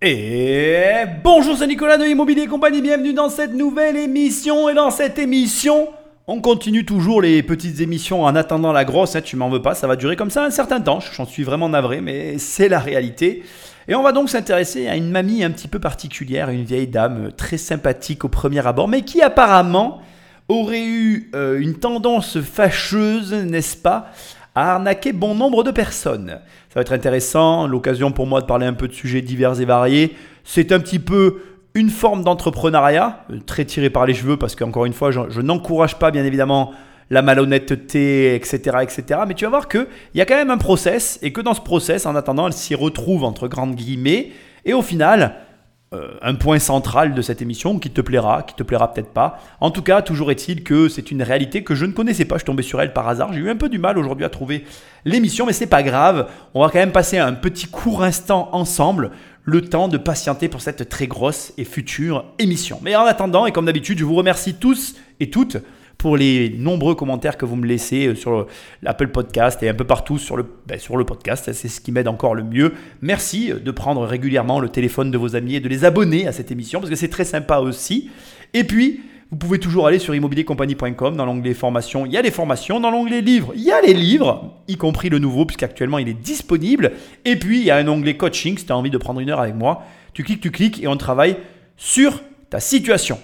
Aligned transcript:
Et 0.00 1.06
bonjour, 1.24 1.56
c'est 1.56 1.66
Nicolas 1.66 1.98
de 1.98 2.04
Immobilier 2.04 2.46
Compagnie, 2.46 2.80
bienvenue 2.80 3.14
dans 3.14 3.28
cette 3.28 3.52
nouvelle 3.52 3.96
émission. 3.96 4.68
Et 4.68 4.74
dans 4.74 4.92
cette 4.92 5.18
émission, 5.18 5.88
on 6.28 6.40
continue 6.40 6.84
toujours 6.84 7.20
les 7.20 7.42
petites 7.42 7.80
émissions 7.80 8.22
en 8.22 8.36
attendant 8.36 8.70
la 8.70 8.84
grosse. 8.84 9.16
Hein, 9.16 9.22
tu 9.22 9.34
m'en 9.34 9.48
veux 9.48 9.60
pas, 9.60 9.74
ça 9.74 9.88
va 9.88 9.96
durer 9.96 10.14
comme 10.14 10.30
ça 10.30 10.44
un 10.44 10.50
certain 10.50 10.80
temps. 10.80 11.00
J'en 11.00 11.26
suis 11.26 11.42
vraiment 11.42 11.68
navré, 11.68 12.00
mais 12.00 12.38
c'est 12.38 12.68
la 12.68 12.78
réalité. 12.78 13.42
Et 13.88 13.96
on 13.96 14.04
va 14.04 14.12
donc 14.12 14.30
s'intéresser 14.30 14.86
à 14.86 14.94
une 14.94 15.10
mamie 15.10 15.42
un 15.42 15.50
petit 15.50 15.66
peu 15.66 15.80
particulière, 15.80 16.48
une 16.48 16.62
vieille 16.62 16.86
dame 16.86 17.32
très 17.36 17.58
sympathique 17.58 18.24
au 18.24 18.28
premier 18.28 18.64
abord, 18.64 18.86
mais 18.86 19.02
qui 19.02 19.20
apparemment 19.20 20.00
aurait 20.48 20.86
eu 20.86 21.28
euh, 21.34 21.58
une 21.58 21.74
tendance 21.74 22.40
fâcheuse, 22.40 23.32
n'est-ce 23.34 23.76
pas, 23.76 24.12
à 24.54 24.74
arnaquer 24.74 25.12
bon 25.12 25.34
nombre 25.34 25.64
de 25.64 25.70
personnes. 25.70 26.38
Ça 26.68 26.74
va 26.76 26.80
être 26.82 26.92
intéressant, 26.92 27.66
l'occasion 27.66 28.10
pour 28.10 28.26
moi 28.26 28.40
de 28.40 28.46
parler 28.46 28.66
un 28.66 28.72
peu 28.72 28.88
de 28.88 28.92
sujets 28.92 29.22
divers 29.22 29.60
et 29.60 29.64
variés. 29.64 30.16
C'est 30.44 30.72
un 30.72 30.80
petit 30.80 30.98
peu 30.98 31.40
une 31.74 31.90
forme 31.90 32.24
d'entrepreneuriat, 32.24 33.24
euh, 33.30 33.38
très 33.44 33.64
tiré 33.64 33.90
par 33.90 34.06
les 34.06 34.14
cheveux, 34.14 34.36
parce 34.36 34.56
qu'encore 34.56 34.84
une 34.84 34.92
fois, 34.92 35.10
je, 35.10 35.40
n'encourage 35.40 35.98
pas 35.98 36.10
bien 36.10 36.24
évidemment 36.24 36.72
la 37.10 37.22
malhonnêteté, 37.22 38.34
etc., 38.34 38.78
etc. 38.82 39.20
Mais 39.26 39.34
tu 39.34 39.44
vas 39.44 39.50
voir 39.50 39.68
qu'il 39.68 39.86
y 40.14 40.20
a 40.20 40.26
quand 40.26 40.34
même 40.34 40.50
un 40.50 40.58
process, 40.58 41.18
et 41.22 41.32
que 41.32 41.40
dans 41.40 41.54
ce 41.54 41.60
process, 41.60 42.04
en 42.04 42.16
attendant, 42.16 42.46
elle 42.46 42.52
s'y 42.52 42.74
retrouve 42.74 43.24
entre 43.24 43.48
grandes 43.48 43.74
guillemets, 43.74 44.32
et 44.64 44.74
au 44.74 44.82
final, 44.82 45.36
euh, 45.94 46.18
un 46.20 46.34
point 46.34 46.58
central 46.58 47.14
de 47.14 47.22
cette 47.22 47.40
émission 47.40 47.78
qui 47.78 47.88
te 47.88 48.02
plaira, 48.02 48.42
qui 48.42 48.54
te 48.54 48.62
plaira 48.62 48.92
peut-être 48.92 49.08
pas. 49.08 49.40
En 49.58 49.70
tout 49.70 49.80
cas, 49.80 50.02
toujours 50.02 50.30
est-il 50.30 50.62
que 50.62 50.90
c'est 50.90 51.10
une 51.10 51.22
réalité 51.22 51.64
que 51.64 51.74
je 51.74 51.86
ne 51.86 51.92
connaissais 51.92 52.26
pas. 52.26 52.34
Je 52.34 52.40
suis 52.40 52.46
tombé 52.46 52.62
sur 52.62 52.78
elle 52.82 52.92
par 52.92 53.08
hasard. 53.08 53.32
J'ai 53.32 53.40
eu 53.40 53.48
un 53.48 53.56
peu 53.56 53.70
du 53.70 53.78
mal 53.78 53.96
aujourd'hui 53.96 54.26
à 54.26 54.28
trouver 54.28 54.64
l'émission, 55.06 55.46
mais 55.46 55.54
c'est 55.54 55.66
pas 55.66 55.82
grave. 55.82 56.28
On 56.52 56.60
va 56.60 56.68
quand 56.68 56.78
même 56.78 56.92
passer 56.92 57.16
un 57.16 57.32
petit 57.32 57.68
court 57.68 58.02
instant 58.02 58.50
ensemble, 58.52 59.12
le 59.44 59.62
temps 59.62 59.88
de 59.88 59.96
patienter 59.96 60.48
pour 60.48 60.60
cette 60.60 60.90
très 60.90 61.06
grosse 61.06 61.54
et 61.56 61.64
future 61.64 62.26
émission. 62.38 62.80
Mais 62.82 62.94
en 62.94 63.06
attendant, 63.06 63.46
et 63.46 63.52
comme 63.52 63.64
d'habitude, 63.64 63.98
je 63.98 64.04
vous 64.04 64.14
remercie 64.14 64.56
tous 64.56 64.94
et 65.20 65.30
toutes 65.30 65.56
pour 65.98 66.16
les 66.16 66.50
nombreux 66.56 66.94
commentaires 66.94 67.36
que 67.36 67.44
vous 67.44 67.56
me 67.56 67.66
laissez 67.66 68.06
euh, 68.06 68.14
sur 68.14 68.46
l'Apple 68.82 69.08
Podcast 69.08 69.60
et 69.64 69.68
un 69.68 69.74
peu 69.74 69.84
partout 69.84 70.16
sur 70.16 70.36
le, 70.36 70.46
ben, 70.66 70.78
sur 70.78 70.96
le 70.96 71.04
podcast. 71.04 71.52
C'est 71.52 71.68
ce 71.68 71.80
qui 71.80 71.90
m'aide 71.90 72.06
encore 72.06 72.36
le 72.36 72.44
mieux. 72.44 72.72
Merci 73.02 73.52
de 73.52 73.70
prendre 73.72 74.06
régulièrement 74.06 74.60
le 74.60 74.68
téléphone 74.68 75.10
de 75.10 75.18
vos 75.18 75.34
amis 75.34 75.56
et 75.56 75.60
de 75.60 75.68
les 75.68 75.84
abonner 75.84 76.28
à 76.28 76.32
cette 76.32 76.52
émission 76.52 76.78
parce 76.78 76.88
que 76.88 76.96
c'est 76.96 77.08
très 77.08 77.24
sympa 77.24 77.58
aussi. 77.58 78.10
Et 78.54 78.62
puis, 78.62 79.00
vous 79.30 79.36
pouvez 79.36 79.58
toujours 79.58 79.86
aller 79.86 79.98
sur 79.98 80.14
immobiliercompagnie.com. 80.14 81.16
Dans 81.16 81.26
l'onglet 81.26 81.52
formation, 81.52 82.06
il 82.06 82.12
y 82.12 82.16
a 82.16 82.22
les 82.22 82.30
formations. 82.30 82.80
Dans 82.80 82.90
l'onglet 82.90 83.20
livres, 83.20 83.52
il 83.56 83.62
y 83.62 83.72
a 83.72 83.80
les 83.80 83.92
livres, 83.92 84.54
y 84.68 84.76
compris 84.76 85.10
le 85.10 85.18
nouveau, 85.18 85.44
puisqu'actuellement 85.44 85.98
il 85.98 86.08
est 86.08 86.14
disponible. 86.14 86.92
Et 87.24 87.36
puis, 87.36 87.58
il 87.58 87.64
y 87.64 87.70
a 87.70 87.76
un 87.76 87.88
onglet 87.88 88.16
coaching. 88.16 88.56
Si 88.56 88.64
tu 88.64 88.72
as 88.72 88.76
envie 88.76 88.90
de 88.90 88.98
prendre 88.98 89.20
une 89.20 89.30
heure 89.30 89.40
avec 89.40 89.54
moi, 89.54 89.82
tu 90.14 90.22
cliques, 90.22 90.40
tu 90.40 90.50
cliques 90.50 90.82
et 90.82 90.86
on 90.86 90.96
travaille 90.96 91.36
sur 91.76 92.22
ta 92.48 92.60
situation. 92.60 93.18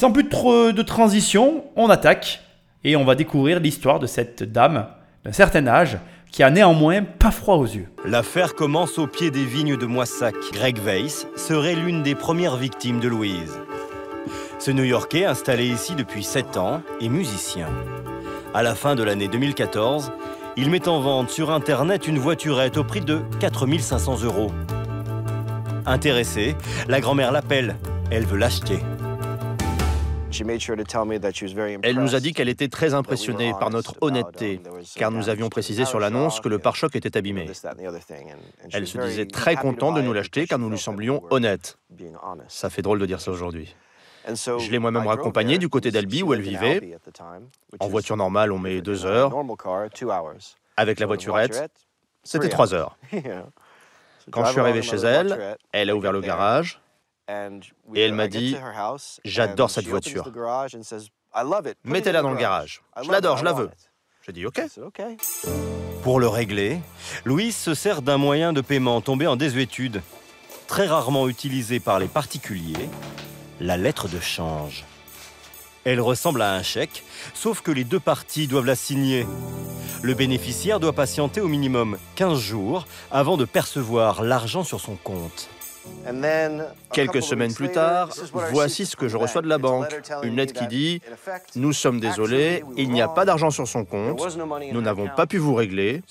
Sans 0.00 0.12
plus 0.12 0.24
de 0.24 0.80
transition, 0.80 1.62
on 1.76 1.90
attaque 1.90 2.40
et 2.84 2.96
on 2.96 3.04
va 3.04 3.14
découvrir 3.14 3.60
l'histoire 3.60 3.98
de 3.98 4.06
cette 4.06 4.42
dame 4.42 4.86
d'un 5.26 5.32
certain 5.32 5.66
âge 5.66 5.98
qui 6.32 6.42
a 6.42 6.48
néanmoins 6.48 7.02
pas 7.02 7.30
froid 7.30 7.56
aux 7.56 7.66
yeux. 7.66 7.86
L'affaire 8.06 8.54
commence 8.54 8.98
au 8.98 9.06
pied 9.06 9.30
des 9.30 9.44
vignes 9.44 9.76
de 9.76 9.84
Moissac. 9.84 10.34
Greg 10.54 10.78
Weiss 10.78 11.26
serait 11.36 11.74
l'une 11.74 12.02
des 12.02 12.14
premières 12.14 12.56
victimes 12.56 12.98
de 12.98 13.08
Louise. 13.08 13.58
Ce 14.58 14.70
New-Yorkais, 14.70 15.26
installé 15.26 15.66
ici 15.66 15.94
depuis 15.94 16.24
7 16.24 16.56
ans, 16.56 16.80
est 17.02 17.10
musicien. 17.10 17.68
À 18.54 18.62
la 18.62 18.74
fin 18.74 18.94
de 18.94 19.02
l'année 19.02 19.28
2014, 19.28 20.12
il 20.56 20.70
met 20.70 20.88
en 20.88 21.00
vente 21.00 21.28
sur 21.28 21.50
Internet 21.50 22.08
une 22.08 22.18
voiturette 22.18 22.78
au 22.78 22.84
prix 22.84 23.02
de 23.02 23.20
4500 23.38 24.22
euros. 24.22 24.50
Intéressée, 25.84 26.56
la 26.88 27.02
grand-mère 27.02 27.32
l'appelle. 27.32 27.76
Elle 28.10 28.24
veut 28.24 28.38
l'acheter. 28.38 28.78
Elle 31.82 31.96
nous 31.96 32.14
a 32.14 32.20
dit 32.20 32.32
qu'elle 32.32 32.48
était 32.48 32.68
très 32.68 32.94
impressionnée 32.94 33.52
par 33.58 33.70
notre 33.70 33.94
honnêteté, 34.00 34.60
car 34.96 35.10
nous 35.10 35.28
avions 35.28 35.48
précisé 35.48 35.84
sur 35.84 35.98
l'annonce 36.00 36.40
que 36.40 36.48
le 36.48 36.58
pare-choc 36.58 36.94
était 36.96 37.16
abîmé. 37.16 37.46
Elle 38.72 38.86
se 38.86 38.98
disait 38.98 39.26
très 39.26 39.56
contente 39.56 39.96
de 39.96 40.02
nous 40.02 40.12
l'acheter 40.12 40.46
car 40.46 40.58
nous 40.58 40.70
lui 40.70 40.78
semblions 40.78 41.22
honnêtes. 41.30 41.78
Ça 42.48 42.70
fait 42.70 42.82
drôle 42.82 42.98
de 42.98 43.06
dire 43.06 43.20
ça 43.20 43.30
aujourd'hui. 43.30 43.74
Je 44.26 44.70
l'ai 44.70 44.78
moi-même 44.78 45.06
raccompagnée 45.06 45.58
du 45.58 45.68
côté 45.68 45.90
d'Albi 45.90 46.22
où 46.22 46.34
elle 46.34 46.42
vivait. 46.42 46.98
En 47.78 47.88
voiture 47.88 48.16
normale, 48.16 48.52
on 48.52 48.58
met 48.58 48.80
deux 48.80 49.06
heures. 49.06 49.34
Avec 50.76 51.00
la 51.00 51.06
voiturette, 51.06 51.70
c'était 52.22 52.48
trois 52.48 52.74
heures. 52.74 52.96
Quand 54.30 54.44
je 54.44 54.50
suis 54.52 54.60
arrivé 54.60 54.82
chez 54.82 54.98
elle, 54.98 55.56
elle 55.72 55.90
a 55.90 55.96
ouvert 55.96 56.12
le 56.12 56.20
garage. 56.20 56.80
Et 57.94 58.00
elle 58.00 58.14
m'a 58.14 58.28
dit, 58.28 58.56
j'adore 59.24 59.70
cette 59.70 59.86
voiture. 59.86 60.24
Mettez-la 61.84 62.22
dans 62.22 62.30
le 62.30 62.36
garage. 62.36 62.82
Je 63.02 63.10
l'adore, 63.10 63.36
je 63.36 63.44
la 63.44 63.52
veux. 63.52 63.70
J'ai 64.26 64.32
dit, 64.32 64.46
OK. 64.46 64.60
Pour 66.02 66.20
le 66.20 66.28
régler, 66.28 66.80
Louise 67.24 67.56
se 67.56 67.74
sert 67.74 68.02
d'un 68.02 68.16
moyen 68.16 68.52
de 68.52 68.60
paiement 68.60 69.00
tombé 69.00 69.26
en 69.26 69.36
désuétude, 69.36 70.02
très 70.66 70.86
rarement 70.86 71.28
utilisé 71.28 71.78
par 71.80 71.98
les 71.98 72.08
particuliers, 72.08 72.88
la 73.60 73.76
lettre 73.76 74.08
de 74.08 74.18
change. 74.18 74.84
Elle 75.84 76.00
ressemble 76.00 76.42
à 76.42 76.54
un 76.54 76.62
chèque, 76.62 77.04
sauf 77.34 77.60
que 77.60 77.70
les 77.70 77.84
deux 77.84 78.00
parties 78.00 78.46
doivent 78.46 78.66
la 78.66 78.76
signer. 78.76 79.26
Le 80.02 80.14
bénéficiaire 80.14 80.80
doit 80.80 80.92
patienter 80.92 81.40
au 81.40 81.48
minimum 81.48 81.98
15 82.16 82.38
jours 82.38 82.86
avant 83.10 83.36
de 83.36 83.44
percevoir 83.44 84.22
l'argent 84.22 84.64
sur 84.64 84.80
son 84.80 84.96
compte. 84.96 85.48
Quelques 86.92 87.22
semaines 87.22 87.54
plus 87.54 87.70
tard, 87.70 88.10
voici 88.52 88.86
ce 88.86 88.96
que 88.96 89.08
je 89.08 89.16
reçois 89.16 89.42
de 89.42 89.48
la 89.48 89.58
banque. 89.58 89.94
Une 90.22 90.36
lettre 90.36 90.52
qui 90.52 90.66
dit⁇ 90.66 91.00
Nous 91.56 91.72
sommes 91.72 92.00
désolés, 92.00 92.64
il 92.76 92.90
n'y 92.90 93.02
a 93.02 93.08
pas 93.08 93.24
d'argent 93.24 93.50
sur 93.50 93.68
son 93.68 93.84
compte, 93.84 94.20
nous 94.72 94.80
n'avons 94.80 95.08
pas 95.08 95.26
pu 95.26 95.38
vous 95.38 95.54
régler, 95.54 96.02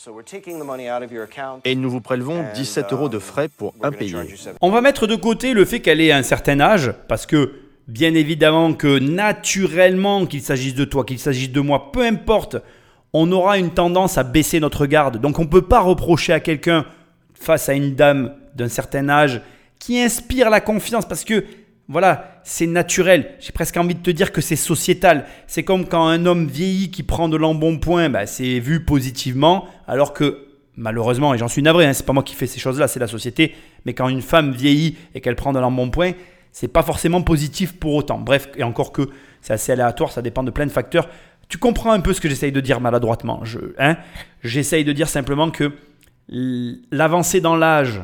et 1.66 1.75
nous 1.75 1.89
vous 1.89 2.01
prélevons 2.01 2.45
17 2.53 2.94
euros 2.94 3.09
de 3.09 3.19
frais 3.19 3.50
pour 3.50 3.73
impayés.⁇ 3.81 4.13
On 4.62 4.69
va 4.69 4.81
mettre 4.81 5.07
de 5.07 5.16
côté 5.16 5.53
le 5.53 5.66
fait 5.66 5.79
qu'elle 5.81 6.01
ait 6.01 6.12
un 6.12 6.23
certain 6.23 6.59
âge, 6.59 6.94
parce 7.07 7.25
que 7.25 7.53
bien 7.88 8.13
évidemment 8.13 8.73
que 8.73 9.00
naturellement, 9.00 10.25
qu'il 10.25 10.41
s'agisse 10.41 10.75
de 10.75 10.85
toi, 10.85 11.03
qu'il 11.03 11.19
s'agisse 11.19 11.51
de 11.51 11.59
moi, 11.59 11.91
peu 11.91 12.06
importe, 12.06 12.57
on 13.13 13.31
aura 13.31 13.57
une 13.57 13.72
tendance 13.72 14.18
à 14.18 14.23
baisser 14.23 14.59
notre 14.59 14.85
garde. 14.85 15.18
Donc 15.18 15.39
on 15.39 15.44
ne 15.44 15.50
peut 15.50 15.63
pas 15.63 15.79
reprocher 15.79 16.31
à 16.31 16.39
quelqu'un 16.39 16.85
face 17.34 17.68
à 17.69 17.73
une 17.73 17.95
dame 17.95 18.35
d'un 18.56 18.69
certain 18.69 19.09
âge 19.09 19.41
qui 19.79 20.00
inspire 20.00 20.50
la 20.50 20.62
confiance 20.62 21.07
parce 21.07 21.23
que 21.23 21.45
voilà, 21.88 22.40
c'est 22.44 22.67
naturel. 22.67 23.31
J'ai 23.40 23.51
presque 23.51 23.75
envie 23.78 23.95
de 23.95 24.01
te 24.01 24.12
dire 24.12 24.31
que 24.31 24.41
c'est 24.41 24.56
sociétal. 24.56 25.25
C'est 25.47 25.63
comme 25.63 25.88
quand 25.88 26.07
un 26.07 26.28
homme 26.28 26.45
vieillit 26.45 26.91
qui 26.91 27.01
prend 27.01 27.29
de 27.29 27.35
l'embonpoint, 27.35 28.09
bah, 28.09 28.28
c'est 28.28 28.59
vu 28.59 28.85
positivement, 28.85 29.68
alors 29.88 30.13
que 30.13 30.45
malheureusement, 30.75 31.34
et 31.34 31.39
j'en 31.39 31.47
suis 31.47 31.63
navré, 31.63 31.85
hein, 31.85 31.94
c'est 31.94 32.06
pas 32.06 32.13
moi 32.13 32.22
qui 32.22 32.35
fais 32.35 32.45
ces 32.45 32.59
choses-là, 32.59 32.88
c'est 32.88 33.00
la 33.00 33.07
société. 33.07 33.56
Mais 33.85 33.94
quand 33.94 34.07
une 34.07 34.22
femme 34.22 34.51
vieillit 34.51 34.97
et 35.16 35.22
qu'elle 35.22 35.35
prend 35.35 35.51
de 35.51 35.59
l'embonpoint, 35.59 36.12
c'est 36.51 36.68
pas 36.68 36.84
forcément 36.84 37.23
positif 37.23 37.73
pour 37.73 37.95
autant. 37.95 38.19
Bref, 38.19 38.50
et 38.56 38.63
encore 38.63 38.91
que 38.91 39.09
c'est 39.41 39.53
assez 39.53 39.72
aléatoire, 39.72 40.12
ça 40.12 40.22
dépend 40.22 40.44
de 40.44 40.51
plein 40.51 40.68
de 40.68 40.72
facteurs. 40.72 41.09
Tu 41.47 41.57
comprends 41.57 41.91
un 41.91 42.01
peu 42.01 42.13
ce 42.13 42.22
que 42.22 42.29
j'essaye 42.29 42.51
de 42.51 42.62
dire 42.62 42.81
maladroitement. 42.81 43.44
Je, 43.44 43.59
hein? 43.79 43.97
J'essaye 44.44 44.84
de 44.84 44.94
dire 44.94 45.09
simplement 45.09 45.50
que 45.50 45.72
l'avancée 46.28 47.41
dans 47.41 47.56
l'âge, 47.56 48.01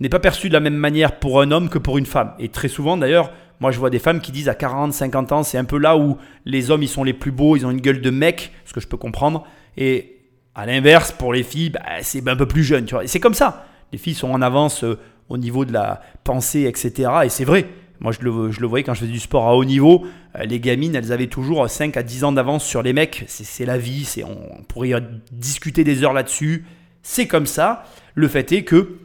n'est 0.00 0.08
pas 0.08 0.18
perçu 0.18 0.48
de 0.48 0.54
la 0.54 0.60
même 0.60 0.74
manière 0.74 1.18
pour 1.18 1.40
un 1.40 1.50
homme 1.50 1.68
que 1.68 1.78
pour 1.78 1.98
une 1.98 2.06
femme. 2.06 2.32
Et 2.38 2.48
très 2.48 2.68
souvent 2.68 2.96
d'ailleurs, 2.96 3.32
moi 3.60 3.70
je 3.70 3.78
vois 3.78 3.90
des 3.90 3.98
femmes 3.98 4.20
qui 4.20 4.32
disent 4.32 4.48
à 4.48 4.54
40, 4.54 4.92
50 4.92 5.32
ans, 5.32 5.42
c'est 5.42 5.58
un 5.58 5.64
peu 5.64 5.78
là 5.78 5.96
où 5.96 6.16
les 6.46 6.70
hommes 6.70 6.82
ils 6.82 6.88
sont 6.88 7.04
les 7.04 7.12
plus 7.12 7.32
beaux, 7.32 7.56
ils 7.56 7.66
ont 7.66 7.70
une 7.70 7.80
gueule 7.80 8.00
de 8.00 8.10
mec, 8.10 8.52
ce 8.64 8.72
que 8.72 8.80
je 8.80 8.88
peux 8.88 8.96
comprendre. 8.96 9.46
Et 9.76 10.20
à 10.54 10.66
l'inverse, 10.66 11.12
pour 11.12 11.32
les 11.32 11.42
filles, 11.42 11.70
bah, 11.70 11.80
c'est 12.02 12.26
un 12.28 12.36
peu 12.36 12.46
plus 12.46 12.64
jeune. 12.64 12.84
Tu 12.84 12.94
vois. 12.94 13.04
Et 13.04 13.06
c'est 13.06 13.20
comme 13.20 13.34
ça. 13.34 13.66
Les 13.92 13.98
filles 13.98 14.14
sont 14.14 14.30
en 14.30 14.42
avance 14.42 14.84
euh, 14.84 14.98
au 15.28 15.38
niveau 15.38 15.64
de 15.64 15.72
la 15.72 16.02
pensée, 16.24 16.62
etc. 16.62 17.10
Et 17.24 17.28
c'est 17.28 17.44
vrai. 17.44 17.66
Moi, 18.00 18.12
je 18.12 18.20
le, 18.24 18.50
je 18.50 18.60
le, 18.60 18.66
voyais 18.66 18.82
quand 18.82 18.94
je 18.94 19.00
faisais 19.00 19.12
du 19.12 19.20
sport 19.20 19.46
à 19.46 19.54
haut 19.54 19.64
niveau. 19.64 20.06
Euh, 20.36 20.44
les 20.44 20.58
gamines, 20.58 20.94
elles 20.94 21.12
avaient 21.12 21.26
toujours 21.26 21.68
5 21.68 21.96
à 21.96 22.02
10 22.02 22.24
ans 22.24 22.32
d'avance 22.32 22.64
sur 22.64 22.82
les 22.82 22.92
mecs. 22.92 23.24
C'est 23.26 23.66
la 23.66 23.78
vie. 23.78 24.22
On, 24.24 24.60
on 24.60 24.62
pourrait 24.62 24.92
discuter 25.32 25.84
des 25.84 26.02
heures 26.02 26.12
là-dessus. 26.12 26.64
C'est 27.02 27.26
comme 27.26 27.46
ça. 27.46 27.84
Le 28.14 28.28
fait 28.28 28.52
est 28.52 28.64
que 28.64 28.98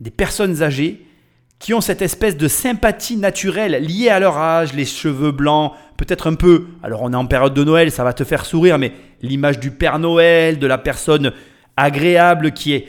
des 0.00 0.10
personnes 0.10 0.62
âgées 0.62 1.04
qui 1.58 1.74
ont 1.74 1.82
cette 1.82 2.00
espèce 2.00 2.36
de 2.38 2.48
sympathie 2.48 3.18
naturelle 3.18 3.84
liée 3.84 4.08
à 4.08 4.18
leur 4.18 4.38
âge, 4.38 4.72
les 4.72 4.86
cheveux 4.86 5.30
blancs, 5.30 5.72
peut-être 5.98 6.26
un 6.26 6.34
peu, 6.34 6.66
alors 6.82 7.02
on 7.02 7.12
est 7.12 7.16
en 7.16 7.26
période 7.26 7.52
de 7.52 7.62
Noël, 7.62 7.92
ça 7.92 8.02
va 8.02 8.14
te 8.14 8.24
faire 8.24 8.46
sourire, 8.46 8.78
mais 8.78 8.92
l'image 9.20 9.60
du 9.60 9.70
Père 9.70 9.98
Noël, 9.98 10.58
de 10.58 10.66
la 10.66 10.78
personne 10.78 11.32
agréable 11.76 12.52
qui, 12.52 12.72
est, 12.72 12.88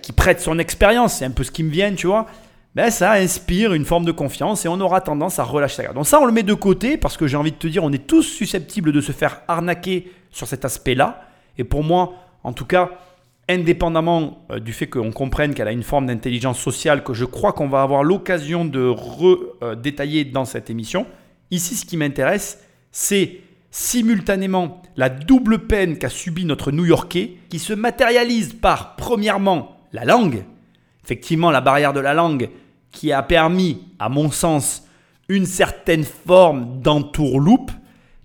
qui, 0.00 0.12
prête 0.12 0.40
son 0.40 0.58
expérience, 0.58 1.18
c'est 1.18 1.26
un 1.26 1.30
peu 1.30 1.44
ce 1.44 1.50
qui 1.50 1.62
me 1.62 1.70
vient, 1.70 1.94
tu 1.94 2.06
vois, 2.06 2.26
ben 2.74 2.90
ça 2.90 3.12
inspire 3.12 3.74
une 3.74 3.84
forme 3.84 4.06
de 4.06 4.12
confiance 4.12 4.64
et 4.64 4.68
on 4.68 4.80
aura 4.80 5.02
tendance 5.02 5.38
à 5.38 5.44
relâcher 5.44 5.76
sa 5.76 5.82
garde. 5.82 5.94
Donc 5.94 6.06
ça, 6.06 6.18
on 6.18 6.24
le 6.24 6.32
met 6.32 6.42
de 6.42 6.54
côté 6.54 6.96
parce 6.96 7.18
que 7.18 7.26
j'ai 7.26 7.36
envie 7.36 7.52
de 7.52 7.56
te 7.56 7.66
dire, 7.66 7.84
on 7.84 7.92
est 7.92 8.06
tous 8.06 8.22
susceptibles 8.22 8.92
de 8.92 9.02
se 9.02 9.12
faire 9.12 9.42
arnaquer 9.46 10.10
sur 10.30 10.46
cet 10.46 10.64
aspect-là. 10.64 11.20
Et 11.58 11.64
pour 11.64 11.84
moi, 11.84 12.14
en 12.42 12.54
tout 12.54 12.64
cas, 12.64 12.90
indépendamment 13.48 14.44
euh, 14.50 14.60
du 14.60 14.72
fait 14.72 14.86
qu'on 14.86 15.12
comprenne 15.12 15.54
qu'elle 15.54 15.68
a 15.68 15.72
une 15.72 15.82
forme 15.82 16.06
d'intelligence 16.06 16.58
sociale 16.58 17.04
que 17.04 17.14
je 17.14 17.24
crois 17.24 17.52
qu'on 17.52 17.68
va 17.68 17.82
avoir 17.82 18.04
l'occasion 18.04 18.64
de 18.64 18.86
redétailler 18.86 20.24
dans 20.24 20.44
cette 20.44 20.70
émission, 20.70 21.06
ici 21.50 21.74
ce 21.74 21.84
qui 21.84 21.96
m'intéresse, 21.96 22.62
c'est 22.90 23.40
simultanément 23.70 24.82
la 24.96 25.08
double 25.08 25.66
peine 25.66 25.98
qu'a 25.98 26.10
subi 26.10 26.44
notre 26.44 26.70
New-Yorkais, 26.72 27.38
qui 27.48 27.58
se 27.58 27.72
matérialise 27.72 28.52
par, 28.52 28.96
premièrement, 28.96 29.76
la 29.92 30.04
langue, 30.04 30.44
effectivement 31.04 31.50
la 31.50 31.60
barrière 31.60 31.92
de 31.92 32.00
la 32.00 32.14
langue, 32.14 32.50
qui 32.90 33.12
a 33.12 33.22
permis, 33.22 33.82
à 33.98 34.08
mon 34.08 34.30
sens, 34.30 34.86
une 35.28 35.46
certaine 35.46 36.04
forme 36.04 36.80
d'entourloupe. 36.82 37.70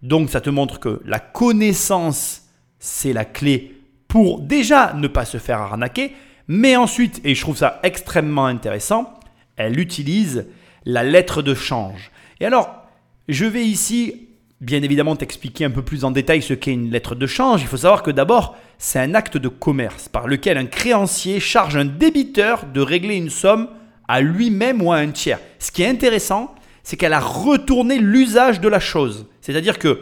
Donc 0.04 0.30
ça 0.30 0.42
te 0.42 0.50
montre 0.50 0.80
que 0.80 1.02
la 1.06 1.20
connaissance, 1.20 2.44
c'est 2.80 3.14
la 3.14 3.26
clé 3.26 3.77
pour 4.08 4.40
déjà 4.40 4.94
ne 4.94 5.08
pas 5.08 5.26
se 5.26 5.38
faire 5.38 5.60
arnaquer, 5.62 6.14
mais 6.48 6.76
ensuite, 6.76 7.20
et 7.24 7.36
je 7.36 7.42
trouve 7.42 7.58
ça 7.58 7.80
extrêmement 7.84 8.46
intéressant, 8.46 9.14
elle 9.58 9.80
utilise 9.80 10.48
la 10.86 11.04
lettre 11.04 11.42
de 11.42 11.54
change. 11.54 12.12
Et 12.40 12.46
alors, 12.46 12.84
je 13.28 13.46
vais 13.46 13.66
ici, 13.66 14.30
bien 14.62 14.82
évidemment, 14.82 15.16
t'expliquer 15.16 15.66
un 15.66 15.72
peu 15.72 15.82
plus 15.82 16.06
en 16.06 16.12
détail 16.12 16.42
ce 16.42 16.54
qu'est 16.54 16.72
une 16.72 16.92
lettre 16.92 17.16
de 17.16 17.28
change. 17.28 17.62
Il 17.62 17.68
faut 17.68 17.78
savoir 17.78 18.04
que 18.04 18.12
d'abord, 18.12 18.56
c'est 18.78 19.00
un 19.00 19.14
acte 19.14 19.38
de 19.38 19.50
commerce 19.50 20.08
par 20.08 20.28
lequel 20.28 20.58
un 20.58 20.66
créancier 20.66 21.40
charge 21.40 21.76
un 21.76 21.86
débiteur 21.86 22.66
de 22.66 22.80
régler 22.80 23.16
une 23.16 23.30
somme 23.30 23.70
à 24.08 24.22
lui-même 24.22 24.82
ou 24.82 24.94
à 24.94 24.98
un 24.98 25.10
tiers. 25.10 25.40
Ce 25.60 25.72
qui 25.72 25.84
est 25.84 25.90
intéressant, 25.90 26.56
c'est 26.84 26.96
qu'elle 26.96 27.14
a 27.14 27.20
retourné 27.20 27.98
l'usage 27.98 28.62
de 28.62 28.70
la 28.70 28.80
chose. 28.80 29.26
C'est-à-dire 29.42 29.80
que 29.80 30.00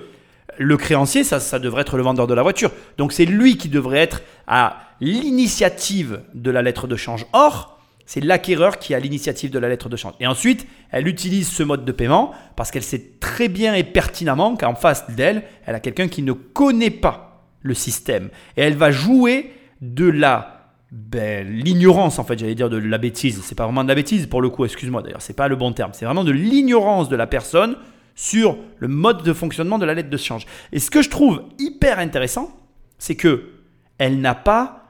le 0.57 0.77
créancier, 0.77 1.23
ça, 1.23 1.59
devrait 1.59 1.81
être 1.81 1.97
le 1.97 2.03
vendeur 2.03 2.27
de 2.27 2.33
la 2.33 2.43
voiture. 2.43 2.71
Donc 2.97 3.13
c'est 3.13 3.25
lui 3.25 3.57
qui 3.57 3.69
devrait 3.69 3.99
être 3.99 4.21
à 4.47 4.77
l'initiative 5.01 6.21
de 6.33 6.51
la 6.51 6.61
lettre 6.61 6.87
de 6.87 6.95
change. 6.95 7.25
Or, 7.33 7.79
c'est 8.05 8.23
l'acquéreur 8.23 8.77
qui 8.77 8.93
a 8.93 8.99
l'initiative 8.99 9.49
de 9.49 9.59
la 9.59 9.67
lettre 9.67 9.89
de 9.89 9.97
change. 9.97 10.13
Et 10.19 10.27
ensuite, 10.27 10.67
elle 10.91 11.07
utilise 11.07 11.49
ce 11.49 11.63
mode 11.63 11.85
de 11.85 11.91
paiement 11.91 12.31
parce 12.55 12.71
qu'elle 12.71 12.83
sait 12.83 13.13
très 13.19 13.47
bien 13.47 13.73
et 13.73 13.83
pertinemment 13.83 14.55
qu'en 14.55 14.75
face 14.75 15.09
d'elle, 15.11 15.43
elle 15.65 15.75
a 15.75 15.79
quelqu'un 15.79 16.07
qui 16.07 16.21
ne 16.21 16.33
connaît 16.33 16.91
pas 16.91 17.43
le 17.61 17.73
système. 17.73 18.29
Et 18.57 18.61
elle 18.61 18.75
va 18.75 18.91
jouer 18.91 19.51
de 19.81 20.07
la 20.07 20.51
ben, 20.91 21.45
l'ignorance 21.47 22.19
en 22.19 22.23
fait, 22.23 22.39
j'allais 22.39 22.55
dire 22.55 22.69
de 22.69 22.77
la 22.77 22.97
bêtise. 22.97 23.41
C'est 23.43 23.55
pas 23.55 23.65
vraiment 23.65 23.83
de 23.83 23.89
la 23.89 23.95
bêtise 23.95 24.27
pour 24.27 24.41
le 24.41 24.49
coup, 24.49 24.63
excuse-moi 24.65 25.01
d'ailleurs, 25.01 25.21
c'est 25.21 25.35
pas 25.35 25.47
le 25.47 25.55
bon 25.55 25.73
terme. 25.73 25.91
C'est 25.93 26.05
vraiment 26.05 26.23
de 26.23 26.31
l'ignorance 26.31 27.09
de 27.09 27.15
la 27.15 27.27
personne 27.27 27.75
sur 28.15 28.57
le 28.79 28.88
mode 28.88 29.23
de 29.23 29.33
fonctionnement 29.33 29.77
de 29.77 29.85
la 29.85 29.94
lettre 29.94 30.09
de 30.09 30.17
change. 30.17 30.45
Et 30.71 30.79
ce 30.79 30.89
que 30.89 31.01
je 31.01 31.09
trouve 31.09 31.44
hyper 31.59 32.00
intéressant, 32.00 32.50
c'est 32.97 33.15
que 33.15 33.51
elle 33.97 34.19
n'a 34.19 34.35
pas 34.35 34.85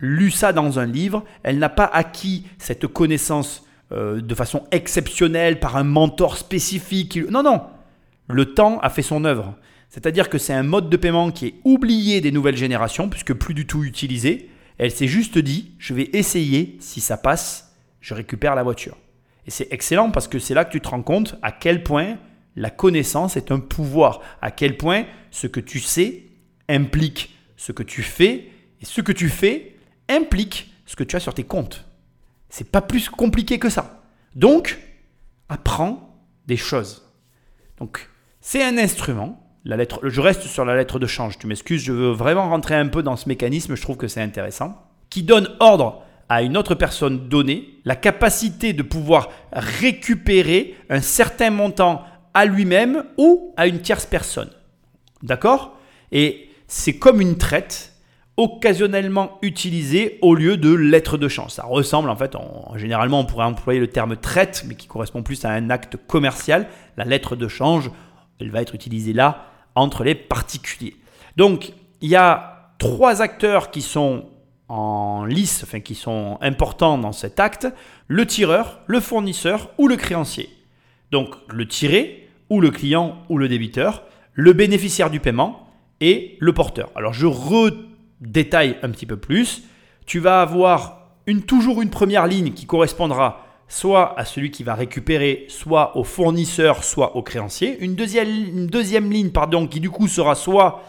lu 0.00 0.30
ça 0.30 0.52
dans 0.52 0.78
un 0.78 0.86
livre, 0.86 1.24
elle 1.42 1.58
n'a 1.58 1.68
pas 1.68 1.84
acquis 1.84 2.46
cette 2.58 2.86
connaissance 2.86 3.66
euh, 3.92 4.20
de 4.20 4.34
façon 4.34 4.64
exceptionnelle 4.70 5.58
par 5.58 5.76
un 5.76 5.84
mentor 5.84 6.36
spécifique. 6.36 7.18
Non, 7.30 7.42
non, 7.42 7.62
le 8.28 8.54
temps 8.54 8.78
a 8.80 8.90
fait 8.90 9.02
son 9.02 9.24
œuvre. 9.24 9.54
C'est-à-dire 9.88 10.28
que 10.28 10.38
c'est 10.38 10.52
un 10.52 10.62
mode 10.62 10.90
de 10.90 10.96
paiement 10.96 11.30
qui 11.30 11.46
est 11.46 11.54
oublié 11.64 12.20
des 12.20 12.30
nouvelles 12.30 12.56
générations, 12.56 13.08
puisque 13.08 13.32
plus 13.32 13.54
du 13.54 13.66
tout 13.66 13.84
utilisé. 13.84 14.50
Elle 14.76 14.90
s'est 14.90 15.08
juste 15.08 15.38
dit, 15.38 15.72
je 15.78 15.94
vais 15.94 16.10
essayer, 16.12 16.76
si 16.80 17.00
ça 17.00 17.16
passe, 17.16 17.74
je 18.00 18.14
récupère 18.14 18.54
la 18.54 18.62
voiture. 18.62 18.96
Et 19.46 19.50
c'est 19.50 19.68
excellent 19.72 20.10
parce 20.10 20.28
que 20.28 20.38
c'est 20.38 20.54
là 20.54 20.64
que 20.64 20.70
tu 20.70 20.80
te 20.80 20.88
rends 20.88 21.02
compte 21.02 21.36
à 21.42 21.50
quel 21.50 21.82
point 21.82 22.18
la 22.58 22.70
connaissance 22.70 23.36
est 23.36 23.52
un 23.52 23.60
pouvoir, 23.60 24.20
à 24.42 24.50
quel 24.50 24.76
point 24.76 25.04
ce 25.30 25.46
que 25.46 25.60
tu 25.60 25.80
sais 25.80 26.24
implique 26.68 27.36
ce 27.56 27.72
que 27.72 27.82
tu 27.82 28.02
fais, 28.02 28.50
et 28.80 28.84
ce 28.84 29.00
que 29.00 29.12
tu 29.12 29.28
fais 29.28 29.76
implique 30.08 30.72
ce 30.86 30.96
que 30.96 31.04
tu 31.04 31.16
as 31.16 31.20
sur 31.20 31.34
tes 31.34 31.44
comptes. 31.44 31.84
C'est 32.48 32.70
pas 32.70 32.80
plus 32.80 33.08
compliqué 33.08 33.58
que 33.58 33.68
ça. 33.68 34.02
Donc, 34.34 34.78
apprends 35.48 36.20
des 36.46 36.56
choses. 36.56 37.04
Donc, 37.78 38.08
c'est 38.40 38.62
un 38.62 38.78
instrument. 38.78 39.44
La 39.64 39.76
lettre, 39.76 40.00
je 40.04 40.20
reste 40.20 40.42
sur 40.42 40.64
la 40.64 40.76
lettre 40.76 40.98
de 40.98 41.06
change. 41.06 41.38
Tu 41.38 41.46
m'excuses, 41.46 41.82
je 41.82 41.92
veux 41.92 42.12
vraiment 42.12 42.48
rentrer 42.48 42.74
un 42.74 42.88
peu 42.88 43.02
dans 43.02 43.16
ce 43.16 43.28
mécanisme. 43.28 43.74
Je 43.74 43.82
trouve 43.82 43.96
que 43.96 44.08
c'est 44.08 44.22
intéressant. 44.22 44.82
Qui 45.10 45.22
donne 45.22 45.48
ordre 45.60 46.02
à 46.28 46.42
une 46.42 46.56
autre 46.56 46.74
personne 46.74 47.28
donnée 47.28 47.80
la 47.84 47.96
capacité 47.96 48.72
de 48.72 48.82
pouvoir 48.82 49.30
récupérer 49.52 50.76
un 50.90 51.00
certain 51.00 51.50
montant 51.50 52.04
à 52.34 52.44
lui-même 52.44 53.04
ou 53.16 53.54
à 53.56 53.66
une 53.66 53.80
tierce 53.80 54.06
personne. 54.06 54.50
D'accord? 55.22 55.76
Et 56.12 56.50
c'est 56.66 56.98
comme 56.98 57.20
une 57.20 57.38
traite 57.38 57.94
occasionnellement 58.36 59.38
utilisée 59.42 60.18
au 60.22 60.34
lieu 60.34 60.56
de 60.56 60.72
lettre 60.72 61.18
de 61.18 61.26
change. 61.26 61.50
Ça 61.50 61.64
ressemble 61.64 62.08
en 62.08 62.14
fait, 62.14 62.36
généralement 62.76 63.20
on 63.20 63.24
pourrait 63.24 63.44
employer 63.44 63.80
le 63.80 63.88
terme 63.88 64.16
traite, 64.16 64.64
mais 64.66 64.76
qui 64.76 64.86
correspond 64.86 65.24
plus 65.24 65.44
à 65.44 65.50
un 65.50 65.70
acte 65.70 65.96
commercial. 66.06 66.68
La 66.96 67.04
lettre 67.04 67.34
de 67.34 67.48
change, 67.48 67.90
elle 68.40 68.50
va 68.50 68.62
être 68.62 68.76
utilisée 68.76 69.12
là 69.12 69.46
entre 69.74 70.04
les 70.04 70.14
particuliers. 70.14 70.94
Donc 71.36 71.72
il 72.00 72.08
y 72.08 72.16
a 72.16 72.72
trois 72.78 73.22
acteurs 73.22 73.72
qui 73.72 73.82
sont 73.82 74.26
en 74.68 75.24
lice, 75.24 75.64
enfin 75.64 75.80
qui 75.80 75.96
sont 75.96 76.38
importants 76.40 76.96
dans 76.96 77.12
cet 77.12 77.40
acte, 77.40 77.66
le 78.06 78.24
tireur, 78.24 78.80
le 78.86 79.00
fournisseur 79.00 79.70
ou 79.78 79.88
le 79.88 79.96
créancier. 79.96 80.48
Donc 81.10 81.34
le 81.48 81.66
tiré, 81.66 82.28
ou 82.50 82.60
le 82.60 82.70
client 82.70 83.18
ou 83.28 83.38
le 83.38 83.48
débiteur, 83.48 84.04
le 84.34 84.52
bénéficiaire 84.52 85.10
du 85.10 85.20
paiement 85.20 85.68
et 86.00 86.36
le 86.38 86.52
porteur. 86.52 86.90
Alors 86.94 87.12
je 87.12 87.26
redétaille 87.26 88.76
un 88.82 88.90
petit 88.90 89.06
peu 89.06 89.16
plus. 89.16 89.64
Tu 90.06 90.18
vas 90.18 90.40
avoir 90.40 91.10
toujours 91.46 91.82
une 91.82 91.90
première 91.90 92.26
ligne 92.26 92.52
qui 92.52 92.66
correspondra 92.66 93.44
soit 93.70 94.18
à 94.18 94.24
celui 94.24 94.50
qui 94.50 94.62
va 94.62 94.74
récupérer, 94.74 95.44
soit 95.48 95.96
au 95.96 96.04
fournisseur, 96.04 96.84
soit 96.84 97.16
au 97.16 97.22
créancier. 97.22 97.76
Une 97.80 97.94
deuxième, 97.94 98.28
une 98.28 98.66
deuxième 98.66 99.10
ligne 99.10 99.30
qui 99.68 99.80
du 99.80 99.90
coup 99.90 100.08
sera 100.08 100.34
soit 100.34 100.82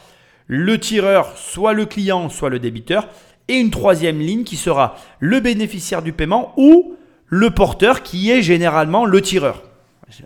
le 0.48 0.80
tireur, 0.80 1.38
soit 1.38 1.74
le 1.74 1.86
client, 1.86 2.30
soit 2.30 2.50
le 2.50 2.60
débiteur. 2.60 3.10
Et 3.50 3.56
une 3.56 3.72
troisième 3.72 4.19
ligne 4.19 4.44
qui 4.44 4.56
sera 4.56 4.95
le 5.19 5.39
bénéficiaire 5.42 6.01
du 6.01 6.13
paiement 6.13 6.54
ou 6.56 6.95
le 7.25 7.50
porteur 7.50 8.01
qui 8.01 8.31
est 8.31 8.42
généralement 8.42 9.06
le 9.06 9.22
tireur. 9.22 9.63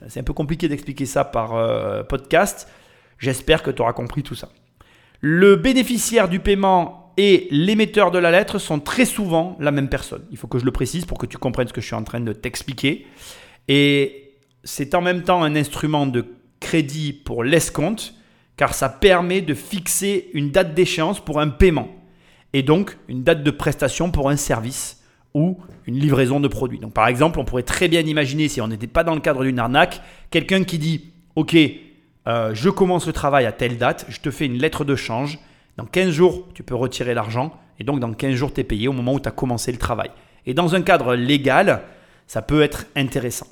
C'est 0.07 0.19
un 0.19 0.23
peu 0.23 0.33
compliqué 0.33 0.67
d'expliquer 0.67 1.05
ça 1.05 1.23
par 1.23 1.55
euh, 1.55 2.03
podcast. 2.03 2.67
J'espère 3.19 3.63
que 3.63 3.71
tu 3.71 3.81
auras 3.81 3.93
compris 3.93 4.23
tout 4.23 4.35
ça. 4.35 4.49
Le 5.19 5.55
bénéficiaire 5.55 6.27
du 6.27 6.39
paiement 6.39 7.13
et 7.17 7.47
l'émetteur 7.51 8.11
de 8.11 8.17
la 8.17 8.31
lettre 8.31 8.59
sont 8.59 8.79
très 8.79 9.05
souvent 9.05 9.55
la 9.59 9.71
même 9.71 9.89
personne. 9.89 10.25
Il 10.31 10.37
faut 10.37 10.47
que 10.47 10.59
je 10.59 10.65
le 10.65 10.71
précise 10.71 11.05
pour 11.05 11.17
que 11.17 11.25
tu 11.25 11.37
comprennes 11.37 11.67
ce 11.67 11.73
que 11.73 11.81
je 11.81 11.85
suis 11.85 11.95
en 11.95 12.03
train 12.03 12.19
de 12.19 12.33
t'expliquer. 12.33 13.05
Et 13.67 14.33
c'est 14.63 14.95
en 14.95 15.01
même 15.01 15.23
temps 15.23 15.43
un 15.43 15.55
instrument 15.55 16.07
de 16.07 16.25
crédit 16.59 17.13
pour 17.13 17.43
l'escompte, 17.43 18.13
car 18.57 18.73
ça 18.73 18.89
permet 18.89 19.41
de 19.41 19.53
fixer 19.53 20.29
une 20.33 20.51
date 20.51 20.73
d'échéance 20.73 21.19
pour 21.19 21.39
un 21.39 21.49
paiement, 21.49 21.89
et 22.53 22.63
donc 22.63 22.97
une 23.07 23.23
date 23.23 23.43
de 23.43 23.51
prestation 23.51 24.11
pour 24.11 24.29
un 24.29 24.37
service 24.37 25.02
ou 25.33 25.57
une 25.85 25.99
livraison 25.99 26.39
de 26.39 26.47
produits. 26.47 26.79
Donc 26.79 26.93
par 26.93 27.07
exemple, 27.07 27.39
on 27.39 27.45
pourrait 27.45 27.63
très 27.63 27.87
bien 27.87 28.01
imaginer, 28.01 28.47
si 28.47 28.61
on 28.61 28.67
n'était 28.67 28.87
pas 28.87 29.03
dans 29.03 29.15
le 29.15 29.21
cadre 29.21 29.43
d'une 29.43 29.59
arnaque, 29.59 30.01
quelqu'un 30.29 30.63
qui 30.63 30.77
dit, 30.77 31.11
OK, 31.35 31.55
euh, 32.27 32.51
je 32.53 32.69
commence 32.69 33.07
le 33.07 33.13
travail 33.13 33.45
à 33.45 33.51
telle 33.51 33.77
date, 33.77 34.05
je 34.09 34.19
te 34.19 34.31
fais 34.31 34.45
une 34.45 34.57
lettre 34.57 34.85
de 34.85 34.95
change, 34.95 35.39
dans 35.77 35.85
15 35.85 36.11
jours, 36.11 36.47
tu 36.53 36.63
peux 36.63 36.75
retirer 36.75 37.13
l'argent, 37.13 37.53
et 37.79 37.83
donc 37.83 37.99
dans 37.99 38.13
15 38.13 38.33
jours, 38.35 38.53
tu 38.53 38.61
es 38.61 38.63
payé 38.63 38.87
au 38.87 38.93
moment 38.93 39.13
où 39.13 39.19
tu 39.19 39.27
as 39.27 39.31
commencé 39.31 39.71
le 39.71 39.77
travail. 39.77 40.11
Et 40.45 40.53
dans 40.53 40.75
un 40.75 40.81
cadre 40.81 41.15
légal, 41.15 41.81
ça 42.27 42.41
peut 42.41 42.61
être 42.61 42.85
intéressant. 42.95 43.47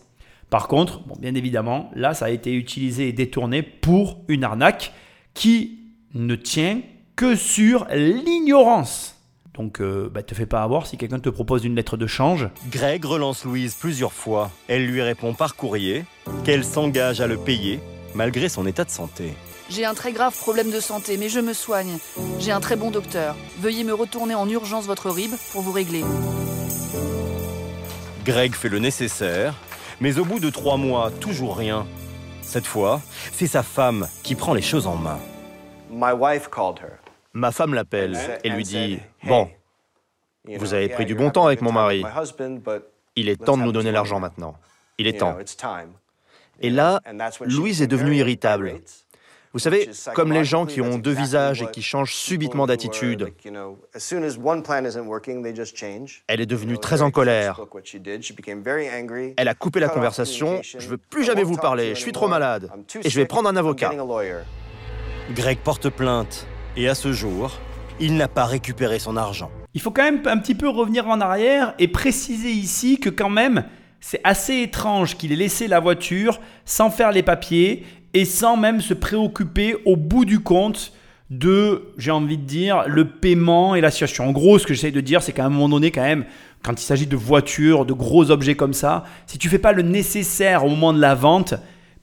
Par 0.49 0.67
contre, 0.67 1.01
bien 1.19 1.33
évidemment, 1.35 1.89
là, 1.95 2.13
ça 2.13 2.25
a 2.25 2.29
été 2.29 2.53
utilisé 2.53 3.07
et 3.07 3.13
détourné 3.13 3.63
pour 3.63 4.19
une 4.27 4.43
arnaque 4.43 4.93
qui 5.33 5.79
ne 6.13 6.35
tient 6.35 6.81
que 7.15 7.35
sur 7.35 7.87
l'ignorance 7.93 9.20
donc, 9.53 9.81
euh, 9.81 10.09
bah, 10.09 10.23
te 10.23 10.33
fais 10.33 10.45
pas 10.45 10.63
avoir 10.63 10.87
si 10.87 10.97
quelqu'un 10.97 11.19
te 11.19 11.29
propose 11.29 11.65
une 11.65 11.75
lettre 11.75 11.97
de 11.97 12.07
change. 12.07 12.47
Greg 12.71 13.03
relance 13.03 13.43
Louise 13.43 13.75
plusieurs 13.75 14.13
fois. 14.13 14.49
Elle 14.67 14.85
lui 14.85 15.01
répond 15.01 15.33
par 15.33 15.55
courrier 15.55 16.05
qu'elle 16.45 16.63
s'engage 16.63 17.19
à 17.19 17.27
le 17.27 17.37
payer 17.37 17.79
malgré 18.15 18.49
son 18.49 18.65
état 18.65 18.83
de 18.83 18.89
santé. 18.89 19.33
J'ai 19.69 19.85
un 19.85 19.93
très 19.93 20.11
grave 20.11 20.37
problème 20.37 20.69
de 20.69 20.79
santé, 20.79 21.17
mais 21.17 21.29
je 21.29 21.39
me 21.39 21.53
soigne. 21.53 21.97
J'ai 22.39 22.51
un 22.51 22.59
très 22.59 22.75
bon 22.75 22.91
docteur. 22.91 23.35
Veuillez 23.59 23.83
me 23.83 23.93
retourner 23.93 24.35
en 24.35 24.49
urgence 24.49 24.85
votre 24.85 25.09
RIB 25.09 25.31
pour 25.51 25.61
vous 25.61 25.71
régler. 25.71 26.03
Greg 28.25 28.53
fait 28.53 28.69
le 28.69 28.79
nécessaire, 28.79 29.55
mais 29.99 30.19
au 30.19 30.25
bout 30.25 30.39
de 30.39 30.49
trois 30.49 30.77
mois, 30.77 31.09
toujours 31.09 31.57
rien. 31.57 31.85
Cette 32.41 32.67
fois, 32.67 33.01
c'est 33.31 33.47
sa 33.47 33.63
femme 33.63 34.07
qui 34.23 34.35
prend 34.35 34.53
les 34.53 34.61
choses 34.61 34.87
en 34.87 34.95
main. 34.95 35.19
My 35.89 36.11
wife 36.13 36.49
called 36.49 36.79
her. 36.79 37.00
Ma 37.33 37.51
femme 37.51 37.73
l'appelle 37.73 38.17
et 38.43 38.49
lui 38.49 38.63
dit 38.63 38.99
Bon, 39.23 39.49
vous 40.45 40.73
avez 40.73 40.89
pris 40.89 41.05
du 41.05 41.15
bon 41.15 41.29
temps 41.29 41.45
avec 41.45 41.61
mon 41.61 41.71
mari. 41.71 42.03
Il 43.15 43.29
est 43.29 43.43
temps 43.43 43.57
de 43.57 43.63
nous 43.63 43.71
donner 43.71 43.91
l'argent 43.91 44.19
maintenant. 44.19 44.55
Il 44.97 45.07
est 45.07 45.19
temps. 45.19 45.37
Et 46.61 46.69
là, 46.69 47.01
Louise 47.41 47.81
est 47.81 47.87
devenue 47.87 48.15
irritable. 48.15 48.81
Vous 49.53 49.59
savez, 49.59 49.89
comme 50.15 50.31
les 50.31 50.45
gens 50.45 50.65
qui 50.65 50.79
ont 50.79 50.97
deux 50.97 51.11
visages 51.11 51.61
et 51.61 51.69
qui 51.71 51.81
changent 51.81 52.13
subitement 52.13 52.67
d'attitude. 52.67 53.33
Elle 56.27 56.41
est 56.41 56.45
devenue 56.45 56.77
très 56.77 57.01
en 57.01 57.11
colère. 57.11 57.59
Elle 59.37 59.47
a 59.47 59.53
coupé 59.53 59.79
la 59.81 59.89
conversation. 59.89 60.61
Je 60.63 60.87
veux 60.87 60.97
plus 60.97 61.25
jamais 61.25 61.43
vous 61.43 61.57
parler. 61.57 61.95
Je 61.95 61.99
suis 61.99 62.13
trop 62.13 62.29
malade. 62.29 62.69
Et 63.03 63.09
je 63.09 63.19
vais 63.19 63.25
prendre 63.25 63.49
un 63.49 63.55
avocat. 63.57 63.91
Greg 65.31 65.59
porte 65.59 65.89
plainte. 65.89 66.47
Et 66.77 66.87
à 66.87 66.95
ce 66.95 67.11
jour, 67.11 67.51
il 67.99 68.15
n'a 68.15 68.29
pas 68.29 68.45
récupéré 68.45 68.97
son 68.97 69.17
argent. 69.17 69.51
Il 69.73 69.81
faut 69.81 69.91
quand 69.91 70.03
même 70.03 70.21
un 70.25 70.37
petit 70.37 70.55
peu 70.55 70.69
revenir 70.69 71.07
en 71.07 71.19
arrière 71.19 71.73
et 71.79 71.89
préciser 71.89 72.51
ici 72.51 72.97
que 72.97 73.09
quand 73.09 73.29
même, 73.29 73.65
c'est 73.99 74.21
assez 74.23 74.61
étrange 74.61 75.17
qu'il 75.17 75.33
ait 75.33 75.35
laissé 75.35 75.67
la 75.67 75.81
voiture 75.81 76.39
sans 76.63 76.89
faire 76.89 77.11
les 77.11 77.23
papiers 77.23 77.85
et 78.13 78.23
sans 78.23 78.55
même 78.55 78.79
se 78.79 78.93
préoccuper 78.93 79.75
au 79.85 79.97
bout 79.97 80.23
du 80.23 80.39
compte 80.39 80.93
de, 81.29 81.93
j'ai 81.97 82.11
envie 82.11 82.37
de 82.37 82.43
dire, 82.43 82.83
le 82.87 83.07
paiement 83.09 83.75
et 83.75 83.81
la 83.81 83.91
situation. 83.91 84.27
En 84.27 84.31
gros, 84.31 84.57
ce 84.57 84.65
que 84.65 84.73
j'essaie 84.73 84.91
de 84.91 85.01
dire, 85.01 85.21
c'est 85.21 85.33
qu'à 85.33 85.45
un 85.45 85.49
moment 85.49 85.69
donné, 85.69 85.91
quand 85.91 86.01
même, 86.01 86.25
quand 86.63 86.81
il 86.81 86.85
s'agit 86.85 87.07
de 87.07 87.15
voitures, 87.17 87.85
de 87.85 87.93
gros 87.93 88.31
objets 88.31 88.55
comme 88.55 88.73
ça, 88.73 89.03
si 89.27 89.37
tu 89.37 89.49
fais 89.49 89.59
pas 89.59 89.73
le 89.73 89.81
nécessaire 89.81 90.65
au 90.65 90.69
moment 90.69 90.93
de 90.93 90.99
la 90.99 91.15
vente, 91.15 91.53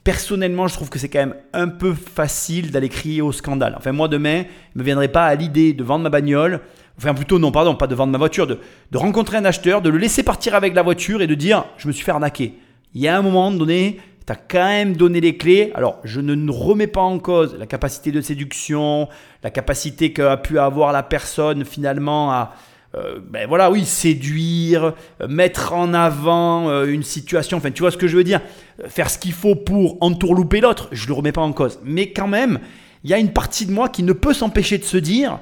personnellement, 0.09 0.69
je 0.69 0.73
trouve 0.73 0.89
que 0.89 0.99
c'est 0.99 1.11
quand 1.11 1.19
même 1.19 1.35
un 1.53 1.69
peu 1.69 1.93
facile 1.93 2.71
d'aller 2.71 2.89
crier 2.89 3.21
au 3.21 3.31
scandale. 3.31 3.75
Enfin, 3.77 3.93
moi, 3.93 4.09
demain, 4.09 4.39
il 4.39 4.77
ne 4.77 4.81
me 4.81 4.83
viendrait 4.83 5.09
pas 5.09 5.27
à 5.27 5.35
l'idée 5.35 5.75
de 5.75 5.85
vendre 5.85 6.05
ma 6.05 6.09
bagnole, 6.09 6.61
enfin 6.97 7.13
plutôt, 7.13 7.39
non, 7.39 7.53
pardon, 7.53 7.75
pas 7.75 7.87
de 7.87 7.95
vendre 7.95 8.13
ma 8.13 8.17
voiture, 8.17 8.47
de, 8.47 8.59
de 8.91 8.97
rencontrer 8.97 9.37
un 9.37 9.45
acheteur, 9.45 9.83
de 9.83 9.91
le 9.91 9.99
laisser 9.99 10.23
partir 10.23 10.55
avec 10.55 10.75
la 10.75 10.81
voiture 10.81 11.21
et 11.21 11.27
de 11.27 11.35
dire, 11.35 11.67
je 11.77 11.89
me 11.89 11.93
suis 11.93 12.07
fait 12.07 12.11
arnaquer. 12.11 12.55
Il 12.95 13.03
y 13.03 13.07
a 13.07 13.19
un 13.19 13.21
moment 13.21 13.51
donné, 13.51 14.01
tu 14.27 14.33
as 14.33 14.37
quand 14.37 14.65
même 14.65 14.97
donné 14.97 15.21
les 15.21 15.37
clés. 15.37 15.73
Alors, 15.75 15.99
je 16.05 16.23
ne 16.23 16.51
remets 16.51 16.87
pas 16.87 17.03
en 17.03 17.19
cause 17.19 17.55
la 17.59 17.67
capacité 17.67 18.11
de 18.11 18.23
séduction, 18.23 19.11
la 19.43 19.51
capacité 19.51 20.15
qu'a 20.15 20.39
pu 20.39 20.59
avoir 20.59 20.93
la 20.93 21.03
personne 21.03 21.67
finalement 21.67 22.33
à, 22.33 22.55
euh, 22.99 23.19
ben 23.23 23.47
voilà, 23.47 23.71
oui, 23.71 23.85
séduire, 23.85 24.95
euh, 25.21 25.29
mettre 25.29 25.73
en 25.73 25.95
avant 25.95 26.69
euh, 26.69 26.87
une 26.87 27.03
situation. 27.03 27.57
Enfin, 27.57 27.71
tu 27.71 27.83
vois 27.83 27.91
ce 27.91 27.97
que 27.97 28.09
je 28.09 28.17
veux 28.17 28.25
dire? 28.25 28.41
Faire 28.89 29.11
ce 29.11 29.19
qu'il 29.19 29.33
faut 29.33 29.55
pour 29.55 29.99
entourlouper 30.01 30.61
l'autre, 30.61 30.89
je 30.93 31.05
ne 31.05 31.09
le 31.09 31.15
remets 31.15 31.33
pas 31.33 31.41
en 31.41 31.53
cause. 31.53 31.79
Mais 31.85 32.11
quand 32.11 32.29
même, 32.29 32.59
il 33.05 33.11
y 33.11 33.15
a 33.15 33.19
une 33.19 33.33
partie 33.33 33.67
de 33.67 33.73
moi 33.73 33.89
qui 33.89 34.03
ne 34.03 34.13
peut 34.13 34.35
s'empêcher 34.35 34.79
de 34.79 34.85
se 34.85 34.97
dire 34.97 35.39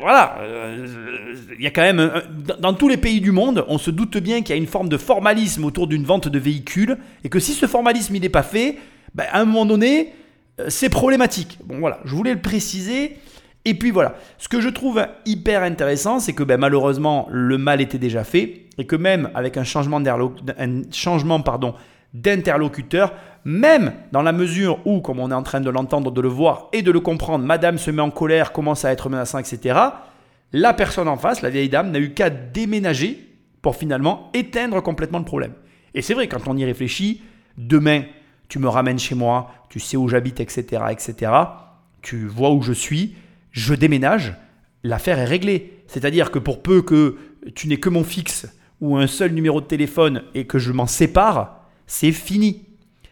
voilà, 0.00 0.38
il 1.58 1.64
y 1.64 1.66
a 1.66 1.70
quand 1.72 1.82
même, 1.82 2.12
dans 2.60 2.74
tous 2.74 2.88
les 2.88 2.96
pays 2.96 3.20
du 3.20 3.32
monde, 3.32 3.64
on 3.66 3.76
se 3.76 3.90
doute 3.90 4.16
bien 4.18 4.40
qu'il 4.40 4.50
y 4.50 4.52
a 4.52 4.56
une 4.56 4.68
forme 4.68 4.88
de 4.88 4.96
formalisme 4.96 5.64
autour 5.64 5.88
d'une 5.88 6.04
vente 6.04 6.28
de 6.28 6.38
véhicules, 6.38 6.96
et 7.24 7.28
que 7.28 7.40
si 7.40 7.52
ce 7.52 7.66
formalisme 7.66 8.14
il 8.14 8.22
n'est 8.22 8.28
pas 8.28 8.44
fait, 8.44 8.78
ben, 9.16 9.24
à 9.32 9.40
un 9.40 9.44
moment 9.46 9.66
donné, 9.66 10.14
c'est 10.68 10.90
problématique. 10.90 11.58
Bon 11.64 11.80
voilà, 11.80 11.98
je 12.04 12.14
voulais 12.14 12.34
le 12.34 12.40
préciser. 12.40 13.16
Et 13.64 13.74
puis 13.74 13.90
voilà, 13.90 14.14
ce 14.38 14.48
que 14.48 14.60
je 14.60 14.68
trouve 14.68 15.06
hyper 15.26 15.62
intéressant, 15.62 16.18
c'est 16.18 16.32
que 16.32 16.42
ben, 16.42 16.58
malheureusement, 16.58 17.28
le 17.30 17.58
mal 17.58 17.80
était 17.80 17.98
déjà 17.98 18.24
fait, 18.24 18.66
et 18.78 18.86
que 18.86 18.96
même 18.96 19.30
avec 19.34 19.56
un 19.56 19.64
changement, 19.64 20.00
d'interlocuteur, 22.12 23.12
même 23.44 23.92
dans 24.12 24.22
la 24.22 24.32
mesure 24.32 24.78
où, 24.86 25.00
comme 25.00 25.20
on 25.20 25.30
est 25.30 25.34
en 25.34 25.42
train 25.42 25.60
de 25.60 25.70
l'entendre, 25.70 26.10
de 26.10 26.20
le 26.20 26.28
voir 26.28 26.68
et 26.72 26.82
de 26.82 26.90
le 26.90 27.00
comprendre, 27.00 27.44
madame 27.44 27.78
se 27.78 27.90
met 27.90 28.02
en 28.02 28.10
colère, 28.10 28.52
commence 28.52 28.84
à 28.84 28.92
être 28.92 29.08
menaçante, 29.08 29.52
etc., 29.52 29.78
la 30.52 30.74
personne 30.74 31.06
en 31.06 31.16
face, 31.16 31.42
la 31.42 31.50
vieille 31.50 31.68
dame, 31.68 31.92
n'a 31.92 32.00
eu 32.00 32.12
qu'à 32.12 32.28
déménager 32.28 33.28
pour 33.62 33.76
finalement 33.76 34.30
éteindre 34.34 34.82
complètement 34.82 35.18
le 35.18 35.24
problème. 35.24 35.52
Et 35.94 36.02
c'est 36.02 36.14
vrai, 36.14 36.26
quand 36.26 36.48
on 36.48 36.56
y 36.56 36.64
réfléchit, 36.64 37.22
demain, 37.56 38.02
tu 38.48 38.58
me 38.58 38.68
ramènes 38.68 38.98
chez 38.98 39.14
moi, 39.14 39.52
tu 39.68 39.78
sais 39.78 39.96
où 39.96 40.08
j'habite, 40.08 40.40
etc., 40.40 40.82
etc., 40.90 41.32
tu 42.02 42.26
vois 42.26 42.50
où 42.50 42.62
je 42.62 42.72
suis, 42.72 43.14
je 43.52 43.74
déménage, 43.74 44.34
l'affaire 44.82 45.18
est 45.18 45.24
réglée. 45.24 45.82
C'est-à-dire 45.86 46.30
que 46.30 46.38
pour 46.38 46.62
peu 46.62 46.82
que 46.82 47.16
tu 47.54 47.68
n'aies 47.68 47.80
que 47.80 47.88
mon 47.88 48.04
fixe 48.04 48.46
ou 48.80 48.96
un 48.96 49.06
seul 49.06 49.32
numéro 49.32 49.60
de 49.60 49.66
téléphone 49.66 50.22
et 50.34 50.46
que 50.46 50.58
je 50.58 50.72
m'en 50.72 50.86
sépare, 50.86 51.66
c'est 51.86 52.12
fini. 52.12 52.66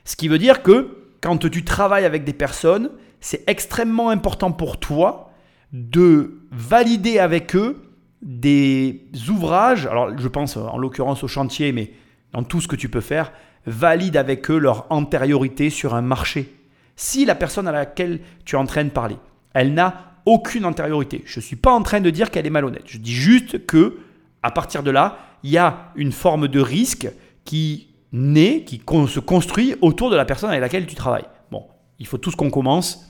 Ce 0.04 0.16
qui 0.16 0.28
veut 0.28 0.38
dire 0.38 0.62
que 0.62 0.96
quand 1.20 1.50
tu 1.50 1.64
travailles 1.64 2.04
avec 2.04 2.24
des 2.24 2.32
personnes, 2.32 2.90
c'est 3.20 3.48
extrêmement 3.48 4.10
important 4.10 4.52
pour 4.52 4.78
toi 4.78 5.32
de 5.72 6.40
valider 6.50 7.18
avec 7.18 7.54
eux 7.56 7.82
des 8.22 9.06
ouvrages, 9.28 9.86
alors 9.86 10.16
je 10.16 10.28
pense 10.28 10.56
en 10.56 10.78
l'occurrence 10.78 11.22
au 11.22 11.28
chantier, 11.28 11.72
mais 11.72 11.92
dans 12.32 12.42
tout 12.42 12.60
ce 12.60 12.68
que 12.68 12.76
tu 12.76 12.88
peux 12.88 13.00
faire, 13.00 13.32
valide 13.66 14.16
avec 14.16 14.50
eux 14.50 14.58
leur 14.58 14.86
antériorité 14.90 15.70
sur 15.70 15.94
un 15.94 16.02
marché. 16.02 16.54
Si 16.96 17.24
la 17.24 17.34
personne 17.34 17.68
à 17.68 17.72
laquelle 17.72 18.20
tu 18.44 18.56
es 18.56 18.58
en 18.58 18.66
train 18.66 18.84
de 18.84 18.90
parler, 18.90 19.16
elle 19.54 19.74
n'a 19.74 20.17
aucune 20.28 20.64
antériorité, 20.64 21.22
je 21.24 21.40
ne 21.40 21.44
suis 21.44 21.56
pas 21.56 21.72
en 21.72 21.82
train 21.82 22.00
de 22.00 22.10
dire 22.10 22.30
qu'elle 22.30 22.46
est 22.46 22.50
malhonnête, 22.50 22.84
je 22.86 22.98
dis 22.98 23.14
juste 23.14 23.66
que 23.66 23.98
à 24.42 24.50
partir 24.50 24.82
de 24.82 24.90
là, 24.90 25.18
il 25.42 25.50
y 25.50 25.58
a 25.58 25.90
une 25.96 26.12
forme 26.12 26.48
de 26.48 26.60
risque 26.60 27.08
qui 27.44 27.88
né, 28.12 28.64
qui 28.64 28.80
se 29.08 29.20
construit 29.20 29.74
autour 29.80 30.10
de 30.10 30.16
la 30.16 30.24
personne 30.24 30.50
avec 30.50 30.60
laquelle 30.60 30.86
tu 30.86 30.94
travailles. 30.94 31.26
Bon, 31.50 31.64
il 31.98 32.06
faut 32.06 32.18
tous 32.18 32.34
qu'on 32.34 32.50
commence. 32.50 33.04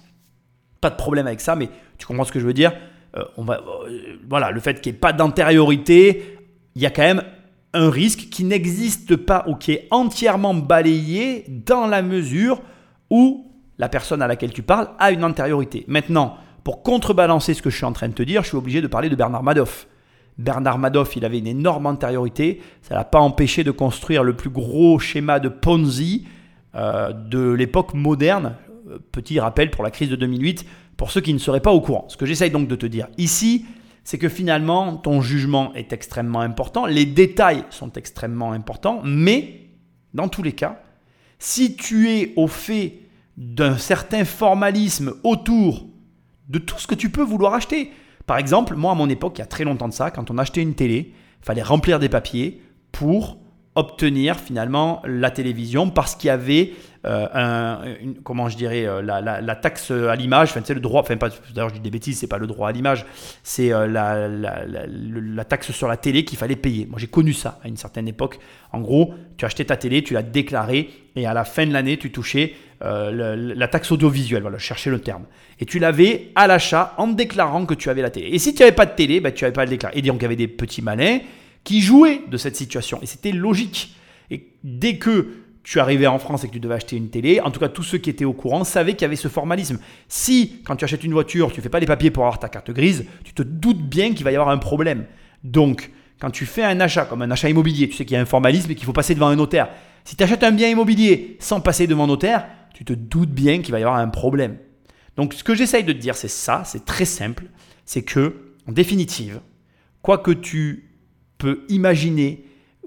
Pas 0.81 0.91
de 0.91 0.97
problème 0.97 1.27
avec 1.27 1.41
ça, 1.41 1.57
mais 1.57 1.69
tu 1.99 2.07
comprends 2.07 2.25
ce 2.25 2.33
que 2.33 2.41
je 2.41 2.47
veux 2.47 2.53
dire 2.53 2.73
euh, 3.17 3.25
on 3.37 3.45
va, 3.45 3.61
euh, 3.89 4.19
Voilà, 4.29 4.51
le 4.51 4.61
fait 4.61 4.81
qu'il 4.81 4.93
n'y 4.93 4.97
ait 4.97 5.01
pas 5.01 5.13
d'antériorité, 5.13 6.39
il 6.75 6.83
y 6.83 6.87
a 6.87 6.91
quand 6.91 7.03
même 7.03 7.23
un 7.75 7.91
risque 7.91 8.29
qui 8.31 8.45
n'existe 8.45 9.17
pas 9.17 9.45
ou 9.47 9.55
qui 9.55 9.73
est 9.73 9.89
entièrement 9.91 10.55
balayé 10.55 11.45
dans 11.49 11.87
la 11.87 12.03
mesure 12.03 12.61
où 13.11 13.53
la 13.79 13.89
personne 13.89 14.23
à 14.23 14.27
laquelle 14.27 14.53
tu 14.53 14.63
parles 14.63 14.89
a 14.99 15.11
une 15.11 15.25
antériorité. 15.25 15.85
Maintenant, 15.87 16.37
pour 16.69 16.83
contrebalancer 16.83 17.55
ce 17.55 17.63
que 17.63 17.71
je 17.71 17.77
suis 17.77 17.87
en 17.87 17.95
train 17.95 18.09
de 18.09 18.13
te 18.13 18.23
dire, 18.23 18.43
je 18.43 18.49
suis 18.49 18.57
obligé 18.59 18.83
de 18.83 18.87
parler 18.89 19.09
de 19.09 19.17
Bernard 19.17 19.43
Madoff. 19.43 19.89
Bernard 20.37 20.77
Madoff, 20.77 21.17
il 21.17 21.25
avait 21.25 21.39
une 21.39 21.47
énorme 21.47 21.87
antériorité. 21.87 22.61
Ça 22.83 22.95
l'a 22.95 23.05
pas 23.05 23.21
empêché 23.21 23.65
de 23.65 23.71
construire 23.71 24.23
le 24.23 24.37
plus 24.37 24.51
gros 24.51 24.99
schéma 24.99 25.41
de 25.41 25.49
Ponzi 25.49 26.27
euh, 26.75 27.15
de 27.15 27.53
l'époque 27.53 27.95
moderne. 27.95 28.57
Euh, 28.91 28.99
petit 29.13 29.41
rappel 29.41 29.71
pour 29.71 29.83
la 29.83 29.91
crise 29.91 30.11
de 30.11 30.17
2008, 30.17 30.67
pour 30.99 31.11
ceux 31.11 31.23
qui 31.23 31.33
ne 31.33 31.39
seraient 31.39 31.63
pas 31.63 31.73
au 31.73 31.81
courant. 31.81 32.05
Ce 32.09 32.19
que 32.19 32.27
j'essaye 32.27 32.51
donc 32.51 32.69
de 32.69 32.77
te 32.77 32.85
dire 32.85 33.09
ici, 33.17 33.65
c'est 34.05 34.19
que 34.19 34.29
finalement, 34.29 34.99
ton 34.99 35.23
jugement 35.23 35.73
est 35.73 35.95
extrêmement 35.95 36.41
important, 36.41 36.85
les 36.85 37.07
détails 37.07 37.65
sont 37.71 37.95
extrêmement 37.95 38.53
importants, 38.53 39.01
mais 39.07 39.71
dans 40.13 40.29
tous 40.29 40.43
les 40.43 40.53
cas, 40.53 40.83
si 41.39 41.77
tu 41.77 42.11
es 42.11 42.35
au 42.37 42.47
fait 42.47 42.99
d'un 43.39 43.79
certain 43.79 44.27
formalisme 44.27 45.15
autour 45.25 45.88
de 46.49 46.59
tout 46.59 46.79
ce 46.79 46.87
que 46.87 46.95
tu 46.95 47.11
peux 47.11 47.23
vouloir 47.23 47.55
acheter, 47.55 47.93
par 48.27 48.39
exemple, 48.39 48.77
moi 48.77 48.93
à 48.93 48.95
mon 48.95 49.09
époque, 49.09 49.39
il 49.39 49.41
y 49.41 49.43
a 49.43 49.47
très 49.47 49.65
longtemps 49.65 49.89
de 49.89 49.95
ça, 49.95 50.11
quand 50.11 50.31
on 50.31 50.39
achetait 50.39 50.63
une 50.63 50.75
télé, 50.75 51.13
il 51.15 51.45
fallait 51.45 51.63
remplir 51.63 51.99
des 51.99 52.09
papiers 52.09 52.63
pour 52.93 53.39
obtenir 53.79 54.37
finalement 54.37 55.01
la 55.05 55.31
télévision 55.31 55.89
parce 55.89 56.17
qu'il 56.17 56.29
y 56.29 56.31
avait 56.31 56.73
euh, 57.07 57.29
un, 57.33 57.79
comment 58.25 58.49
je 58.49 58.57
dirais 58.57 58.85
euh, 58.85 59.01
la, 59.03 59.55
taxe 59.55 59.93
à 59.93 60.17
l'image 60.17 60.51
enfin 60.51 60.75
le 60.75 60.81
droit 60.81 61.01
enfin 61.01 61.17
pas 61.17 61.29
d'ailleurs 61.55 61.69
je 61.69 61.75
dis 61.75 61.81
des 61.81 61.91
bêtises 61.91 62.19
c'est 62.19 62.27
pas 62.27 62.39
le 62.39 62.49
droit 62.49 62.69
à 62.69 62.73
l'image 62.73 63.07
c'est 63.45 63.73
euh, 63.73 63.87
la, 63.87 65.45
taxe 65.45 65.71
sur 65.71 65.87
la 65.87 65.97
télé 65.97 66.25
qu'il 66.25 66.37
fallait 66.37 66.57
payer. 66.57 66.87
Moi 66.87 66.99
j'ai 66.99 67.07
connu 67.07 67.33
ça 67.33 67.61
à 67.63 67.69
une 67.69 67.77
certaine 67.77 68.09
époque. 68.09 68.41
En 68.73 68.81
gros 68.81 69.15
tu 69.37 69.45
achetais 69.45 69.65
ta 69.65 69.77
télé 69.77 70.03
tu 70.03 70.13
l'as 70.13 70.25
déclarée 70.25 70.91
et 71.15 71.25
à 71.25 71.35
la 71.35 71.45
fin 71.45 71.65
de 71.65 71.73
l'année 71.73 71.99
tu 71.99 72.11
touchais 72.11 72.55
la 72.81 73.69
taxe 73.69 73.93
audiovisuelle. 73.93 74.43
Voilà 74.43 74.59
chercher 74.59 74.91
le 74.91 75.01
terme. 75.01 75.25
Et 75.61 75.67
tu 75.67 75.79
l'avais 75.79 76.33
à 76.35 76.49
l'achat 76.49 76.95
en 76.99 77.07
déclarant 77.07 77.65
que 77.65 77.75
tu 77.75 77.91
avais 77.91 78.03
la 78.03 78.11
télé. 78.11 78.29
Et 78.29 78.39
si 78.41 78.55
tu 78.55 78.63
n'avais 78.63 78.75
pas 78.75 78.87
de 78.87 78.95
télé 78.97 79.21
ben, 79.21 79.33
tu 79.33 79.45
n'avais 79.45 79.55
pas 79.55 79.63
à 79.63 79.67
le 79.67 79.71
déclarer. 79.71 79.97
Et 79.97 80.03
donc 80.03 80.17
il 80.19 80.23
y 80.23 80.27
avait 80.27 80.37
des 80.37 80.49
petits 80.49 80.83
malins 80.83 81.21
qui 81.69 81.83
jouaient 81.83 82.23
de 82.31 82.39
cette 82.39 82.57
situation. 82.57 82.99
Et 83.03 83.07
c'était 83.07 83.31
logique. 83.31 83.95
Et 84.31 84.55
dès 84.65 84.97
que 84.97 85.35
tu 85.63 85.81
arrivais 85.81 86.07
en 86.07 86.19
France 86.19 86.43
et 86.43 86.49
que 86.49 86.55
tu 86.55 86.61
devais 86.61 86.77
acheter 86.77 86.97
une 86.97 87.11
télé, 87.11 87.43
en 87.43 87.51
tout 87.51 87.61
cas 87.61 87.69
tous 87.69 87.83
ceux 87.83 87.99
qui 87.99 88.09
étaient 88.09 88.25
au 88.25 88.33
courant 88.33 88.65
savaient 88.65 88.95
qu'il 88.95 89.03
y 89.03 89.05
avait 89.05 89.17
ce 89.17 89.29
formalisme. 89.29 89.79
Si 90.09 90.63
quand 90.65 90.77
tu 90.77 90.87
achètes 90.87 91.05
une 91.05 91.13
voiture, 91.13 91.53
tu 91.53 91.59
ne 91.59 91.63
fais 91.63 91.69
pas 91.69 91.79
les 91.79 91.85
papiers 91.85 92.11
pour 92.11 92.23
avoir 92.23 92.39
ta 92.39 92.49
carte 92.49 92.71
grise, 92.71 93.05
tu 93.23 93.35
te 93.35 93.43
doutes 93.43 93.83
bien 93.83 94.15
qu'il 94.15 94.25
va 94.25 94.33
y 94.33 94.35
avoir 94.35 94.49
un 94.49 94.57
problème. 94.57 95.05
Donc, 95.45 95.91
quand 96.19 96.31
tu 96.31 96.47
fais 96.47 96.65
un 96.65 96.81
achat 96.81 97.05
comme 97.05 97.21
un 97.21 97.31
achat 97.31 97.51
immobilier, 97.51 97.87
tu 97.87 97.97
sais 97.97 98.07
qu'il 98.07 98.15
y 98.15 98.17
a 98.17 98.23
un 98.23 98.25
formalisme 98.25 98.71
et 98.71 98.75
qu'il 98.75 98.87
faut 98.87 98.95
passer 98.95 99.15
devant 99.15 99.29
un 99.29 99.37
notaire. 99.37 99.69
Si 100.05 100.17
tu 100.17 100.25
achètes 100.25 100.45
un 100.45 100.53
bien 100.53 100.71
immobilier 100.71 101.37
sans 101.39 101.61
passer 101.61 101.87
devant 101.87 102.05
un 102.05 102.07
notaire, 102.07 102.47
tu 102.73 102.87
te 102.87 102.95
doutes 102.95 103.33
bien 103.33 103.61
qu'il 103.61 103.73
va 103.73 103.79
y 103.79 103.83
avoir 103.83 103.99
un 103.99 104.09
problème. 104.09 104.57
Donc 105.17 105.35
ce 105.35 105.45
que 105.45 105.55
j'essaye 105.55 105.85
de 105.85 105.93
te 105.93 105.99
dire, 105.99 106.17
c'est 106.17 106.29
ça, 106.29 106.63
c'est 106.65 106.87
très 106.87 107.05
simple, 107.05 107.45
c'est 107.85 108.05
que, 108.05 108.55
en 108.67 108.73
définitive, 108.73 109.43
quoi 110.01 110.17
que 110.17 110.31
tu 110.31 110.88
peux 111.39 111.65
imaginer, 111.69 112.45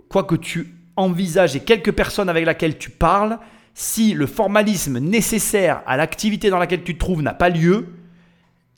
quoi 0.10 0.24
que 0.24 0.36
tu 0.36 0.76
envisages 0.98 1.56
et 1.56 1.62
quelques 1.62 1.94
personnes 1.94 2.30
avec 2.30 2.46
lesquelles 2.46 2.78
tu 2.78 2.90
parles, 2.90 3.40
si 3.74 4.14
le 4.14 4.28
formalisme 4.28 5.00
nécessaire 5.00 5.82
à 5.88 5.98
l'activité 5.98 6.50
dans 6.50 6.60
laquelle 6.60 6.84
tu 6.84 6.94
te 6.94 7.00
trouves 7.00 7.22
n'a 7.22 7.34
pas 7.34 7.50
lieu, 7.50 7.88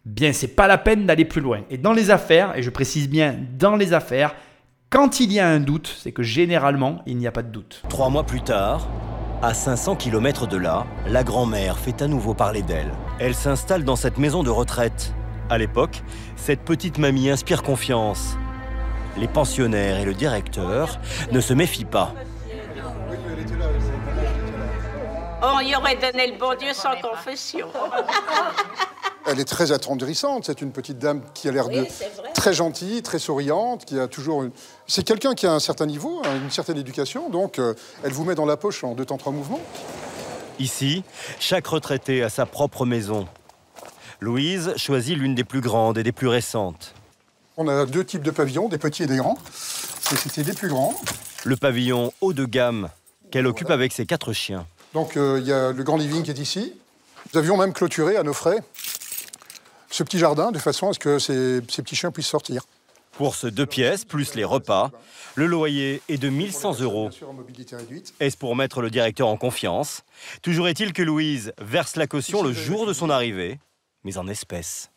bien 0.06 0.34
c'est 0.34 0.56
pas 0.56 0.68
la 0.68 0.78
peine 0.78 1.06
d'aller 1.06 1.26
plus 1.26 1.42
loin. 1.42 1.62
Et 1.70 1.78
dans 1.78 1.94
les 1.94 2.12
affaires, 2.12 2.58
et 2.58 2.64
je 2.64 2.70
précise 2.70 3.10
bien 3.10 3.36
dans 3.58 3.76
les 3.76 3.94
affaires, 3.94 4.36
quand 4.90 5.20
il 5.20 5.32
y 5.34 5.40
a 5.40 5.48
un 5.50 5.60
doute, 5.60 5.94
c'est 6.00 6.12
que 6.12 6.22
généralement 6.22 7.02
il 7.08 7.18
n'y 7.18 7.26
a 7.26 7.32
pas 7.32 7.42
de 7.42 7.50
doute. 7.52 7.82
Trois 7.90 8.10
mois 8.10 8.26
plus 8.26 8.42
tard, 8.42 8.88
À 9.42 9.54
500 9.54 9.98
km 9.98 10.48
de 10.48 10.56
là, 10.56 10.86
la 11.06 11.26
grand-mère 11.26 11.78
fait 11.78 12.02
à 12.02 12.08
nouveau 12.08 12.34
parler 12.34 12.62
d'elle. 12.62 12.94
Elle 13.20 13.36
s'installe 13.36 13.84
dans 13.84 13.98
cette 13.98 14.18
maison 14.18 14.42
de 14.42 14.50
retraite. 14.50 15.14
À 15.50 15.58
l'époque, 15.58 16.02
cette 16.38 16.62
petite 16.62 16.98
mamie 16.98 17.30
inspire 17.30 17.62
confiance. 17.62 18.38
Les 19.18 19.28
pensionnaires 19.28 20.00
et 20.00 20.06
le 20.06 20.14
directeur 20.14 21.00
ne 21.32 21.40
se 21.40 21.54
méfient 21.54 21.86
pas. 21.86 22.14
On 25.42 25.60
y 25.60 25.76
aurait 25.76 25.98
donné 25.98 26.32
le 26.32 26.38
bon 26.38 26.56
Dieu 26.58 26.74
sans 26.74 26.96
confession. 27.02 27.68
Elle 29.26 29.40
est 29.40 29.46
très 29.46 29.72
attendrissante. 29.72 30.46
C'est 30.46 30.62
une 30.62 30.72
petite 30.72 30.98
dame 31.00 31.22
qui 31.34 31.48
a 31.48 31.52
l'air 31.52 31.70
de 31.70 31.86
très 32.34 32.54
gentille, 32.54 33.02
très 33.02 33.20
souriante, 33.20 33.86
qui 33.86 34.00
a 34.00 34.08
toujours. 34.08 34.44
Une... 34.44 34.52
C'est 34.88 35.04
quelqu'un 35.04 35.34
qui 35.34 35.46
a 35.46 35.54
un 35.54 35.60
certain 35.60 35.86
niveau, 35.86 36.22
hein, 36.26 36.36
une 36.44 36.52
certaine 36.52 36.78
éducation, 36.78 37.30
donc 37.30 37.60
euh, 37.60 37.74
elle 38.04 38.12
vous 38.12 38.26
met 38.26 38.36
dans 38.36 38.46
la 38.46 38.58
poche 38.58 38.84
en 38.84 38.96
deux 38.96 39.06
temps 39.06 39.18
trois 39.18 39.32
mouvements. 39.32 39.62
Ici, 40.60 41.04
chaque 41.40 41.68
retraité 41.68 42.24
a 42.24 42.30
sa 42.30 42.46
propre 42.46 42.86
maison. 42.86 43.28
Louise 44.20 44.74
choisit 44.78 45.18
l'une 45.18 45.36
des 45.36 45.44
plus 45.44 45.62
grandes 45.62 45.98
et 45.98 46.04
des 46.04 46.12
plus 46.12 46.28
récentes. 46.28 46.94
On 47.58 47.68
a 47.68 47.86
deux 47.86 48.04
types 48.04 48.24
de 48.24 48.32
pavillons, 48.32 48.68
des 48.68 48.78
petits 48.78 49.04
et 49.04 49.08
des 49.08 49.18
grands. 49.18 49.38
C'était 49.52 50.44
des 50.44 50.54
plus 50.54 50.70
grands. 50.70 50.96
Le 51.44 51.56
pavillon 51.56 52.12
haut 52.22 52.34
de 52.34 52.46
gamme 52.46 52.90
qu'elle 53.32 53.48
occupe 53.48 53.70
avec 53.70 53.92
ses 53.94 54.06
quatre 54.06 54.34
chiens. 54.34 54.66
Donc 54.94 55.18
euh, 55.18 55.40
il 55.42 55.48
y 55.48 55.54
a 55.54 55.72
le 55.72 55.84
grand 55.84 55.98
living 55.98 56.24
qui 56.24 56.32
est 56.32 56.40
ici. 56.40 56.74
Nous 57.34 57.40
avions 57.40 57.58
même 57.58 57.74
clôturé 57.74 58.16
à 58.16 58.24
nos 58.24 58.34
frais 58.34 58.60
ce 59.94 60.04
petit 60.04 60.18
jardin 60.18 60.52
de 60.52 60.58
façon 60.58 60.90
à 60.90 60.94
ce 60.94 61.00
que 61.00 61.20
ces, 61.20 61.62
petits 61.62 61.96
chiens 61.96 62.10
puissent 62.10 62.28
sortir. 62.28 62.64
Pour 63.12 63.36
ce 63.36 63.46
deux 63.46 63.68
pièces, 63.68 64.06
plus 64.06 64.34
les 64.34 64.44
repas, 64.44 64.90
le 65.36 65.46
loyer 65.46 66.02
est 66.10 66.18
de 66.18 66.30
1100 66.30 66.80
euros. 66.82 67.12
Est-ce 68.20 68.38
pour 68.38 68.56
mettre 68.56 68.82
le 68.82 68.90
directeur 68.90 69.28
en 69.28 69.38
confiance? 69.38 70.04
Toujours 70.42 70.68
est-il 70.68 70.94
que 70.94 71.04
Louise 71.04 71.54
verse 71.60 71.96
la 71.96 72.08
caution 72.08 72.42
le 72.42 72.54
jour 72.54 72.88
de 72.88 72.94
son 72.94 73.12
arrivée, 73.12 73.60
mais 74.04 74.18
en 74.18 74.28
espèces. 74.28 74.90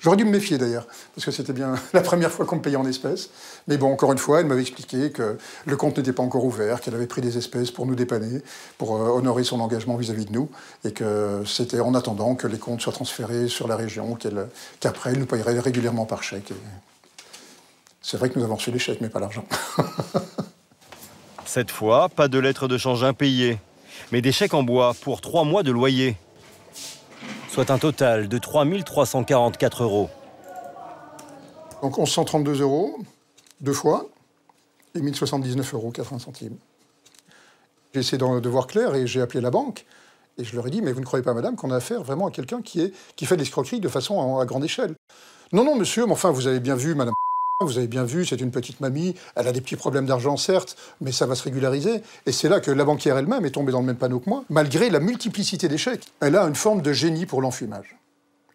J'aurais 0.00 0.16
dû 0.16 0.24
me 0.24 0.30
méfier 0.30 0.56
d'ailleurs, 0.56 0.86
parce 1.14 1.26
que 1.26 1.30
c'était 1.30 1.52
bien 1.52 1.74
la 1.92 2.00
première 2.00 2.30
fois 2.30 2.46
qu'on 2.46 2.56
me 2.56 2.62
payait 2.62 2.76
en 2.76 2.86
espèces. 2.86 3.28
Mais 3.68 3.76
bon, 3.76 3.92
encore 3.92 4.12
une 4.12 4.18
fois, 4.18 4.40
elle 4.40 4.46
m'avait 4.46 4.62
expliqué 4.62 5.10
que 5.10 5.36
le 5.66 5.76
compte 5.76 5.98
n'était 5.98 6.14
pas 6.14 6.22
encore 6.22 6.44
ouvert, 6.44 6.80
qu'elle 6.80 6.94
avait 6.94 7.06
pris 7.06 7.20
des 7.20 7.36
espèces 7.36 7.70
pour 7.70 7.84
nous 7.84 7.94
dépanner, 7.94 8.40
pour 8.78 8.96
euh, 8.96 9.10
honorer 9.10 9.44
son 9.44 9.60
engagement 9.60 9.96
vis-à-vis 9.96 10.24
de 10.24 10.32
nous, 10.32 10.48
et 10.84 10.92
que 10.92 11.42
c'était 11.44 11.80
en 11.80 11.94
attendant 11.94 12.34
que 12.34 12.46
les 12.46 12.58
comptes 12.58 12.80
soient 12.80 12.94
transférés 12.94 13.48
sur 13.48 13.68
la 13.68 13.76
région, 13.76 14.16
qu'après 14.80 15.10
elle 15.10 15.18
nous 15.18 15.26
payerait 15.26 15.60
régulièrement 15.60 16.06
par 16.06 16.22
chèque. 16.22 16.52
C'est 18.00 18.16
vrai 18.16 18.30
que 18.30 18.38
nous 18.38 18.44
avons 18.44 18.56
reçu 18.56 18.70
les 18.70 18.78
chèques, 18.78 19.02
mais 19.02 19.10
pas 19.10 19.20
l'argent. 19.20 19.44
Cette 21.44 21.70
fois, 21.70 22.08
pas 22.08 22.28
de 22.28 22.38
lettres 22.38 22.68
de 22.68 22.78
change 22.78 23.04
impayées, 23.04 23.58
mais 24.12 24.22
des 24.22 24.32
chèques 24.32 24.54
en 24.54 24.62
bois 24.62 24.94
pour 25.02 25.20
trois 25.20 25.44
mois 25.44 25.62
de 25.62 25.72
loyer 25.72 26.16
soit 27.50 27.70
un 27.70 27.78
total 27.78 28.28
de 28.28 28.38
3 28.38 28.64
344 28.84 29.82
euros. 29.82 30.08
Donc 31.82 31.98
1132 31.98 32.60
euros, 32.60 32.98
deux 33.60 33.72
fois, 33.72 34.06
et 34.94 35.00
1079 35.00 35.74
euros 35.74 35.90
80 35.90 36.20
centimes. 36.20 36.56
J'ai 37.92 38.00
essayé 38.00 38.18
de, 38.18 38.48
voir 38.48 38.68
clair 38.68 38.94
et 38.94 39.06
j'ai 39.06 39.20
appelé 39.20 39.40
la 39.40 39.50
banque. 39.50 39.84
Et 40.38 40.44
je 40.44 40.54
leur 40.54 40.68
ai 40.68 40.70
dit, 40.70 40.80
mais 40.80 40.92
vous 40.92 41.00
ne 41.00 41.04
croyez 41.04 41.24
pas, 41.24 41.34
madame, 41.34 41.56
qu'on 41.56 41.72
a 41.72 41.76
affaire 41.76 42.02
vraiment 42.02 42.28
à 42.28 42.30
quelqu'un 42.30 42.62
qui, 42.62 42.92
fait 43.20 43.34
de 43.34 43.40
l'escroquerie 43.40 43.80
de 43.80 43.88
façon 43.88 44.38
à 44.38 44.46
grande 44.46 44.64
échelle? 44.64 44.94
Non, 45.52 45.64
non, 45.64 45.74
monsieur, 45.74 46.06
mais 46.06 46.12
enfin, 46.12 46.30
vous 46.30 46.46
avez 46.46 46.60
bien 46.60 46.76
vu, 46.76 46.94
madame 46.94 47.14
vous 47.66 47.76
avez 47.76 47.88
bien 47.88 48.04
vu, 48.04 48.24
c'est 48.24 48.40
une 48.40 48.50
petite 48.50 48.80
mamie, 48.80 49.14
elle 49.36 49.46
a 49.46 49.52
des 49.52 49.60
petits 49.60 49.76
problèmes 49.76 50.06
d'argent 50.06 50.38
certes, 50.38 50.76
mais 51.02 51.12
ça 51.12 51.26
va 51.26 51.34
se 51.34 51.42
régulariser. 51.42 52.02
Et 52.24 52.32
c'est 52.32 52.48
là 52.48 52.58
que 52.58 52.70
la 52.70 52.84
banquière 52.84 53.18
elle-même 53.18 53.44
est 53.44 53.50
tombée 53.50 53.72
dans 53.72 53.80
le 53.80 53.86
même 53.86 53.96
panneau 53.96 54.18
que 54.18 54.30
moi, 54.30 54.44
malgré 54.48 54.88
la 54.88 54.98
multiplicité 54.98 55.68
d'échecs. 55.68 56.04
Elle 56.20 56.36
a 56.36 56.44
une 56.44 56.54
forme 56.54 56.80
de 56.80 56.92
génie 56.92 57.26
pour 57.26 57.42
l'enfumage. 57.42 57.96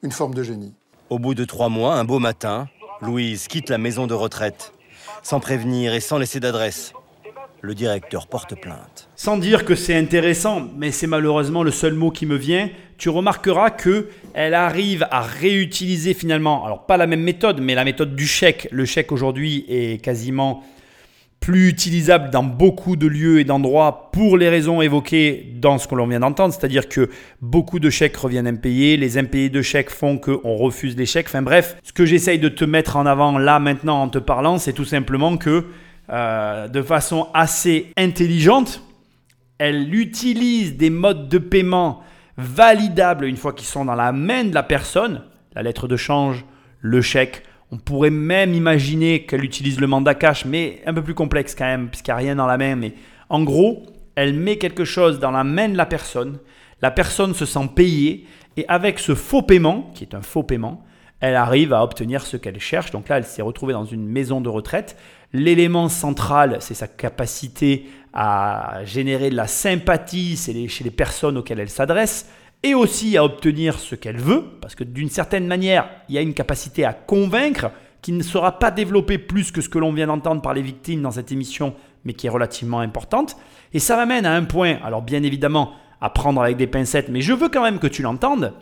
Une 0.02 0.12
forme 0.12 0.34
de 0.34 0.42
génie. 0.42 0.74
Au 1.12 1.20
bout 1.20 1.36
de 1.36 1.46
trois 1.46 1.70
mois, 1.70 1.96
un 1.96 2.04
beau 2.04 2.18
matin, 2.18 2.68
Louise 3.02 3.48
quitte 3.48 3.70
la 3.70 3.78
maison 3.78 4.08
de 4.08 4.16
retraite, 4.16 4.74
sans 5.22 5.40
prévenir 5.40 5.94
et 5.94 6.00
sans 6.00 6.18
laisser 6.18 6.40
d'adresse 6.40 6.94
le 7.66 7.74
directeur 7.74 8.28
porte 8.28 8.56
plainte. 8.56 9.10
Sans 9.16 9.38
dire 9.38 9.66
que 9.66 9.76
c'est 9.76 9.96
intéressant, 9.96 10.68
mais 10.78 10.92
c'est 10.92 11.08
malheureusement 11.08 11.64
le 11.64 11.72
seul 11.72 11.94
mot 11.94 12.12
qui 12.12 12.26
me 12.26 12.36
vient, 12.36 12.70
tu 12.98 13.10
remarqueras 13.10 13.72
que 13.72 14.10
elle 14.34 14.54
arrive 14.54 15.08
à 15.12 15.22
réutiliser 15.22 16.14
finalement, 16.14 16.66
alors 16.66 16.86
pas 16.86 16.98
la 16.98 17.08
même 17.08 17.22
méthode, 17.22 17.62
mais 17.62 17.76
la 17.76 17.84
méthode 17.84 18.16
du 18.16 18.28
chèque. 18.28 18.68
Le 18.72 18.86
chèque 18.86 19.12
aujourd'hui 19.12 19.66
est 19.68 20.02
quasiment 20.04 20.64
plus 21.40 21.70
utilisable 21.70 22.32
dans 22.32 22.42
beaucoup 22.42 22.96
de 22.96 23.06
lieux 23.06 23.40
et 23.40 23.44
d'endroits 23.44 24.10
pour 24.12 24.36
les 24.36 24.50
raisons 24.50 24.82
évoquées 24.82 25.54
dans 25.58 25.78
ce 25.78 25.88
que 25.88 25.94
l'on 25.94 26.08
vient 26.08 26.20
d'entendre, 26.20 26.54
c'est-à-dire 26.54 26.90
que 26.90 27.10
beaucoup 27.40 27.80
de 27.80 27.92
chèques 27.92 28.18
reviennent 28.18 28.48
impayés, 28.48 28.98
les 28.98 29.20
impayés 29.20 29.50
de 29.50 29.62
chèques 29.62 29.92
font 29.92 30.18
qu'on 30.18 30.56
refuse 30.56 30.98
les 30.98 31.06
chèques, 31.06 31.28
enfin 31.28 31.44
bref, 31.44 31.78
ce 31.84 31.94
que 31.94 32.04
j'essaye 32.04 32.40
de 32.40 32.50
te 32.50 32.66
mettre 32.66 32.98
en 32.98 33.06
avant 33.06 33.38
là 33.38 33.60
maintenant 33.60 34.02
en 34.02 34.10
te 34.10 34.18
parlant, 34.18 34.58
c'est 34.58 34.74
tout 34.74 34.86
simplement 34.86 35.38
que 35.38 35.66
euh, 36.10 36.68
de 36.68 36.82
façon 36.82 37.28
assez 37.34 37.92
intelligente. 37.96 38.82
Elle 39.58 39.94
utilise 39.94 40.78
des 40.78 40.90
modes 40.90 41.30
de 41.30 41.38
paiement 41.38 42.02
validables 42.38 43.26
une 43.26 43.38
fois 43.38 43.54
qu'ils 43.54 43.68
sont 43.68 43.86
dans 43.86 43.96
la 43.96 44.12
main 44.12 44.44
de 44.44 44.54
la 44.54 44.64
personne, 44.64 45.24
la 45.56 45.64
lettre 45.64 45.88
de 45.88 45.98
change, 45.98 46.46
le 46.80 47.02
chèque. 47.02 47.44
On 47.72 47.78
pourrait 47.78 48.10
même 48.10 48.54
imaginer 48.54 49.26
qu'elle 49.26 49.44
utilise 49.44 49.80
le 49.80 49.88
mandat 49.88 50.16
cash, 50.16 50.46
mais 50.46 50.82
un 50.86 50.94
peu 50.94 51.02
plus 51.02 51.16
complexe 51.16 51.56
quand 51.56 51.66
même, 51.66 51.90
puisqu'il 51.90 52.12
n'y 52.12 52.14
a 52.14 52.18
rien 52.18 52.36
dans 52.36 52.48
la 52.48 52.58
main. 52.58 52.76
Mais 52.76 52.94
en 53.30 53.44
gros, 53.44 53.84
elle 54.16 54.34
met 54.34 54.58
quelque 54.58 54.86
chose 54.86 55.20
dans 55.20 55.32
la 55.32 55.44
main 55.44 55.70
de 55.70 55.78
la 55.78 55.86
personne. 55.86 56.40
La 56.82 56.92
personne 56.92 57.34
se 57.34 57.46
sent 57.46 57.70
payée. 57.76 58.28
Et 58.58 58.66
avec 58.68 59.00
ce 59.00 59.16
faux 59.16 59.42
paiement, 59.42 59.92
qui 59.94 60.04
est 60.04 60.16
un 60.16 60.22
faux 60.22 60.44
paiement, 60.44 60.86
elle 61.20 61.36
arrive 61.36 61.74
à 61.74 61.84
obtenir 61.84 62.26
ce 62.26 62.38
qu'elle 62.38 62.60
cherche. 62.60 62.92
Donc 62.92 63.10
là, 63.10 63.18
elle 63.18 63.26
s'est 63.26 63.42
retrouvée 63.42 63.74
dans 63.74 63.86
une 63.86 64.06
maison 64.06 64.42
de 64.42 64.50
retraite. 64.50 64.98
L'élément 65.34 65.90
central, 65.90 66.58
c'est 66.60 66.74
sa 66.74 66.88
capacité 66.88 67.88
à 68.16 68.80
générer 68.86 69.30
de 69.30 69.36
la 69.36 69.46
sympathie 69.46 70.38
chez 70.38 70.84
les 70.84 70.92
personnes 70.92 71.38
auxquelles 71.38 71.60
elle 71.60 71.70
s'adresse 71.70 72.30
et 72.64 72.74
aussi 72.74 73.18
à 73.18 73.24
obtenir 73.24 73.78
ce 73.78 73.94
qu'elle 73.94 74.18
veut, 74.18 74.44
parce 74.62 74.74
que 74.74 74.84
d'une 74.84 75.10
certaine 75.10 75.46
manière, 75.46 75.90
il 76.10 76.16
y 76.16 76.18
a 76.18 76.22
une 76.22 76.34
capacité 76.34 76.86
à 76.86 76.94
convaincre 76.94 77.70
qui 78.02 78.14
ne 78.14 78.24
sera 78.24 78.58
pas 78.58 78.72
développée 78.72 79.18
plus 79.18 79.52
que 79.52 79.62
ce 79.62 79.70
que 79.70 79.78
l'on 79.78 79.92
vient 79.92 80.08
d'entendre 80.08 80.42
par 80.42 80.54
les 80.54 80.62
victimes 80.62 81.02
dans 81.02 81.12
cette 81.12 81.32
émission, 81.32 81.76
mais 82.06 82.14
qui 82.14 82.28
est 82.28 82.32
relativement 82.32 82.80
importante. 82.80 83.36
Et 83.74 83.80
ça 83.80 83.98
m'amène 83.98 84.26
à 84.26 84.34
un 84.34 84.46
point, 84.46 84.78
alors 84.84 85.02
bien 85.02 85.22
évidemment, 85.24 85.74
à 86.02 86.10
prendre 86.10 86.42
avec 86.42 86.56
des 86.58 86.68
pincettes, 86.68 87.10
mais 87.10 87.22
je 87.22 87.34
veux 87.34 87.50
quand 87.50 87.64
même 87.64 87.80
que 87.80 87.88
tu 87.88 88.02
l'entendes, 88.02 88.54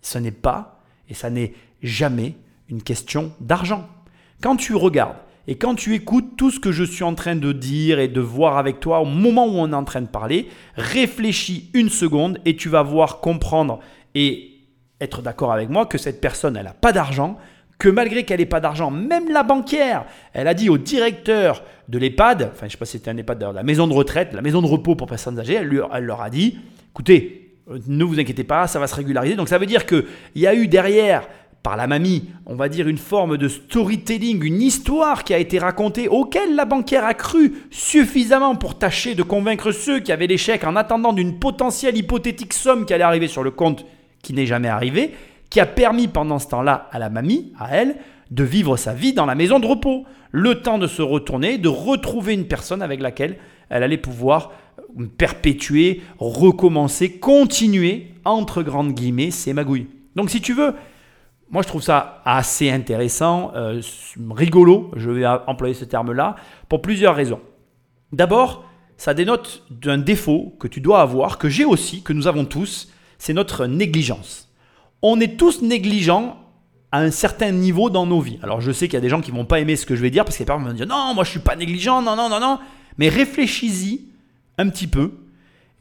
ce 0.00 0.18
n'est 0.18 0.30
pas, 0.30 0.80
et 1.08 1.14
ça 1.14 1.30
n'est 1.30 1.54
jamais, 1.82 2.36
une 2.68 2.82
question 2.82 3.32
d'argent. 3.40 3.86
Quand 4.42 4.56
tu 4.56 4.74
regardes 4.74 5.16
et 5.48 5.56
quand 5.56 5.74
tu 5.74 5.94
écoutes 5.94 6.36
tout 6.36 6.50
ce 6.50 6.58
que 6.58 6.72
je 6.72 6.82
suis 6.82 7.04
en 7.04 7.14
train 7.14 7.36
de 7.36 7.52
dire 7.52 7.98
et 7.98 8.08
de 8.08 8.20
voir 8.20 8.58
avec 8.58 8.80
toi 8.80 9.00
au 9.00 9.04
moment 9.04 9.46
où 9.46 9.58
on 9.58 9.70
est 9.70 9.76
en 9.76 9.84
train 9.84 10.00
de 10.00 10.08
parler, 10.08 10.48
réfléchis 10.76 11.70
une 11.72 11.88
seconde 11.88 12.38
et 12.44 12.56
tu 12.56 12.68
vas 12.68 12.82
voir 12.82 13.20
comprendre 13.20 13.78
et 14.14 14.52
être 15.00 15.22
d'accord 15.22 15.52
avec 15.52 15.68
moi 15.68 15.86
que 15.86 15.98
cette 15.98 16.20
personne, 16.20 16.56
elle 16.56 16.64
n'a 16.64 16.72
pas 16.72 16.92
d'argent, 16.92 17.36
que 17.78 17.88
malgré 17.88 18.24
qu'elle 18.24 18.40
n'ait 18.40 18.46
pas 18.46 18.60
d'argent, 18.60 18.90
même 18.90 19.30
la 19.30 19.42
banquière, 19.42 20.06
elle 20.32 20.48
a 20.48 20.54
dit 20.54 20.68
au 20.68 20.78
directeur 20.78 21.62
de 21.88 21.98
l'EHPAD, 21.98 22.50
enfin 22.52 22.66
je 22.66 22.72
sais 22.72 22.78
pas 22.78 22.86
si 22.86 22.92
c'était 22.92 23.10
un 23.10 23.16
EHPAD, 23.16 23.52
la 23.54 23.62
maison 23.62 23.86
de 23.86 23.92
retraite, 23.92 24.32
la 24.32 24.42
maison 24.42 24.62
de 24.62 24.66
repos 24.66 24.96
pour 24.96 25.06
personnes 25.06 25.38
âgées, 25.38 25.54
elle, 25.54 25.82
elle 25.92 26.04
leur 26.04 26.22
a 26.22 26.30
dit, 26.30 26.58
écoutez, 26.90 27.46
euh, 27.70 27.78
ne 27.86 28.04
vous 28.04 28.18
inquiétez 28.18 28.44
pas, 28.44 28.66
ça 28.66 28.78
va 28.78 28.86
se 28.86 28.94
régulariser. 28.94 29.36
Donc 29.36 29.48
ça 29.48 29.58
veut 29.58 29.66
dire 29.66 29.86
qu'il 29.86 30.04
y 30.36 30.46
a 30.46 30.54
eu 30.54 30.68
derrière 30.68 31.28
par 31.66 31.76
la 31.76 31.88
mamie, 31.88 32.30
on 32.46 32.54
va 32.54 32.68
dire 32.68 32.86
une 32.86 32.96
forme 32.96 33.36
de 33.36 33.48
storytelling, 33.48 34.44
une 34.44 34.62
histoire 34.62 35.24
qui 35.24 35.34
a 35.34 35.38
été 35.38 35.58
racontée, 35.58 36.06
auquel 36.06 36.54
la 36.54 36.64
banquière 36.64 37.04
a 37.04 37.12
cru 37.12 37.54
suffisamment 37.72 38.54
pour 38.54 38.78
tâcher 38.78 39.16
de 39.16 39.24
convaincre 39.24 39.72
ceux 39.72 39.98
qui 39.98 40.12
avaient 40.12 40.28
l'échec 40.28 40.62
en 40.62 40.76
attendant 40.76 41.12
d'une 41.12 41.40
potentielle 41.40 41.96
hypothétique 41.96 42.52
somme 42.52 42.86
qui 42.86 42.94
allait 42.94 43.02
arriver 43.02 43.26
sur 43.26 43.42
le 43.42 43.50
compte 43.50 43.84
qui 44.22 44.32
n'est 44.32 44.46
jamais 44.46 44.68
arrivée, 44.68 45.12
qui 45.50 45.58
a 45.58 45.66
permis 45.66 46.06
pendant 46.06 46.38
ce 46.38 46.46
temps-là 46.46 46.88
à 46.92 47.00
la 47.00 47.10
mamie, 47.10 47.52
à 47.58 47.76
elle, 47.76 47.96
de 48.30 48.44
vivre 48.44 48.76
sa 48.76 48.94
vie 48.94 49.12
dans 49.12 49.26
la 49.26 49.34
maison 49.34 49.58
de 49.58 49.66
repos, 49.66 50.04
le 50.30 50.62
temps 50.62 50.78
de 50.78 50.86
se 50.86 51.02
retourner, 51.02 51.58
de 51.58 51.68
retrouver 51.68 52.34
une 52.34 52.46
personne 52.46 52.80
avec 52.80 53.00
laquelle 53.00 53.38
elle 53.70 53.82
allait 53.82 53.96
pouvoir 53.96 54.52
perpétuer, 55.18 56.00
recommencer, 56.20 57.18
continuer, 57.18 58.12
entre 58.24 58.62
grandes 58.62 58.92
guillemets, 58.92 59.32
ses 59.32 59.52
magouilles. 59.52 59.88
Donc 60.14 60.30
si 60.30 60.40
tu 60.40 60.54
veux, 60.54 60.72
moi, 61.50 61.62
je 61.62 61.68
trouve 61.68 61.82
ça 61.82 62.22
assez 62.24 62.70
intéressant, 62.70 63.52
euh, 63.54 63.80
rigolo, 64.30 64.90
je 64.96 65.10
vais 65.10 65.26
employer 65.26 65.74
ce 65.74 65.84
terme-là, 65.84 66.36
pour 66.68 66.82
plusieurs 66.82 67.14
raisons. 67.14 67.40
D'abord, 68.12 68.64
ça 68.96 69.14
dénote 69.14 69.64
d'un 69.70 69.98
défaut 69.98 70.56
que 70.58 70.68
tu 70.68 70.80
dois 70.80 71.00
avoir, 71.00 71.38
que 71.38 71.48
j'ai 71.48 71.64
aussi, 71.64 72.02
que 72.02 72.12
nous 72.12 72.26
avons 72.26 72.44
tous, 72.44 72.92
c'est 73.18 73.32
notre 73.32 73.66
négligence. 73.66 74.48
On 75.02 75.20
est 75.20 75.36
tous 75.36 75.62
négligents 75.62 76.38
à 76.92 77.00
un 77.00 77.10
certain 77.10 77.50
niveau 77.50 77.90
dans 77.90 78.06
nos 78.06 78.20
vies. 78.20 78.38
Alors 78.42 78.60
je 78.60 78.72
sais 78.72 78.86
qu'il 78.86 78.94
y 78.94 78.98
a 78.98 79.00
des 79.00 79.08
gens 79.08 79.20
qui 79.20 79.30
vont 79.30 79.44
pas 79.44 79.60
aimer 79.60 79.76
ce 79.76 79.86
que 79.86 79.96
je 79.96 80.02
vais 80.02 80.10
dire 80.10 80.24
parce 80.24 80.36
qu'il 80.36 80.46
y 80.46 80.48
a 80.48 80.52
personnes 80.52 80.64
qui 80.64 80.70
vont 80.70 80.86
dire 80.86 80.86
non, 80.86 81.14
moi 81.14 81.24
je 81.24 81.30
suis 81.30 81.40
pas 81.40 81.56
négligent, 81.56 82.00
non, 82.00 82.16
non, 82.16 82.28
non, 82.28 82.40
non. 82.40 82.58
Mais 82.96 83.08
réfléchis-y 83.08 84.06
un 84.56 84.68
petit 84.68 84.86
peu 84.86 85.12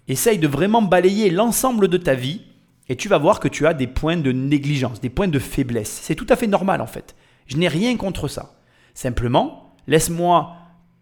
Essaye 0.08 0.38
de 0.38 0.47
vraiment 0.47 0.84
balayer 0.84 1.32
l'ensemble 1.32 1.88
de 1.88 1.97
ta 1.97 2.13
vie 2.13 2.41
et 2.88 2.95
tu 2.95 3.10
vas 3.10 3.17
voir 3.17 3.39
que 3.39 3.48
tu 3.48 3.65
as 3.67 3.74
des 3.74 3.88
points 3.88 4.17
de 4.17 4.32
négligence, 4.32 5.02
des 5.02 5.10
points 5.10 5.28
de 5.28 5.39
faiblesse. 5.39 6.00
C'est 6.04 6.15
tout 6.15 6.28
à 6.30 6.36
fait 6.36 6.48
normal 6.48 6.82
en 6.82 6.88
fait. 6.88 7.15
Je 7.48 7.58
n'ai 7.58 7.67
rien 7.67 7.95
contre 7.98 8.28
ça. 8.28 8.56
Simplement, 8.93 9.76
laisse-moi 9.88 10.56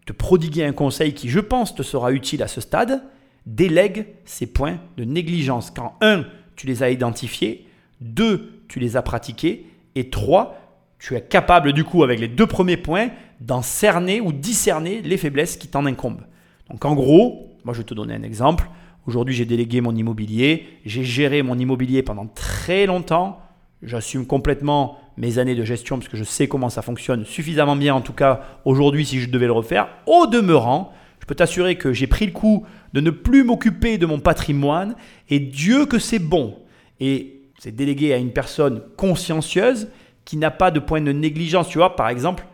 te 0.06 0.12
prodiguer 0.12 0.64
un 0.64 0.72
conseil 0.72 1.14
qui, 1.14 1.28
je 1.28 1.40
pense, 1.40 1.74
te 1.74 1.82
sera 1.82 2.12
utile 2.12 2.42
à 2.42 2.48
ce 2.48 2.60
stade. 2.60 3.02
Délègue 3.46 4.06
ces 4.24 4.46
points 4.46 4.78
de 4.96 5.04
négligence. 5.04 5.70
Quand 5.70 5.96
un, 6.00 6.24
tu 6.56 6.66
les 6.66 6.82
as 6.82 6.90
identifiés, 6.90 7.68
deux, 8.00 8.62
tu 8.68 8.80
les 8.80 8.96
as 8.96 9.02
pratiqués, 9.02 9.66
et 9.94 10.10
trois, 10.10 10.58
tu 10.98 11.14
es 11.14 11.20
capable 11.20 11.72
du 11.72 11.84
coup 11.84 12.02
avec 12.02 12.18
les 12.18 12.28
deux 12.28 12.46
premiers 12.46 12.76
points 12.76 13.10
d'en 13.40 13.62
cerner 13.62 14.20
ou 14.20 14.32
discerner 14.32 15.02
les 15.02 15.16
faiblesses 15.16 15.56
qui 15.56 15.68
t'en 15.68 15.86
incombent. 15.86 16.24
Donc 16.70 16.84
en 16.84 16.94
gros, 16.94 17.56
moi 17.64 17.74
je 17.74 17.78
vais 17.78 17.84
te 17.84 17.94
donner 17.94 18.14
un 18.14 18.22
exemple. 18.22 18.70
Aujourd'hui 19.06 19.34
j'ai 19.34 19.44
délégué 19.44 19.80
mon 19.80 19.94
immobilier, 19.94 20.66
j'ai 20.84 21.04
géré 21.04 21.42
mon 21.42 21.58
immobilier 21.58 22.02
pendant 22.02 22.26
très 22.26 22.86
longtemps, 22.86 23.40
j'assume 23.82 24.26
complètement 24.26 24.98
mes 25.16 25.38
années 25.38 25.54
de 25.54 25.64
gestion 25.64 25.98
parce 25.98 26.08
que 26.08 26.16
je 26.16 26.24
sais 26.24 26.48
comment 26.48 26.70
ça 26.70 26.82
fonctionne 26.82 27.24
suffisamment 27.24 27.76
bien 27.76 27.94
en 27.94 28.00
tout 28.00 28.12
cas 28.12 28.40
aujourd'hui 28.64 29.04
si 29.04 29.20
je 29.20 29.30
devais 29.30 29.46
le 29.46 29.52
refaire. 29.52 29.88
Au 30.06 30.26
demeurant, 30.26 30.92
je 31.20 31.26
peux 31.26 31.34
t'assurer 31.34 31.76
que 31.76 31.92
j'ai 31.92 32.06
pris 32.06 32.26
le 32.26 32.32
coup 32.32 32.66
de 32.92 33.00
ne 33.00 33.10
plus 33.10 33.44
m'occuper 33.44 33.96
de 33.98 34.06
mon 34.06 34.20
patrimoine 34.20 34.94
et 35.30 35.38
Dieu 35.38 35.86
que 35.86 35.98
c'est 35.98 36.18
bon. 36.18 36.58
Et 37.00 37.40
c'est 37.58 37.74
délégué 37.74 38.12
à 38.12 38.18
une 38.18 38.30
personne 38.30 38.82
consciencieuse 38.96 39.88
qui 40.26 40.36
n'a 40.36 40.50
pas 40.50 40.70
de 40.70 40.80
point 40.80 41.00
de 41.00 41.12
négligence. 41.12 41.68
Tu 41.68 41.78
vois, 41.78 41.96
par 41.96 42.08
exemple, 42.08 42.44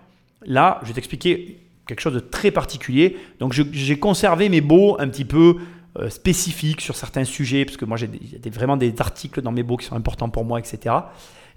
là, 0.45 0.79
je 0.83 0.89
vais 0.89 0.95
t'expliquer 0.95 1.59
quelque 1.87 2.01
chose 2.01 2.15
de 2.15 2.21
très 2.21 2.53
particulier. 2.53 3.17
Donc 3.41 3.53
j'ai 3.53 3.99
conservé 3.99 4.49
mes 4.49 4.61
baux 4.61 4.97
un 5.01 5.09
petit 5.09 5.25
peu 5.25 5.57
euh, 5.99 6.09
spécifiques 6.09 6.81
sur 6.81 6.97
certains 6.97 7.25
sujets, 7.25 7.65
parce 7.65 7.77
que 7.77 7.85
moi 7.85 7.97
j'ai 7.97 8.09
vraiment 8.51 8.77
des 8.77 8.95
articles 9.01 9.43
dans 9.43 9.53
mes 9.53 9.63
baux 9.63 9.77
qui 9.77 9.87
sont 9.87 9.97
importants 9.97 10.29
pour 10.29 10.45
moi, 10.45 10.59
etc. 10.59 10.95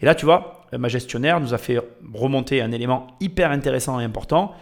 Et 0.02 0.06
là, 0.06 0.16
tu 0.16 0.26
vois, 0.26 0.66
ma 0.78 0.88
gestionnaire 0.88 1.40
nous 1.40 1.54
a 1.54 1.58
fait 1.58 1.80
remonter 2.14 2.62
un 2.62 2.72
élément 2.72 3.08
hyper 3.20 3.52
intéressant 3.52 4.00
et 4.00 4.04
important. 4.04 4.54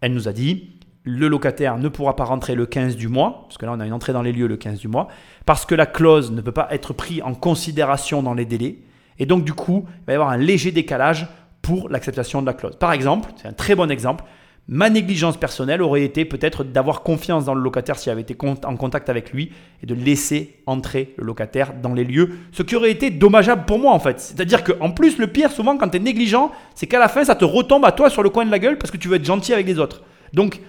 Elle 0.00 0.12
nous 0.12 0.28
a 0.28 0.32
dit, 0.32 0.74
le 1.04 1.28
locataire 1.28 1.78
ne 1.78 1.88
pourra 1.88 2.16
pas 2.16 2.24
rentrer 2.24 2.54
le 2.54 2.66
15 2.66 2.96
du 2.96 3.08
mois, 3.08 3.44
parce 3.48 3.58
que 3.58 3.66
là 3.66 3.72
on 3.74 3.80
a 3.80 3.86
une 3.86 3.92
entrée 3.92 4.12
dans 4.12 4.22
les 4.22 4.32
lieux 4.32 4.46
le 4.46 4.56
15 4.56 4.78
du 4.78 4.88
mois, 4.88 5.08
parce 5.46 5.66
que 5.66 5.74
la 5.74 5.86
clause 5.86 6.30
ne 6.30 6.40
peut 6.40 6.52
pas 6.52 6.68
être 6.70 6.92
prise 6.92 7.22
en 7.22 7.34
considération 7.34 8.22
dans 8.22 8.34
les 8.34 8.44
délais. 8.44 8.78
Et 9.18 9.26
donc 9.26 9.44
du 9.44 9.52
coup, 9.52 9.86
il 9.86 10.06
va 10.06 10.12
y 10.12 10.16
avoir 10.16 10.30
un 10.30 10.36
léger 10.36 10.72
décalage 10.72 11.28
pour 11.62 11.88
l'acceptation 11.88 12.40
de 12.42 12.46
la 12.46 12.54
clause. 12.54 12.76
Par 12.76 12.92
exemple, 12.92 13.30
c'est 13.36 13.48
un 13.48 13.52
très 13.52 13.74
bon 13.74 13.90
exemple, 13.90 14.24
Ma 14.66 14.88
négligence 14.88 15.36
personnelle 15.36 15.82
aurait 15.82 16.04
été 16.04 16.24
peut-être 16.24 16.64
d'avoir 16.64 17.02
confiance 17.02 17.44
dans 17.44 17.54
le 17.54 17.60
locataire 17.60 17.98
s'il 17.98 18.10
avait 18.10 18.22
été 18.22 18.34
en 18.42 18.76
contact 18.76 19.10
avec 19.10 19.30
lui 19.30 19.52
et 19.82 19.86
de 19.86 19.94
laisser 19.94 20.56
entrer 20.64 21.12
le 21.18 21.24
locataire 21.24 21.74
dans 21.82 21.92
les 21.92 22.04
lieux, 22.04 22.30
ce 22.52 22.62
qui 22.62 22.74
aurait 22.74 22.90
été 22.90 23.10
dommageable 23.10 23.66
pour 23.66 23.78
moi 23.78 23.92
en 23.92 23.98
fait. 23.98 24.20
C'est-à-dire 24.20 24.64
qu'en 24.64 24.90
plus, 24.90 25.18
le 25.18 25.26
pire 25.26 25.50
souvent 25.50 25.76
quand 25.76 25.90
tu 25.90 25.98
es 25.98 26.00
négligent, 26.00 26.50
c'est 26.74 26.86
qu'à 26.86 26.98
la 26.98 27.08
fin 27.08 27.24
ça 27.24 27.34
te 27.34 27.44
retombe 27.44 27.84
à 27.84 27.92
toi 27.92 28.08
sur 28.08 28.22
le 28.22 28.30
coin 28.30 28.46
de 28.46 28.50
la 28.50 28.58
gueule 28.58 28.78
parce 28.78 28.90
que 28.90 28.96
tu 28.96 29.08
veux 29.08 29.16
être 29.16 29.24
gentil 29.26 29.52
avec 29.52 29.66
les 29.66 29.78
autres. 29.78 30.02
Donc, 30.32 30.60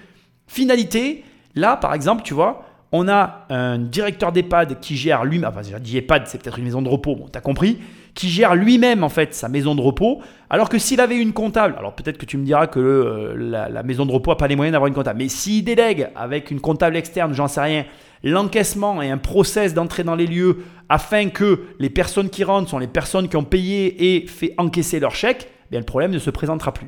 finalité, 0.45 1.23
là 1.55 1.77
par 1.77 1.93
exemple, 1.93 2.23
tu 2.23 2.33
vois, 2.33 2.65
on 2.91 3.07
a 3.07 3.45
un 3.49 3.77
directeur 3.77 4.33
d'EHPAD 4.33 4.81
qui 4.81 4.97
gère 4.97 5.23
lui-même, 5.23 5.49
enfin 5.49 5.61
j'ai 5.61 5.79
dit 5.79 5.97
EHPAD, 5.97 6.27
c'est 6.27 6.41
peut-être 6.41 6.59
une 6.59 6.65
maison 6.65 6.81
de 6.81 6.89
repos, 6.89 7.15
bon, 7.15 7.27
t'as 7.31 7.41
compris, 7.41 7.79
qui 8.15 8.29
gère 8.29 8.55
lui-même 8.55 9.03
en 9.03 9.09
fait 9.09 9.35
sa 9.35 9.49
maison 9.49 9.75
de 9.75 9.81
repos, 9.81 10.21
alors 10.49 10.69
que 10.69 10.79
s'il 10.79 11.01
avait 11.01 11.17
une 11.17 11.33
comptable, 11.33 11.75
alors 11.77 11.93
peut-être 11.93 12.17
que 12.17 12.25
tu 12.25 12.37
me 12.37 12.45
diras 12.45 12.67
que 12.67 12.79
euh, 12.79 13.35
la, 13.37 13.83
maison 13.83 14.05
de 14.05 14.11
repos 14.11 14.31
n'a 14.31 14.37
pas 14.37 14.47
les 14.47 14.55
moyens 14.55 14.71
d'avoir 14.71 14.87
une 14.87 14.93
comptable, 14.93 15.19
mais 15.19 15.27
s'il 15.27 15.63
délègue 15.63 16.09
avec 16.15 16.49
une 16.49 16.61
comptable 16.61 16.95
externe, 16.95 17.33
j'en 17.33 17.49
sais 17.49 17.61
rien, 17.61 17.85
l'encaissement 18.23 19.01
et 19.01 19.11
un 19.11 19.17
process 19.17 19.73
d'entrée 19.73 20.03
dans 20.03 20.15
les 20.15 20.27
lieux 20.27 20.59
afin 20.87 21.29
que 21.29 21.65
les 21.77 21.89
personnes 21.89 22.29
qui 22.29 22.43
rentrent 22.43 22.69
sont 22.69 22.79
les 22.79 22.87
personnes 22.87 23.27
qui 23.27 23.35
ont 23.35 23.43
payé 23.43 24.15
et 24.15 24.27
fait 24.27 24.53
encaisser 24.57 24.99
leur 24.99 25.13
chèque, 25.13 25.49
eh 25.49 25.71
bien 25.71 25.79
le 25.79 25.85
problème 25.85 26.11
ne 26.11 26.19
se 26.19 26.29
présentera 26.29 26.73
plus. 26.73 26.87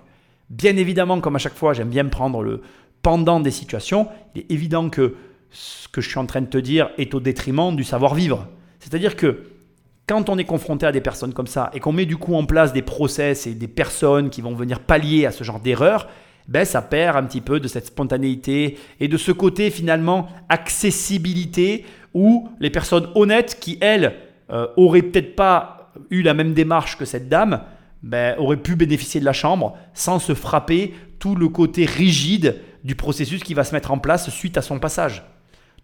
Bien 0.50 0.78
évidemment, 0.78 1.20
comme 1.20 1.36
à 1.36 1.40
chaque 1.40 1.56
fois, 1.56 1.74
j'aime 1.74 1.90
bien 1.90 2.06
prendre 2.06 2.42
le 2.42 2.62
pendant 3.02 3.40
des 3.40 3.52
situations, 3.52 4.08
il 4.34 4.42
est 4.42 4.52
évident 4.52 4.90
que 4.90 5.16
ce 5.52 5.88
que 5.88 6.02
je 6.02 6.10
suis 6.10 6.20
en 6.20 6.26
train 6.26 6.42
de 6.42 6.48
te 6.48 6.58
dire 6.58 6.90
est 6.98 7.14
au 7.14 7.20
détriment 7.20 7.76
du 7.76 7.84
savoir-vivre. 7.84 8.48
C'est-à-dire 8.80 9.16
que 9.16 9.44
quand 10.08 10.30
on 10.30 10.38
est 10.38 10.46
confronté 10.46 10.86
à 10.86 10.92
des 10.92 11.02
personnes 11.02 11.34
comme 11.34 11.48
ça 11.48 11.70
et 11.74 11.80
qu'on 11.80 11.92
met 11.92 12.06
du 12.06 12.16
coup 12.16 12.36
en 12.36 12.46
place 12.46 12.72
des 12.72 12.82
process 12.82 13.46
et 13.46 13.54
des 13.54 13.68
personnes 13.68 14.30
qui 14.30 14.42
vont 14.42 14.56
venir 14.56 14.80
pallier 14.80 15.26
à 15.26 15.32
ce 15.32 15.44
genre 15.44 15.60
d'erreur, 15.60 16.08
ben 16.48 16.64
ça 16.64 16.82
perd 16.82 17.18
un 17.18 17.24
petit 17.24 17.42
peu 17.42 17.60
de 17.60 17.68
cette 17.68 17.88
spontanéité 17.88 18.78
et 19.02 19.10
de 19.10 19.18
ce 19.18 19.34
côté 19.34 19.70
finalement 19.70 20.30
accessibilité 20.48 21.86
où 22.14 22.50
les 22.62 22.70
personnes 22.70 23.10
honnêtes 23.16 23.60
qui 23.60 23.78
elles 23.82 24.16
euh, 24.50 24.68
auraient 24.78 25.02
peut-être 25.02 25.36
pas 25.36 25.92
eu 26.10 26.22
la 26.22 26.34
même 26.34 26.54
démarche 26.54 26.98
que 26.98 27.04
cette 27.04 27.28
dame, 27.28 27.62
ben, 28.02 28.38
auraient 28.38 28.58
pu 28.58 28.76
bénéficier 28.76 29.20
de 29.20 29.26
la 29.26 29.34
chambre 29.34 29.78
sans 29.94 30.20
se 30.20 30.34
frapper 30.34 30.94
tout 31.20 31.36
le 31.36 31.50
côté 31.50 31.84
rigide 31.86 32.62
du 32.84 32.96
processus 32.96 33.44
qui 33.44 33.54
va 33.54 33.66
se 33.66 33.74
mettre 33.74 33.92
en 33.92 33.98
place 33.98 34.30
suite 34.30 34.58
à 34.58 34.62
son 34.62 34.80
passage. 34.80 35.24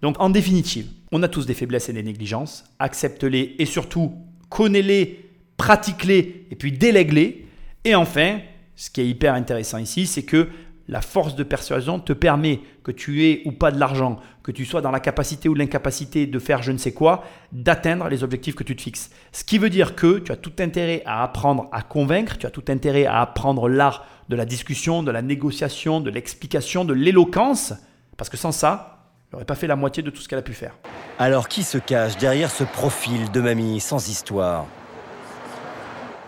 Donc 0.02 0.16
en 0.20 0.30
définitive, 0.30 0.88
on 1.14 1.22
a 1.22 1.28
tous 1.28 1.46
des 1.46 1.54
faiblesses 1.54 1.90
et 1.90 1.94
des 1.94 2.04
négligences, 2.04 2.66
accepte-les 2.80 3.56
et 3.60 3.66
surtout 3.66 4.14
connais-les, 4.50 5.30
pratique-les 5.58 6.48
et 6.50 6.56
puis 6.56 6.72
délègue-les. 6.72 7.46
Et 7.86 7.94
enfin, 7.94 8.40
ce 8.76 8.90
qui 8.90 9.02
est 9.02 9.08
hyper 9.08 9.36
intéressant 9.36 9.78
ici, 9.78 10.08
c'est 10.08 10.24
que 10.24 10.50
la 10.88 11.02
force 11.02 11.36
de 11.36 11.44
persuasion 11.44 12.00
te 12.00 12.14
permet 12.14 12.62
que 12.84 12.92
tu 12.92 13.26
aies 13.26 13.44
ou 13.46 13.52
pas 13.52 13.72
de 13.72 13.80
l'argent, 13.80 14.20
que 14.42 14.52
tu 14.52 14.66
sois 14.66 14.82
dans 14.82 14.90
la 14.90 15.00
capacité 15.00 15.48
ou 15.48 15.54
l'incapacité 15.54 16.26
de 16.26 16.40
faire 16.40 16.64
je 16.64 16.72
ne 16.72 16.78
sais 16.78 16.94
quoi, 16.94 17.24
d'atteindre 17.52 18.10
les 18.10 18.24
objectifs 18.24 18.56
que 18.56 18.64
tu 18.64 18.76
te 18.76 18.82
fixes. 18.82 19.12
Ce 19.32 19.44
qui 19.44 19.60
veut 19.60 19.70
dire 19.70 19.96
que 19.96 20.18
tu 20.18 20.32
as 20.32 20.36
tout 20.36 20.54
intérêt 20.60 21.04
à 21.06 21.24
apprendre 21.24 21.70
à 21.72 21.84
convaincre, 21.84 22.40
tu 22.40 22.48
as 22.48 22.52
tout 22.52 22.66
intérêt 22.70 23.06
à 23.06 23.22
apprendre 23.22 23.70
l'art 23.70 24.08
de 24.30 24.36
la 24.36 24.46
discussion, 24.46 25.04
de 25.04 25.12
la 25.12 25.22
négociation, 25.22 26.02
de 26.02 26.10
l'explication, 26.10 26.86
de 26.86 26.94
l'éloquence, 26.94 27.74
parce 28.18 28.32
que 28.32 28.38
sans 28.38 28.52
ça, 28.52 28.93
n'aurait 29.34 29.46
pas 29.46 29.56
fait 29.56 29.68
la 29.68 29.76
moitié 29.76 30.04
de 30.04 30.12
tout 30.12 30.22
ce 30.22 30.30
qu'elle 30.30 30.40
a 30.40 30.44
pu 30.44 30.54
faire. 30.54 30.76
Alors 31.20 31.48
qui 31.48 31.64
se 31.64 31.78
cache 31.78 32.18
derrière 32.18 32.52
ce 32.52 32.64
profil 32.64 33.32
de 33.32 33.42
mamie 33.42 33.80
sans 33.80 34.08
histoire? 34.08 34.66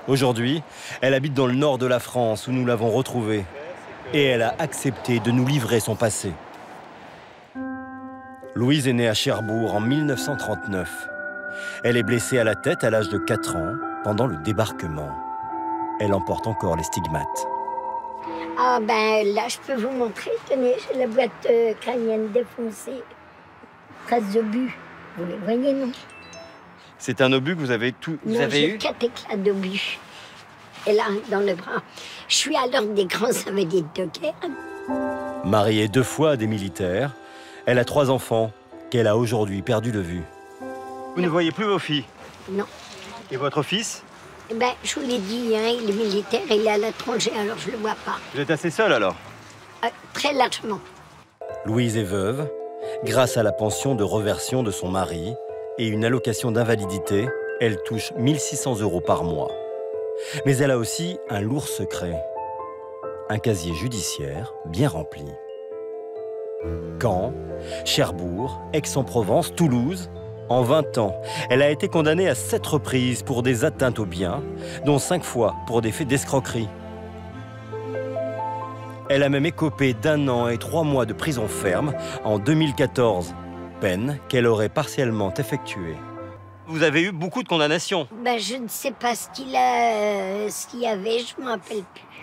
Aujourd'hui, 0.07 0.61
elle 1.01 1.13
habite 1.13 1.33
dans 1.33 1.47
le 1.47 1.55
nord 1.55 1.77
de 1.77 1.85
la 1.85 1.99
France 1.99 2.47
où 2.47 2.51
nous 2.51 2.65
l'avons 2.65 2.89
retrouvée. 2.89 3.45
Et 4.13 4.23
elle 4.23 4.43
a 4.43 4.53
accepté 4.59 5.19
de 5.19 5.31
nous 5.31 5.47
livrer 5.47 5.79
son 5.79 5.95
passé. 5.95 6.31
Louise 8.53 8.87
est 8.87 8.93
née 8.93 9.07
à 9.07 9.13
Cherbourg 9.13 9.73
en 9.73 9.81
1939. 9.81 11.07
Elle 11.83 11.97
est 11.97 12.03
blessée 12.03 12.37
à 12.37 12.43
la 12.43 12.55
tête 12.55 12.83
à 12.83 12.89
l'âge 12.89 13.09
de 13.09 13.17
4 13.17 13.55
ans 13.55 13.73
pendant 14.03 14.27
le 14.27 14.37
débarquement. 14.37 15.09
Elle 15.99 16.13
emporte 16.13 16.45
encore 16.47 16.75
les 16.75 16.83
stigmates. 16.83 17.54
Ah 18.57 18.79
ben 18.81 19.25
là, 19.33 19.47
je 19.49 19.57
peux 19.65 19.79
vous 19.79 19.91
montrer. 19.91 20.31
Tenez, 20.49 20.75
j'ai 20.87 20.99
la 20.99 21.07
boîte 21.07 21.31
euh, 21.49 21.73
crânienne 21.81 22.31
défoncée. 22.31 23.03
Traces 24.07 24.31
d'obus. 24.33 24.77
Vous 25.17 25.25
les 25.25 25.37
voyez, 25.37 25.73
non? 25.73 25.91
C'est 26.97 27.21
un 27.21 27.31
obus 27.33 27.55
que 27.55 27.59
vous 27.59 27.71
avez 27.71 27.91
tout. 27.91 28.17
Vous 28.23 28.35
non, 28.35 28.41
avez 28.41 28.69
eu? 28.69 28.77
quatre 28.77 29.03
éclats 29.03 29.35
d'obus. 29.37 29.99
Et 30.87 30.93
là, 30.93 31.03
dans 31.29 31.41
le 31.41 31.53
bras. 31.53 31.81
Je 32.27 32.35
suis 32.35 32.55
à 32.55 32.67
l'ordre 32.67 32.93
des 32.93 33.05
grands 33.05 33.27
invalides 33.47 33.87
de 33.95 34.05
guerre. 34.05 34.33
Mariée 35.43 35.87
deux 35.87 36.03
fois 36.03 36.31
à 36.31 36.37
des 36.37 36.47
militaires, 36.47 37.11
elle 37.65 37.79
a 37.79 37.85
trois 37.85 38.09
enfants 38.09 38.51
qu'elle 38.89 39.07
a 39.07 39.17
aujourd'hui 39.17 39.61
perdu 39.61 39.91
de 39.91 39.99
vue. 39.99 40.23
Vous 41.15 41.21
ne 41.21 41.27
voyez 41.27 41.51
plus 41.51 41.65
vos 41.65 41.79
filles? 41.79 42.05
Non. 42.49 42.65
Et 43.31 43.37
votre 43.37 43.63
fils? 43.63 44.03
Ben, 44.53 44.71
je 44.83 44.99
vous 44.99 45.07
l'ai 45.07 45.17
dit, 45.17 45.55
hein, 45.55 45.73
il 45.81 45.89
est 45.89 45.93
militaire, 45.93 46.41
il 46.49 46.65
est 46.65 46.69
à 46.69 46.77
l'étranger, 46.77 47.31
alors 47.35 47.57
je 47.57 47.67
ne 47.67 47.71
le 47.73 47.77
vois 47.79 47.95
pas. 48.05 48.17
Vous 48.33 48.39
êtes 48.39 48.51
assez 48.51 48.69
seule 48.69 48.93
alors 48.93 49.15
euh, 49.83 49.87
Très 50.13 50.33
largement. 50.33 50.79
Louise 51.65 51.97
est 51.97 52.03
veuve. 52.03 52.47
Grâce 53.03 53.37
à 53.37 53.43
la 53.43 53.51
pension 53.51 53.95
de 53.95 54.03
reversion 54.03 54.61
de 54.61 54.69
son 54.69 54.89
mari 54.89 55.33
et 55.79 55.87
une 55.87 56.05
allocation 56.05 56.51
d'invalidité, 56.51 57.27
elle 57.59 57.81
touche 57.83 58.11
1600 58.17 58.81
euros 58.81 59.01
par 59.01 59.23
mois. 59.23 59.51
Mais 60.45 60.57
elle 60.57 60.71
a 60.71 60.77
aussi 60.77 61.17
un 61.29 61.41
lourd 61.41 61.67
secret. 61.67 62.21
Un 63.29 63.39
casier 63.39 63.73
judiciaire 63.73 64.53
bien 64.67 64.89
rempli. 64.89 65.25
Caen, 67.01 67.33
Cherbourg, 67.83 68.61
Aix-en-Provence, 68.73 69.55
Toulouse, 69.55 70.09
en 70.49 70.61
20 70.61 70.97
ans, 70.97 71.15
elle 71.49 71.61
a 71.61 71.69
été 71.69 71.87
condamnée 71.87 72.27
à 72.27 72.35
7 72.35 72.65
reprises 72.65 73.23
pour 73.23 73.43
des 73.43 73.65
atteintes 73.65 73.99
aux 73.99 74.05
biens, 74.05 74.41
dont 74.85 74.99
5 74.99 75.23
fois 75.23 75.55
pour 75.67 75.81
des 75.81 75.91
faits 75.91 76.07
d'escroquerie. 76.07 76.69
Elle 79.09 79.23
a 79.23 79.29
même 79.29 79.45
écopé 79.45 79.93
d'un 79.93 80.27
an 80.27 80.47
et 80.47 80.57
trois 80.57 80.83
mois 80.83 81.05
de 81.05 81.13
prison 81.13 81.47
ferme 81.47 81.93
en 82.23 82.39
2014, 82.39 83.35
peine 83.79 84.19
qu'elle 84.29 84.47
aurait 84.47 84.69
partiellement 84.69 85.33
effectuée. 85.35 85.97
Vous 86.67 86.81
avez 86.81 87.03
eu 87.03 87.11
beaucoup 87.11 87.43
de 87.43 87.47
condamnations 87.47 88.07
ben, 88.23 88.39
Je 88.39 88.55
ne 88.55 88.67
sais 88.67 88.91
pas 88.91 89.13
ce 89.13 89.29
qu'il 89.29 89.55
a, 89.55 90.49
ce 90.49 90.65
qu'il 90.67 90.79
y 90.79 90.87
avait, 90.87 91.19
je 91.19 91.39
ne 91.39 91.47
rappelle 91.47 91.83
plus. 91.93 92.14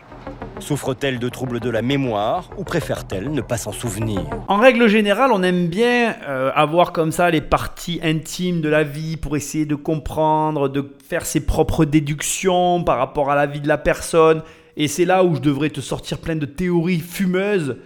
Souffre-t-elle 0.59 1.19
de 1.19 1.29
troubles 1.29 1.59
de 1.59 1.71
la 1.71 1.83
mémoire 1.83 2.51
ou 2.57 2.63
préfère-t-elle 2.63 3.33
ne 3.33 3.41
pas 3.41 3.57
s'en 3.57 3.73
souvenir? 3.73 4.23
En 4.47 4.59
règle 4.59 4.87
générale, 4.87 5.33
on 5.33 5.43
aime 5.43 5.67
bien 5.67 6.15
euh, 6.29 6.53
avoir 6.55 6.93
comme 6.93 7.11
ça 7.11 7.31
les 7.31 7.41
parties 7.41 7.99
intimes 8.03 8.61
de 8.61 8.69
la 8.69 8.85
vie 8.85 9.17
pour 9.17 9.37
essayer 9.37 9.67
de 9.67 9.75
comprendre, 9.75 10.69
de 10.69 10.95
faire 11.09 11.27
ses 11.27 11.45
propres 11.45 11.85
déductions 11.85 12.85
par 12.85 12.99
rapport 12.99 13.31
à 13.31 13.35
la 13.35 13.47
vie 13.47 13.61
de 13.61 13.67
la 13.67 13.79
personne. 13.79 14.43
Et 14.77 14.87
c'est 14.87 15.05
là 15.05 15.25
où 15.25 15.35
je 15.35 15.41
devrais 15.41 15.71
te 15.71 15.81
sortir 15.81 16.19
plein 16.19 16.37
de 16.37 16.47
théories 16.47 17.01
fumeuses 17.01 17.77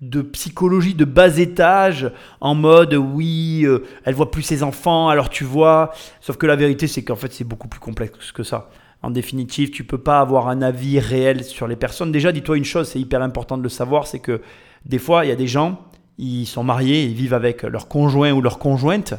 de 0.00 0.20
psychologie 0.20 0.94
de 0.94 1.04
bas 1.04 1.38
étage 1.38 2.10
en 2.40 2.54
mode 2.56 2.94
oui, 2.94 3.62
euh, 3.64 3.84
elle 4.04 4.14
voit 4.14 4.30
plus 4.30 4.42
ses 4.42 4.62
enfants, 4.64 5.08
alors 5.08 5.30
tu 5.30 5.44
vois. 5.44 5.92
Sauf 6.20 6.36
que 6.36 6.46
la 6.46 6.56
vérité, 6.56 6.88
c'est 6.88 7.04
qu'en 7.04 7.14
fait, 7.14 7.32
c'est 7.32 7.44
beaucoup 7.44 7.68
plus 7.68 7.78
complexe 7.78 8.32
que 8.32 8.42
ça. 8.42 8.68
En 9.02 9.10
définitive, 9.10 9.70
tu 9.70 9.84
peux 9.84 9.98
pas 9.98 10.20
avoir 10.20 10.48
un 10.48 10.62
avis 10.62 11.00
réel 11.00 11.42
sur 11.42 11.66
les 11.66 11.76
personnes. 11.76 12.12
Déjà, 12.12 12.30
dis-toi 12.30 12.56
une 12.56 12.64
chose, 12.64 12.88
c'est 12.88 13.00
hyper 13.00 13.20
important 13.20 13.58
de 13.58 13.62
le 13.62 13.68
savoir, 13.68 14.06
c'est 14.06 14.20
que 14.20 14.40
des 14.86 14.98
fois, 14.98 15.24
il 15.24 15.28
y 15.28 15.32
a 15.32 15.36
des 15.36 15.48
gens, 15.48 15.80
ils 16.18 16.46
sont 16.46 16.62
mariés, 16.62 17.04
ils 17.04 17.14
vivent 17.14 17.34
avec 17.34 17.62
leur 17.62 17.88
conjoint 17.88 18.32
ou 18.32 18.40
leur 18.40 18.58
conjointe, 18.58 19.14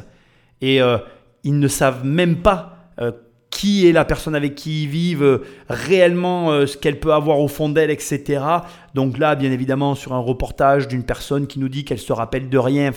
et 0.62 0.80
euh, 0.80 0.98
ils 1.42 1.58
ne 1.58 1.68
savent 1.68 2.04
même 2.04 2.36
pas 2.36 2.88
euh, 3.00 3.12
qui 3.50 3.86
est 3.86 3.92
la 3.92 4.04
personne 4.04 4.34
avec 4.34 4.54
qui 4.54 4.84
ils 4.84 4.88
vivent, 4.88 5.22
euh, 5.22 5.44
réellement 5.68 6.66
ce 6.66 6.76
qu'elle 6.78 6.98
peut 6.98 7.12
avoir 7.12 7.40
au 7.40 7.48
fond 7.48 7.68
d'elle, 7.68 7.90
etc. 7.90 8.42
Donc 8.94 9.18
là, 9.18 9.34
bien 9.34 9.52
évidemment, 9.52 9.94
sur 9.94 10.14
un 10.14 10.18
reportage 10.18 10.88
d'une 10.88 11.04
personne 11.04 11.46
qui 11.46 11.58
nous 11.58 11.68
dit 11.68 11.84
qu'elle 11.84 11.98
se 11.98 12.12
rappelle 12.12 12.48
de 12.48 12.58
rien, 12.58 12.90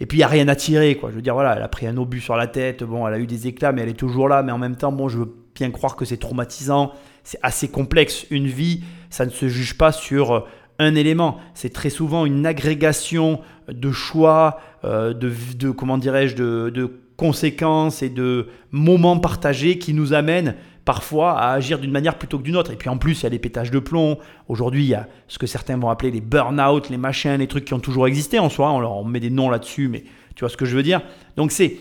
et 0.00 0.06
puis 0.06 0.18
il 0.18 0.20
n'y 0.20 0.24
a 0.24 0.28
rien 0.28 0.48
à 0.48 0.56
tirer, 0.56 0.96
quoi. 0.96 1.10
Je 1.10 1.16
veux 1.16 1.22
dire, 1.22 1.34
voilà, 1.34 1.54
elle 1.56 1.62
a 1.62 1.68
pris 1.68 1.86
un 1.86 1.96
obus 1.96 2.20
sur 2.20 2.34
la 2.34 2.48
tête, 2.48 2.82
bon, 2.82 3.06
elle 3.06 3.14
a 3.14 3.18
eu 3.18 3.26
des 3.26 3.46
éclats, 3.46 3.70
mais 3.70 3.82
elle 3.82 3.90
est 3.90 3.92
toujours 3.94 4.28
là, 4.28 4.42
mais 4.42 4.52
en 4.52 4.58
même 4.58 4.76
temps, 4.76 4.90
bon, 4.90 5.08
je 5.08 5.18
veux 5.18 5.41
bien 5.54 5.70
croire 5.70 5.96
que 5.96 6.04
c'est 6.04 6.16
traumatisant, 6.16 6.92
c'est 7.24 7.38
assez 7.42 7.68
complexe. 7.68 8.26
Une 8.30 8.46
vie, 8.46 8.82
ça 9.10 9.26
ne 9.26 9.30
se 9.30 9.48
juge 9.48 9.76
pas 9.76 9.92
sur 9.92 10.32
euh, 10.32 10.40
un 10.78 10.94
élément, 10.94 11.38
c'est 11.54 11.72
très 11.72 11.90
souvent 11.90 12.26
une 12.26 12.46
agrégation 12.46 13.40
de 13.68 13.92
choix, 13.92 14.58
de, 14.82 15.12
de 15.12 15.70
comment 15.70 15.96
dirais-je, 15.96 16.34
de, 16.34 16.98
conséquences 17.16 18.02
et 18.02 18.08
de 18.08 18.48
moments 18.72 19.18
partagés 19.18 19.78
qui 19.78 19.94
nous 19.94 20.12
amènent 20.12 20.56
parfois 20.84 21.38
à 21.38 21.52
agir 21.52 21.78
d'une 21.78 21.92
manière 21.92 22.18
plutôt 22.18 22.38
que 22.38 22.42
d'une 22.42 22.56
autre. 22.56 22.72
Et 22.72 22.76
puis 22.76 22.88
en 22.88 22.98
plus, 22.98 23.20
il 23.20 23.22
y 23.22 23.26
a 23.26 23.28
les 23.28 23.38
pétages 23.38 23.70
de 23.70 23.78
plomb. 23.78 24.18
Aujourd'hui, 24.48 24.82
il 24.82 24.88
y 24.88 24.94
a 24.94 25.06
ce 25.28 25.38
que 25.38 25.46
certains 25.46 25.76
vont 25.76 25.90
appeler 25.90 26.10
les 26.10 26.20
burn-out, 26.20 26.90
les 26.90 26.96
machins, 26.96 27.36
les 27.36 27.46
trucs 27.46 27.64
qui 27.64 27.74
ont 27.74 27.80
toujours 27.80 28.06
existé 28.06 28.38
en 28.38 28.48
soi. 28.48 28.72
On 28.72 28.80
leur 28.80 29.04
met 29.04 29.20
des 29.20 29.30
noms 29.30 29.50
là-dessus, 29.50 29.88
mais 29.88 30.04
tu 30.34 30.40
vois 30.40 30.48
ce 30.48 30.56
que 30.56 30.64
je 30.64 30.74
veux 30.74 30.82
dire. 30.82 31.00
Donc 31.36 31.52
c'est, 31.52 31.76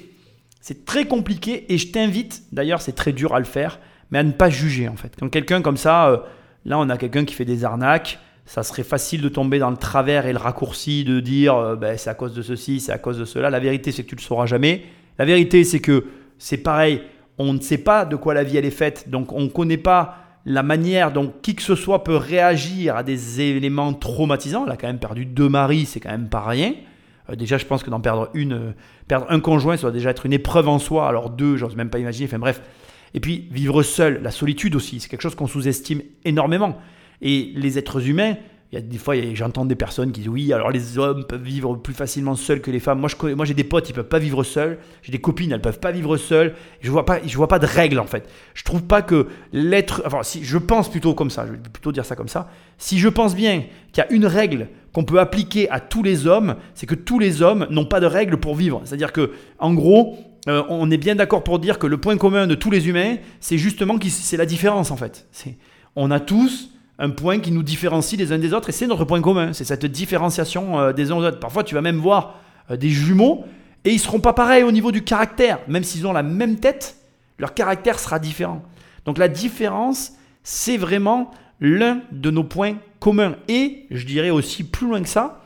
c'est 0.62 0.86
très 0.86 1.06
compliqué 1.06 1.72
et 1.74 1.78
je 1.78 1.88
t'invite, 1.88 2.44
d'ailleurs 2.52 2.82
c'est 2.82 2.94
très 2.94 3.12
dur 3.12 3.36
à 3.36 3.40
le 3.40 3.46
faire, 3.46 3.80
mais 4.12 4.20
à 4.20 4.24
ne 4.24 4.32
pas 4.32 4.50
juger 4.50 4.88
en 4.88 4.96
fait. 4.96 5.14
Quand 5.20 5.30
quelqu'un 5.30 5.62
comme 5.62 5.78
ça, 5.78 6.10
euh, 6.10 6.18
là 6.66 6.80
on 6.80 6.90
a 6.90 6.98
quelqu'un 6.98 7.26
qui 7.26 7.34
fait 7.34 7.46
des 7.46 7.66
arnaques, 7.66 8.20
ça 8.46 8.64
serait 8.64 8.84
facile 8.84 9.22
de 9.22 9.30
tomber 9.30 9.60
dans 9.60 9.70
le 9.70 9.78
travers 9.78 10.26
et 10.26 10.34
le 10.34 10.40
raccourci 10.40 11.04
de 11.04 11.20
dire 11.20 11.56
euh, 11.56 11.76
ben, 11.76 11.98
c'est 11.98 12.10
à 12.10 12.14
cause 12.14 12.34
de 12.34 12.42
ceci, 12.42 12.80
c'est 12.80 12.92
à 12.92 12.98
cause 12.98 13.18
de 13.18 13.26
cela. 13.26 13.50
La 13.50 13.60
vérité 13.60 13.92
c'est 13.92 14.04
que 14.04 14.10
tu 14.10 14.16
le 14.16 14.22
sauras 14.22 14.46
jamais. 14.46 14.84
La 15.22 15.26
vérité, 15.26 15.64
c'est 15.64 15.80
que 15.80 16.06
c'est 16.38 16.58
pareil, 16.58 17.02
on 17.38 17.54
ne 17.54 17.60
sait 17.60 17.78
pas 17.78 18.06
de 18.06 18.16
quoi 18.16 18.34
la 18.34 18.44
vie 18.44 18.58
elle 18.58 18.66
est 18.66 18.72
faite, 18.72 19.10
donc 19.10 19.32
on 19.34 19.42
ne 19.42 19.50
connaît 19.50 19.78
pas 19.78 20.18
la 20.46 20.64
manière 20.64 21.12
dont 21.12 21.32
qui 21.44 21.54
que 21.54 21.62
ce 21.62 21.76
soit 21.76 22.04
peut 22.04 22.16
réagir 22.16 22.96
à 22.96 23.04
des 23.04 23.42
éléments 23.42 23.94
traumatisants. 23.94 24.66
Elle 24.66 24.72
a 24.72 24.78
quand 24.78 24.88
même 24.88 25.00
perdu 25.00 25.26
deux 25.26 25.50
maris, 25.50 25.86
c'est 25.86 26.00
quand 26.00 26.10
même 26.10 26.30
pas 26.30 26.42
rien. 26.42 26.74
Euh, 27.32 27.36
déjà, 27.36 27.58
je 27.58 27.66
pense 27.66 27.84
que 27.84 27.90
d'en 27.90 28.00
perdre 28.00 28.30
une, 28.34 28.54
euh, 28.54 28.72
perdre 29.08 29.26
un 29.30 29.40
conjoint, 29.40 29.78
ça 29.78 29.84
doit 29.84 29.92
déjà 29.92 30.10
être 30.12 30.26
une 30.26 30.34
épreuve 30.34 30.68
en 30.68 30.80
soi. 30.80 31.08
Alors 31.08 31.30
deux, 31.30 31.58
j'ose 31.58 31.76
même 31.76 31.90
pas 31.90 32.00
imaginer. 32.00 32.28
Enfin 32.28 32.40
bref. 32.40 32.62
Et 33.14 33.20
puis 33.20 33.48
vivre 33.52 33.84
seul, 33.84 34.22
la 34.22 34.32
solitude 34.32 34.76
aussi, 34.76 35.00
c'est 35.00 35.10
quelque 35.10 35.22
chose 35.22 35.36
qu'on 35.36 35.48
sous-estime 35.48 36.02
énormément. 36.24 36.78
Et 37.22 37.52
les 37.56 37.78
êtres 37.78 38.08
humains, 38.08 38.36
il 38.72 38.76
y 38.76 38.78
a 38.78 38.82
des 38.82 38.98
fois, 38.98 39.16
j'entends 39.34 39.66
des 39.66 39.76
personnes 39.76 40.14
qui 40.14 40.22
disent 40.22 40.30
oui, 40.30 40.54
alors 40.54 40.72
les 40.72 40.98
hommes 40.98 41.26
peuvent 41.26 41.44
vivre 41.44 41.76
plus 41.76 41.94
facilement 41.94 42.36
seuls 42.36 42.62
que 42.62 42.72
les 42.72 42.80
femmes. 42.80 43.00
Moi, 43.00 43.10
moi, 43.36 43.44
j'ai 43.44 43.54
des 43.54 43.66
potes, 43.66 43.90
ils 43.90 43.94
peuvent 43.94 44.08
pas 44.08 44.20
vivre 44.20 44.46
seuls. 44.46 44.78
J'ai 45.02 45.12
des 45.12 45.18
copines, 45.20 45.52
elles 45.52 45.62
peuvent 45.62 45.82
pas 45.82 45.92
vivre 45.92 46.16
seules. 46.16 46.54
Je 46.80 46.90
vois 46.90 47.06
pas, 47.06 47.20
je 47.26 47.36
vois 47.36 47.50
pas 47.50 47.60
de 47.60 47.66
règles 47.66 48.00
en 48.00 48.06
fait. 48.06 48.30
Je 48.54 48.64
trouve 48.64 48.84
pas 48.84 49.02
que 49.02 49.28
l'être, 49.52 50.04
enfin, 50.06 50.24
si 50.24 50.46
je 50.46 50.58
pense 50.58 50.90
plutôt 50.90 51.14
comme 51.14 51.30
ça, 51.30 51.46
je 51.48 51.52
vais 51.52 51.58
plutôt 51.58 51.92
dire 51.92 52.06
ça 52.06 52.16
comme 52.16 52.30
ça. 52.30 52.50
Si 52.78 52.98
je 52.98 53.10
pense 53.10 53.36
bien 53.36 53.66
qu'il 53.92 54.06
y 54.06 54.08
a 54.08 54.12
une 54.14 54.26
règle 54.26 54.70
qu'on 54.94 55.04
peut 55.04 55.20
appliquer 55.20 55.70
à 55.70 55.82
tous 55.82 56.02
les 56.02 56.26
hommes, 56.26 56.56
c'est 56.74 56.86
que 56.86 56.96
tous 56.96 57.20
les 57.20 57.42
hommes 57.42 57.68
n'ont 57.72 57.86
pas 57.86 58.00
de 58.00 58.06
règles 58.06 58.38
pour 58.38 58.56
vivre. 58.56 58.82
C'est-à-dire 58.86 59.12
que, 59.12 59.32
en 59.60 59.74
gros, 59.74 60.18
euh, 60.48 60.64
on 60.70 60.90
est 60.90 60.98
bien 60.98 61.16
d'accord 61.16 61.44
pour 61.44 61.60
dire 61.60 61.78
que 61.78 61.88
le 61.88 61.98
point 61.98 62.16
commun 62.16 62.48
de 62.48 62.56
tous 62.56 62.72
les 62.72 62.88
humains, 62.88 63.18
c'est 63.42 63.58
justement 63.58 63.98
que 63.98 64.08
c'est 64.08 64.38
la 64.38 64.46
différence 64.46 64.92
en 64.92 64.98
fait. 64.98 65.28
On 65.98 66.10
a 66.10 66.22
tous 66.22 66.70
un 67.02 67.10
point 67.10 67.40
qui 67.40 67.52
nous 67.52 67.64
différencie 67.64 68.18
les 68.18 68.32
uns 68.32 68.38
des 68.38 68.54
autres 68.54 68.70
et 68.70 68.72
c'est 68.72 68.86
notre 68.86 69.06
point 69.06 69.22
commun, 69.22 69.54
c'est 69.54 69.66
cette 69.66 69.86
différenciation 69.88 70.80
euh, 70.80 70.94
des 70.94 71.12
uns 71.12 71.16
aux 71.16 71.26
autres. 71.26 71.40
Parfois, 71.40 71.64
tu 71.64 71.74
vas 71.74 71.82
même 71.82 71.98
voir 71.98 72.36
euh, 72.70 72.78
des 72.78 72.90
jumeaux 72.90 73.44
et 73.84 73.92
ils 73.92 74.00
seront 74.00 74.20
pas 74.20 74.34
pareils 74.34 74.64
au 74.64 74.72
niveau 74.72 74.92
du 74.92 75.04
caractère, 75.04 75.60
même 75.68 75.84
s'ils 75.84 76.06
ont 76.06 76.14
la 76.14 76.22
même 76.22 76.58
tête, 76.58 76.98
leur 77.40 77.56
caractère 77.56 77.98
sera 77.98 78.20
différent. 78.20 78.62
Donc 79.06 79.18
la 79.18 79.28
différence, 79.28 80.14
c'est 80.44 80.78
vraiment 80.78 81.32
l'un 81.60 82.02
de 82.12 82.30
nos 82.30 82.44
points 82.44 82.76
communs 83.00 83.36
et 83.48 83.88
je 83.90 84.06
dirais 84.06 84.30
aussi 84.30 84.64
plus 84.64 84.88
loin 84.88 85.02
que 85.02 85.10
ça, 85.10 85.42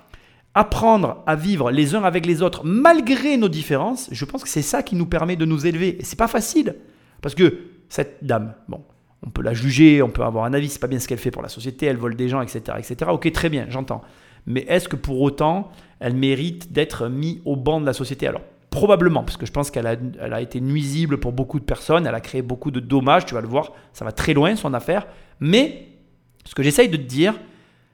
apprendre 0.55 1.23
à 1.25 1.37
vivre 1.37 1.71
les 1.71 1.95
uns 1.95 2.03
avec 2.03 2.25
les 2.25 2.41
autres 2.41 2.65
malgré 2.65 3.37
nos 3.37 3.49
différences, 3.49 4.09
je 4.11 4.25
pense 4.25 4.43
que 4.43 4.49
c'est 4.49 4.61
ça 4.61 4.83
qui 4.83 4.97
nous 4.97 5.05
permet 5.05 5.37
de 5.37 5.45
nous 5.45 5.65
élever. 5.65 6.01
Et 6.01 6.03
c'est 6.03 6.17
pas 6.17 6.27
facile 6.27 6.75
parce 7.21 7.33
que 7.33 7.59
cette 7.87 8.17
dame, 8.25 8.55
bon, 8.67 8.83
on 9.23 9.29
peut 9.29 9.41
la 9.41 9.53
juger, 9.53 10.01
on 10.01 10.09
peut 10.09 10.23
avoir 10.23 10.45
un 10.45 10.53
avis, 10.53 10.69
c'est 10.69 10.79
pas 10.79 10.87
bien 10.87 10.99
ce 10.99 11.07
qu'elle 11.07 11.17
fait 11.17 11.31
pour 11.31 11.41
la 11.41 11.49
société, 11.49 11.85
elle 11.85 11.97
vole 11.97 12.15
des 12.15 12.29
gens, 12.29 12.41
etc. 12.41 12.77
etc. 12.77 13.11
Ok, 13.11 13.31
très 13.31 13.49
bien, 13.49 13.65
j'entends. 13.69 14.01
Mais 14.45 14.65
est-ce 14.67 14.87
que 14.87 14.95
pour 14.95 15.21
autant, 15.21 15.71
elle 15.99 16.15
mérite 16.15 16.71
d'être 16.71 17.07
mise 17.07 17.39
au 17.45 17.55
banc 17.55 17.81
de 17.81 17.85
la 17.85 17.93
société? 17.93 18.27
Alors, 18.27 18.41
probablement, 18.69 19.23
parce 19.23 19.37
que 19.37 19.45
je 19.45 19.51
pense 19.51 19.71
qu'elle 19.71 19.87
a, 19.87 19.95
elle 20.19 20.33
a 20.33 20.41
été 20.41 20.61
nuisible 20.61 21.19
pour 21.19 21.31
beaucoup 21.31 21.59
de 21.59 21.65
personnes, 21.65 22.05
elle 22.05 22.15
a 22.15 22.19
créé 22.21 22.41
beaucoup 22.41 22.71
de 22.71 22.79
dommages, 22.79 23.25
tu 23.25 23.33
vas 23.33 23.41
le 23.41 23.47
voir, 23.47 23.71
ça 23.93 24.05
va 24.05 24.11
très 24.11 24.33
loin 24.33 24.55
son 24.55 24.73
affaire. 24.73 25.07
Mais 25.39 25.87
ce 26.45 26.53
que 26.53 26.61
j'essaye 26.61 26.89
de 26.89 26.97
te 26.97 27.01
dire, 27.01 27.33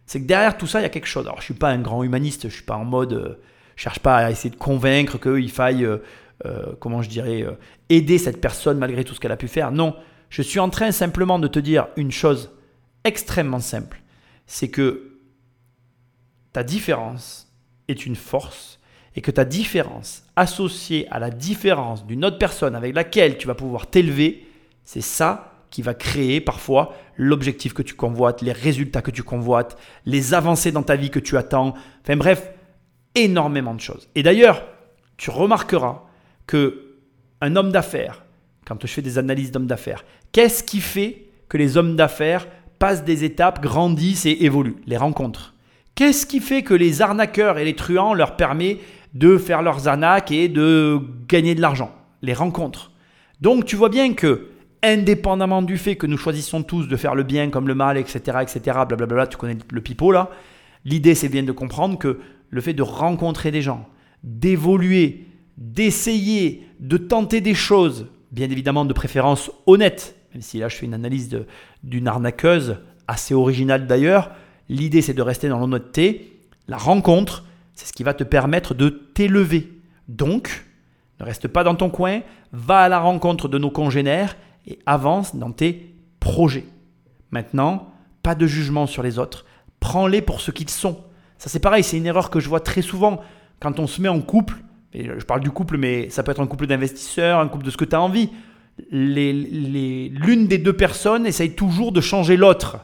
c'est 0.05 0.19
que 0.19 0.25
derrière 0.25 0.57
tout 0.57 0.67
ça, 0.67 0.79
il 0.79 0.83
y 0.83 0.85
a 0.85 0.89
quelque 0.89 1.07
chose. 1.07 1.25
Alors, 1.25 1.39
je 1.39 1.45
suis 1.45 1.53
pas 1.53 1.69
un 1.69 1.79
grand 1.79 2.03
humaniste, 2.03 2.49
je 2.49 2.53
suis 2.53 2.63
pas 2.63 2.75
en 2.75 2.83
mode, 2.83 3.13
euh, 3.13 3.39
je 3.75 3.83
cherche 3.83 3.99
pas 3.99 4.17
à 4.17 4.31
essayer 4.31 4.49
de 4.49 4.57
convaincre 4.57 5.17
qu'il 5.19 5.51
faille, 5.51 5.85
euh, 5.85 5.97
euh, 6.45 6.73
comment 6.79 7.01
je 7.01 7.09
dirais, 7.09 7.45
aider 7.89 8.17
cette 8.17 8.41
personne 8.41 8.77
malgré 8.77 9.03
tout 9.03 9.13
ce 9.13 9.19
qu'elle 9.19 9.31
a 9.31 9.37
pu 9.37 9.47
faire. 9.47 9.71
Non, 9.71 9.95
je 10.31 10.41
suis 10.41 10.59
en 10.59 10.69
train 10.69 10.91
simplement 10.91 11.37
de 11.37 11.47
te 11.47 11.59
dire 11.59 11.89
une 11.97 12.11
chose 12.11 12.51
extrêmement 13.03 13.59
simple. 13.59 14.01
C'est 14.47 14.69
que 14.69 15.19
ta 16.53 16.63
différence 16.63 17.53
est 17.89 18.05
une 18.05 18.15
force 18.15 18.79
et 19.15 19.21
que 19.21 19.29
ta 19.29 19.43
différence 19.43 20.23
associée 20.37 21.05
à 21.11 21.19
la 21.19 21.29
différence 21.29 22.05
d'une 22.05 22.23
autre 22.23 22.37
personne 22.37 22.75
avec 22.75 22.95
laquelle 22.95 23.37
tu 23.37 23.45
vas 23.45 23.55
pouvoir 23.55 23.87
t'élever, 23.87 24.47
c'est 24.85 25.01
ça 25.01 25.51
qui 25.69 25.81
va 25.81 25.93
créer 25.93 26.39
parfois 26.39 26.95
l'objectif 27.17 27.73
que 27.73 27.81
tu 27.81 27.93
convoites, 27.93 28.41
les 28.41 28.53
résultats 28.53 29.01
que 29.01 29.11
tu 29.11 29.23
convoites, 29.23 29.77
les 30.05 30.33
avancées 30.33 30.71
dans 30.71 30.83
ta 30.83 30.95
vie 30.95 31.09
que 31.09 31.19
tu 31.19 31.37
attends. 31.37 31.73
Enfin 32.03 32.15
bref, 32.15 32.51
énormément 33.15 33.73
de 33.73 33.81
choses. 33.81 34.09
Et 34.15 34.23
d'ailleurs, 34.23 34.65
tu 35.17 35.29
remarqueras 35.29 36.03
que 36.47 36.97
un 37.41 37.55
homme 37.57 37.71
d'affaires, 37.71 38.23
quand 38.71 38.87
je 38.87 38.93
fais 38.93 39.01
des 39.01 39.17
analyses 39.17 39.51
d'hommes 39.51 39.67
d'affaires, 39.67 40.03
Qu'est-ce 40.31 40.63
qui 40.63 40.79
fait 40.79 41.25
que 41.49 41.57
les 41.57 41.75
hommes 41.75 41.95
d'affaires 41.95 42.47
passent 42.79 43.03
des 43.03 43.23
étapes, 43.23 43.61
grandissent 43.61 44.25
et 44.25 44.45
évoluent 44.45 44.77
Les 44.87 44.97
rencontres? 44.97 45.55
Qu'est-ce 45.93 46.25
qui 46.25 46.39
fait 46.39 46.63
que 46.63 46.73
les 46.73 47.01
arnaqueurs 47.01 47.57
et 47.57 47.65
les 47.65 47.75
truands 47.75 48.13
leur 48.13 48.37
permet 48.37 48.79
de 49.13 49.37
faire 49.37 49.61
leurs 49.61 49.89
arnaques 49.89 50.31
et 50.31 50.47
de 50.47 50.99
gagner 51.27 51.53
de 51.53 51.61
l'argent? 51.61 51.93
Les 52.21 52.33
rencontres. 52.33 52.91
Donc 53.41 53.65
tu 53.65 53.75
vois 53.75 53.89
bien 53.89 54.13
que, 54.13 54.47
indépendamment 54.83 55.61
du 55.61 55.77
fait 55.77 55.97
que 55.97 56.07
nous 56.07 56.17
choisissons 56.17 56.63
tous 56.63 56.87
de 56.87 56.95
faire 56.95 57.13
le 57.13 57.23
bien 57.23 57.49
comme 57.49 57.67
le 57.67 57.75
mal, 57.75 57.97
etc., 57.97 58.37
etc., 58.41 58.79
blablabla, 58.87 59.27
tu 59.27 59.35
connais 59.35 59.57
le 59.69 59.81
pipeau 59.81 60.11
là, 60.11 60.29
l'idée 60.85 61.13
c'est 61.13 61.29
bien 61.29 61.43
de 61.43 61.51
comprendre 61.51 61.99
que 61.99 62.19
le 62.49 62.61
fait 62.61 62.73
de 62.73 62.83
rencontrer 62.83 63.51
des 63.51 63.61
gens, 63.61 63.87
d'évoluer, 64.23 65.27
d'essayer, 65.57 66.67
de 66.79 66.97
tenter 66.97 67.41
des 67.41 67.53
choses, 67.53 68.07
bien 68.31 68.49
évidemment 68.49 68.85
de 68.85 68.93
préférence 68.93 69.51
honnêtes, 69.65 70.15
même 70.33 70.41
si 70.41 70.59
là 70.59 70.69
je 70.69 70.75
fais 70.75 70.85
une 70.85 70.93
analyse 70.93 71.29
d'une 71.83 72.07
arnaqueuse, 72.07 72.77
assez 73.07 73.33
originale 73.33 73.87
d'ailleurs, 73.87 74.31
l'idée 74.69 75.01
c'est 75.01 75.13
de 75.13 75.21
rester 75.21 75.49
dans 75.49 75.59
l'honnêteté. 75.59 76.47
La 76.67 76.77
rencontre, 76.77 77.43
c'est 77.73 77.85
ce 77.85 77.93
qui 77.93 78.03
va 78.03 78.13
te 78.13 78.23
permettre 78.23 78.73
de 78.73 78.89
t'élever. 78.89 79.71
Donc, 80.07 80.65
ne 81.19 81.25
reste 81.25 81.47
pas 81.47 81.63
dans 81.63 81.75
ton 81.75 81.89
coin, 81.89 82.21
va 82.51 82.79
à 82.79 82.89
la 82.89 82.99
rencontre 82.99 83.47
de 83.47 83.57
nos 83.57 83.71
congénères 83.71 84.37
et 84.67 84.79
avance 84.85 85.35
dans 85.35 85.51
tes 85.51 85.95
projets. 86.19 86.65
Maintenant, 87.31 87.91
pas 88.23 88.35
de 88.35 88.47
jugement 88.47 88.87
sur 88.87 89.03
les 89.03 89.19
autres, 89.19 89.45
prends-les 89.79 90.21
pour 90.21 90.41
ce 90.41 90.51
qu'ils 90.51 90.69
sont. 90.69 91.03
Ça 91.37 91.49
c'est 91.49 91.59
pareil, 91.59 91.83
c'est 91.83 91.97
une 91.97 92.05
erreur 92.05 92.29
que 92.29 92.39
je 92.39 92.47
vois 92.47 92.59
très 92.59 92.81
souvent 92.81 93.19
quand 93.59 93.79
on 93.79 93.87
se 93.87 94.01
met 94.01 94.09
en 94.09 94.21
couple. 94.21 94.57
Et 94.93 95.05
je 95.05 95.25
parle 95.25 95.41
du 95.41 95.51
couple, 95.51 95.77
mais 95.77 96.09
ça 96.09 96.23
peut 96.23 96.31
être 96.31 96.41
un 96.41 96.47
couple 96.47 96.67
d'investisseurs, 96.67 97.39
un 97.39 97.47
couple 97.47 97.65
de 97.65 97.71
ce 97.71 97.77
que 97.77 97.85
tu 97.85 97.95
as 97.95 98.01
envie 98.01 98.29
l'une 98.89 100.47
des 100.47 100.57
deux 100.57 100.73
personnes 100.73 101.25
essaye 101.25 101.55
toujours 101.55 101.91
de 101.91 102.01
changer 102.01 102.37
l'autre. 102.37 102.77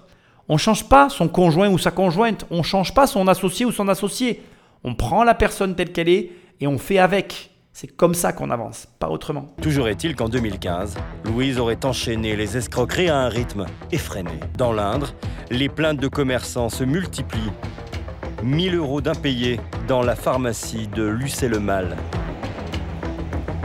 On 0.50 0.58
change 0.58 0.88
pas 0.88 1.10
son 1.10 1.28
conjoint 1.28 1.70
ou 1.70 1.78
sa 1.78 1.92
conjointe, 1.92 2.46
on 2.50 2.64
change 2.64 2.94
pas 2.94 3.08
son 3.08 3.28
associé 3.28 3.66
ou 3.66 3.72
son 3.72 3.88
associé. 3.88 4.42
On 4.84 4.96
prend 4.96 5.24
la 5.24 5.34
personne 5.34 5.76
telle 5.76 5.92
qu'elle 5.92 6.10
est 6.10 6.32
et 6.62 6.68
on 6.68 6.78
fait 6.78 7.00
avec. 7.00 7.52
C'est 7.74 7.88
comme 7.88 8.16
ça 8.16 8.34
qu'on 8.34 8.50
avance, 8.50 8.88
pas 8.98 9.10
autrement. 9.10 9.54
Toujours 9.62 9.88
est-il 9.88 10.16
qu'en 10.16 10.30
2015, 10.30 10.96
Louise 11.26 11.60
aurait 11.60 11.86
enchaîné 11.86 12.36
les 12.36 12.58
escroqueries 12.58 13.10
à 13.10 13.18
un 13.18 13.30
rythme 13.30 13.66
effréné. 13.92 14.32
Dans 14.58 14.74
l'Indre, 14.74 15.14
les 15.52 15.70
plaintes 15.70 16.00
de 16.00 16.08
commerçants 16.08 16.70
se 16.70 16.84
multiplient. 16.84 17.52
1000 18.44 18.76
euros 18.76 19.02
d'impayés 19.02 19.60
dans 19.88 20.04
la 20.04 20.16
pharmacie 20.16 20.88
de 20.88 21.04
Lucé-le-Mal. 21.04 21.98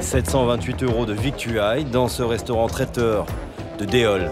728 0.01 0.83
euros 0.85 1.05
de 1.05 1.13
victuailles 1.13 1.85
dans 1.85 2.09
ce 2.09 2.23
restaurant 2.23 2.67
traiteur 2.69 3.27
de 3.79 3.85
Déol. 3.85 4.31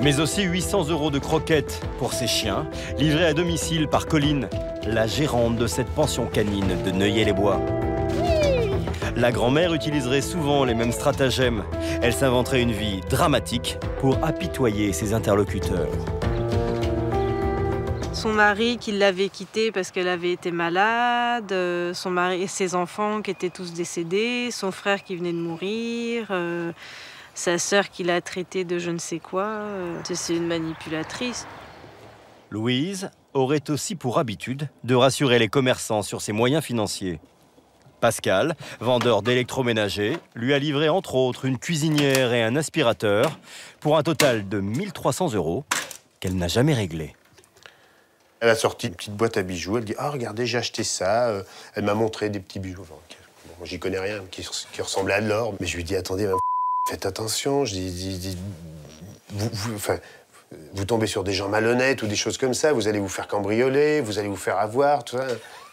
Mais 0.00 0.20
aussi 0.20 0.42
800 0.42 0.88
euros 0.90 1.10
de 1.10 1.18
croquettes 1.18 1.80
pour 1.98 2.12
ses 2.12 2.26
chiens, 2.26 2.68
livrés 2.98 3.26
à 3.26 3.34
domicile 3.34 3.88
par 3.88 4.06
Colline, 4.06 4.48
la 4.86 5.06
gérante 5.06 5.56
de 5.56 5.66
cette 5.66 5.88
pension 5.88 6.26
canine 6.26 6.82
de 6.84 6.90
Neuilly-les-Bois. 6.92 7.60
La 9.16 9.32
grand-mère 9.32 9.74
utiliserait 9.74 10.20
souvent 10.20 10.64
les 10.64 10.74
mêmes 10.74 10.92
stratagèmes. 10.92 11.64
Elle 12.02 12.12
s'inventerait 12.12 12.62
une 12.62 12.72
vie 12.72 13.00
dramatique 13.08 13.78
pour 14.00 14.18
apitoyer 14.22 14.92
ses 14.92 15.14
interlocuteurs. 15.14 15.88
Son 18.16 18.32
mari 18.32 18.78
qui 18.78 18.92
l'avait 18.92 19.28
quittée 19.28 19.70
parce 19.70 19.90
qu'elle 19.90 20.08
avait 20.08 20.32
été 20.32 20.50
malade, 20.50 21.52
euh, 21.52 21.92
son 21.92 22.10
mari 22.10 22.40
et 22.42 22.46
ses 22.46 22.74
enfants 22.74 23.20
qui 23.20 23.30
étaient 23.30 23.50
tous 23.50 23.74
décédés, 23.74 24.48
son 24.50 24.72
frère 24.72 25.04
qui 25.04 25.16
venait 25.16 25.34
de 25.34 25.38
mourir, 25.38 26.28
euh, 26.30 26.72
sa 27.34 27.58
sœur 27.58 27.90
qui 27.90 28.04
l'a 28.04 28.22
traité 28.22 28.64
de 28.64 28.78
je 28.78 28.90
ne 28.90 28.96
sais 28.96 29.18
quoi. 29.18 29.44
euh, 29.44 30.00
C'est 30.10 30.34
une 30.34 30.46
manipulatrice. 30.46 31.46
Louise 32.50 33.10
aurait 33.34 33.68
aussi 33.68 33.96
pour 33.96 34.18
habitude 34.18 34.70
de 34.82 34.94
rassurer 34.94 35.38
les 35.38 35.48
commerçants 35.48 36.00
sur 36.00 36.22
ses 36.22 36.32
moyens 36.32 36.64
financiers. 36.64 37.20
Pascal, 38.00 38.56
vendeur 38.80 39.20
d'électroménager, 39.20 40.16
lui 40.34 40.54
a 40.54 40.58
livré 40.58 40.88
entre 40.88 41.16
autres 41.16 41.44
une 41.44 41.58
cuisinière 41.58 42.32
et 42.32 42.42
un 42.42 42.56
aspirateur 42.56 43.38
pour 43.78 43.98
un 43.98 44.02
total 44.02 44.48
de 44.48 44.60
1300 44.60 45.34
euros 45.34 45.64
qu'elle 46.18 46.36
n'a 46.36 46.48
jamais 46.48 46.72
réglé. 46.72 47.14
Elle 48.40 48.50
a 48.50 48.54
sorti 48.54 48.88
une 48.88 48.94
petite 48.94 49.14
boîte 49.14 49.36
à 49.36 49.42
bijoux. 49.42 49.78
Elle 49.78 49.84
dit 49.84 49.94
Ah, 49.98 50.10
regardez, 50.10 50.46
j'ai 50.46 50.58
acheté 50.58 50.84
ça. 50.84 51.28
Euh, 51.28 51.42
Elle 51.74 51.84
m'a 51.84 51.94
montré 51.94 52.28
des 52.28 52.40
petits 52.40 52.58
bijoux. 52.58 52.84
J'y 53.64 53.78
connais 53.78 53.98
rien, 53.98 54.20
qui, 54.30 54.46
qui 54.72 54.82
ressemblaient 54.82 55.14
à 55.14 55.20
de 55.22 55.28
l'or. 55.28 55.54
Mais 55.60 55.66
je 55.66 55.76
lui 55.76 55.84
dis 55.84 55.96
Attendez, 55.96 56.28
faites 56.88 57.06
attention. 57.06 57.64
Je 57.64 57.72
dis, 57.72 57.90
dis- 58.18 58.38
vous, 59.30 59.48
vous- 60.74 60.84
tombez 60.84 61.06
sur 61.06 61.24
des 61.24 61.32
gens 61.32 61.48
malhonnêtes 61.48 62.02
ou 62.02 62.06
des 62.06 62.16
choses 62.16 62.38
comme 62.38 62.54
ça. 62.54 62.72
Vous 62.72 62.86
allez 62.88 62.98
vous 63.00 63.08
faire 63.08 63.26
cambrioler, 63.26 64.00
vous 64.00 64.18
allez 64.18 64.28
vous 64.28 64.36
faire 64.36 64.58
avoir. 64.58 65.04
Tout 65.04 65.16
ça. 65.16 65.26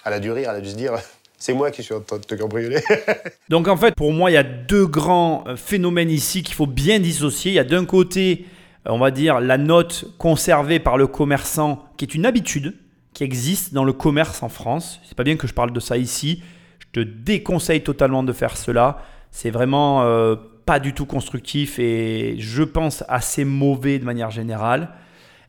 Elle 0.05 0.13
a 0.13 0.19
dû 0.19 0.31
rire, 0.31 0.49
elle 0.49 0.57
a 0.57 0.61
dû 0.61 0.69
se 0.71 0.75
dire 0.75 0.93
C'est 1.37 1.53
moi 1.53 1.71
qui 1.71 1.83
suis 1.83 1.93
en 1.93 1.99
train 1.99 2.17
de 2.19 2.23
te 2.23 2.35
cambrioler. 2.35 2.81
Donc 3.49 3.67
en 3.67 3.75
fait, 3.75 3.93
pour 3.95 4.13
moi, 4.13 4.31
il 4.31 4.35
y 4.35 4.37
a 4.37 4.43
deux 4.43 4.87
grands 4.87 5.43
euh, 5.47 5.57
phénomènes 5.57 6.09
ici 6.09 6.41
qu'il 6.41 6.55
faut 6.55 6.67
bien 6.67 6.99
dissocier. 6.99 7.51
Il 7.51 7.55
y 7.55 7.59
a 7.59 7.65
d'un 7.65 7.83
côté, 7.85 8.45
on 8.85 8.99
va 8.99 9.11
dire, 9.11 9.39
la 9.39 9.57
note 9.57 10.05
conservée 10.17 10.79
par 10.79 10.97
le 10.97 11.07
commerçant, 11.07 11.85
qui 11.97 12.05
est 12.05 12.15
une 12.15 12.25
habitude 12.25 12.75
qui 13.13 13.23
existe 13.23 13.73
dans 13.73 13.83
le 13.83 13.93
commerce 13.93 14.43
en 14.43 14.49
France. 14.49 14.99
C'est 15.05 15.15
pas 15.15 15.23
bien 15.23 15.37
que 15.37 15.47
je 15.47 15.53
parle 15.53 15.71
de 15.71 15.79
ça 15.79 15.97
ici. 15.97 16.43
Je 16.79 17.01
te 17.01 17.07
déconseille 17.07 17.81
totalement 17.81 18.23
de 18.23 18.33
faire 18.33 18.57
cela. 18.57 18.97
C'est 19.31 19.51
vraiment 19.51 20.03
euh, 20.03 20.35
pas 20.65 20.79
du 20.79 20.93
tout 20.93 21.05
constructif 21.05 21.79
et 21.79 22.35
je 22.39 22.63
pense 22.63 23.03
assez 23.07 23.45
mauvais 23.45 23.99
de 23.99 24.05
manière 24.05 24.31
générale. 24.31 24.89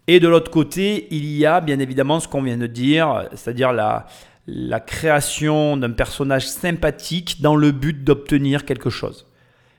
Et 0.06 0.20
de 0.20 0.28
l'autre 0.28 0.50
côté, 0.50 1.08
il 1.10 1.24
y 1.24 1.46
a 1.46 1.60
bien 1.60 1.78
évidemment 1.78 2.20
ce 2.20 2.28
qu'on 2.28 2.42
vient 2.42 2.58
de 2.58 2.66
dire, 2.66 3.28
c'est-à-dire 3.32 3.72
la, 3.72 4.06
la 4.46 4.80
création 4.80 5.76
d'un 5.76 5.92
personnage 5.92 6.46
sympathique 6.46 7.40
dans 7.40 7.56
le 7.56 7.72
but 7.72 8.04
d'obtenir 8.04 8.66
quelque 8.66 8.90
chose. 8.90 9.26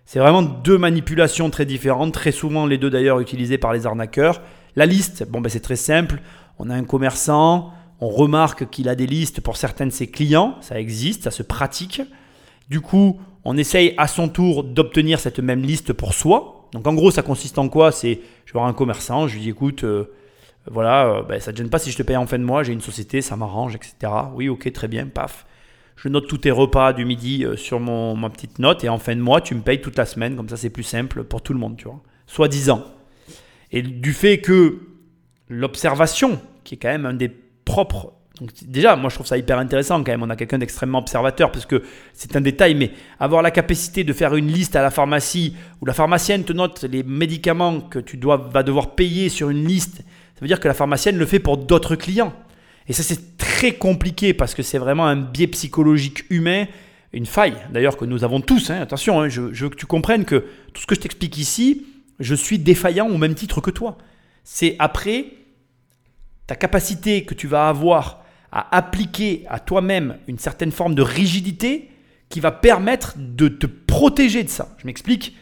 C'est 0.06 0.20
vraiment 0.20 0.44
deux 0.44 0.78
manipulations 0.78 1.50
très 1.50 1.66
différentes, 1.66 2.14
très 2.14 2.32
souvent 2.32 2.68
les 2.68 2.78
deux 2.78 2.90
d'ailleurs 2.90 3.20
utilisées 3.20 3.58
par 3.58 3.74
les 3.74 3.88
arnaqueurs. 3.88 4.42
La 4.76 4.86
liste, 4.86 5.28
bon 5.28 5.42
ben 5.42 5.50
c'est 5.50 5.62
très 5.62 5.76
simple. 5.76 6.22
On 6.60 6.70
a 6.70 6.76
un 6.76 6.84
commerçant, 6.84 7.74
on 8.00 8.10
remarque 8.10 8.70
qu'il 8.70 8.88
a 8.88 8.96
des 8.96 9.08
listes 9.08 9.42
pour 9.42 9.58
certains 9.58 9.88
de 9.88 9.92
ses 9.92 10.08
clients, 10.08 10.58
ça 10.62 10.80
existe, 10.80 11.24
ça 11.24 11.32
se 11.32 11.44
pratique. 11.44 12.02
Du 12.70 12.82
coup, 12.82 13.20
on 13.44 13.58
essaye 13.58 13.94
à 13.98 14.08
son 14.08 14.30
tour 14.30 14.64
d'obtenir 14.64 15.20
cette 15.20 15.40
même 15.40 15.62
liste 15.62 15.94
pour 15.94 16.14
soi. 16.14 16.68
Donc 16.72 16.86
en 16.88 16.94
gros, 16.94 17.10
ça 17.10 17.22
consiste 17.22 17.58
en 17.58 17.70
quoi? 17.70 17.92
C'est, 17.92 18.20
je 18.46 18.54
vais 18.54 18.60
voir 18.60 18.66
un 18.66 18.74
commerçant, 18.74 19.28
je 19.28 19.36
lui 19.36 19.42
dis 19.42 19.50
écoute, 19.50 19.84
euh, 19.84 20.12
voilà, 20.70 21.08
euh, 21.08 21.24
ben, 21.24 21.40
ça 21.40 21.52
ne 21.52 21.56
te 21.56 21.62
gêne 21.62 21.70
pas 21.70 21.80
si 21.80 21.92
je 21.92 21.98
te 21.98 22.04
paye 22.04 22.18
en 22.18 22.28
fin 22.28 22.40
de 22.40 22.44
mois, 22.44 22.64
j'ai 22.64 22.74
une 22.74 22.82
société, 22.82 23.22
ça 23.22 23.36
m'arrange, 23.36 23.76
etc. 23.76 24.12
Oui, 24.36 24.50
ok, 24.50 24.72
très 24.72 24.88
bien, 24.88 25.08
paf. 25.08 25.46
Je 25.96 26.10
note 26.10 26.28
tous 26.28 26.40
tes 26.40 26.52
repas 26.52 26.94
du 26.94 27.06
midi 27.06 27.46
euh, 27.46 27.56
sur 27.56 27.80
mon, 27.80 28.16
ma 28.16 28.30
petite 28.30 28.60
note 28.60 28.84
et 28.84 28.90
en 28.90 28.98
fin 28.98 29.16
de 29.16 29.22
mois, 29.22 29.42
tu 29.42 29.56
me 29.56 29.62
payes 29.62 29.82
toute 29.82 29.98
la 29.98 30.06
semaine, 30.06 30.36
comme 30.36 30.50
ça 30.50 30.58
c'est 30.58 30.70
plus 30.70 30.84
simple 30.84 31.24
pour 31.24 31.42
tout 31.42 31.54
le 31.54 31.60
monde, 31.60 31.78
tu 31.78 31.86
vois. 31.86 32.02
Soi-disant. 32.28 32.84
Et 33.72 33.82
du 33.82 34.14
fait 34.14 34.40
que 34.40 34.80
l'observation, 35.50 36.40
qui 36.64 36.76
est 36.76 36.78
quand 36.78 36.90
même 36.90 37.06
un 37.06 37.14
des 37.14 37.32
propres. 37.66 38.14
Donc, 38.40 38.50
déjà, 38.64 38.96
moi 38.98 39.10
je 39.10 39.16
trouve 39.16 39.28
ça 39.28 39.38
hyper 39.38 39.58
intéressant 39.58 40.04
quand 40.04 40.12
même. 40.12 40.24
On 40.24 40.30
a 40.30 40.36
quelqu'un 40.36 40.58
d'extrêmement 40.58 41.00
observateur 41.00 41.52
parce 41.52 41.66
que 41.66 41.84
c'est 42.14 42.36
un 42.36 42.42
détail, 42.42 42.76
mais 42.76 42.92
avoir 43.20 43.42
la 43.42 43.52
capacité 43.52 44.04
de 44.04 44.12
faire 44.12 44.36
une 44.36 44.52
liste 44.52 44.76
à 44.76 44.82
la 44.82 44.92
pharmacie 44.92 45.56
où 45.82 45.86
la 45.86 45.94
pharmacienne 45.94 46.44
te 46.44 46.52
note 46.52 46.84
les 46.84 47.04
médicaments 47.04 47.80
que 47.80 48.00
tu 48.00 48.18
dois, 48.18 48.38
vas 48.38 48.64
devoir 48.64 48.96
payer 48.96 49.30
sur 49.30 49.50
une 49.50 49.66
liste, 49.66 49.98
ça 49.98 50.42
veut 50.42 50.48
dire 50.48 50.60
que 50.60 50.68
la 50.68 50.74
pharmacienne 50.74 51.18
le 51.18 51.26
fait 51.26 51.40
pour 51.40 51.58
d'autres 51.58 51.96
clients. 51.96 52.34
Et 52.88 52.94
ça, 52.94 53.04
c'est 53.04 53.38
très 53.38 53.74
compliqué 53.74 54.34
parce 54.34 54.54
que 54.54 54.64
c'est 54.64 54.78
vraiment 54.78 55.06
un 55.08 55.16
biais 55.16 55.48
psychologique 55.48 56.24
humain, 56.30 56.66
une 57.14 57.26
faille 57.26 57.56
d'ailleurs 57.72 57.98
que 57.98 58.06
nous 58.06 58.24
avons 58.24 58.42
tous. 58.42 58.70
hein. 58.70 58.80
Attention, 58.82 59.22
hein, 59.22 59.30
je, 59.30 59.42
veux 59.42 59.70
que 59.70 59.76
tu 59.76 59.86
comprennes 59.86 60.26
que 60.26 60.46
tout 60.74 60.82
ce 60.82 60.86
que 60.88 60.96
je 60.96 61.00
t'explique 61.02 61.38
ici, 61.38 61.86
je 62.20 62.36
suis 62.36 62.60
défaillant 62.60 63.08
au 63.10 63.18
même 63.18 63.36
titre 63.36 63.62
que 63.62 63.72
toi. 63.72 63.98
C'est 64.44 64.76
après 64.80 65.26
ta 66.48 66.56
capacité 66.56 67.26
que 67.26 67.34
tu 67.34 67.48
vas 67.48 67.68
avoir 67.70 68.24
à 68.52 68.76
appliquer 68.78 69.44
à 69.50 69.60
toi-même 69.60 70.18
une 70.28 70.38
certaine 70.38 70.72
forme 70.72 70.94
de 70.96 71.02
rigidité 71.02 71.90
qui 72.30 72.40
va 72.40 72.52
permettre 72.52 73.16
de 73.18 73.48
te 73.48 73.66
protéger 73.66 74.44
de 74.44 74.50
ça. 74.50 74.76
Je 74.78 74.86
m'explique 74.86 75.36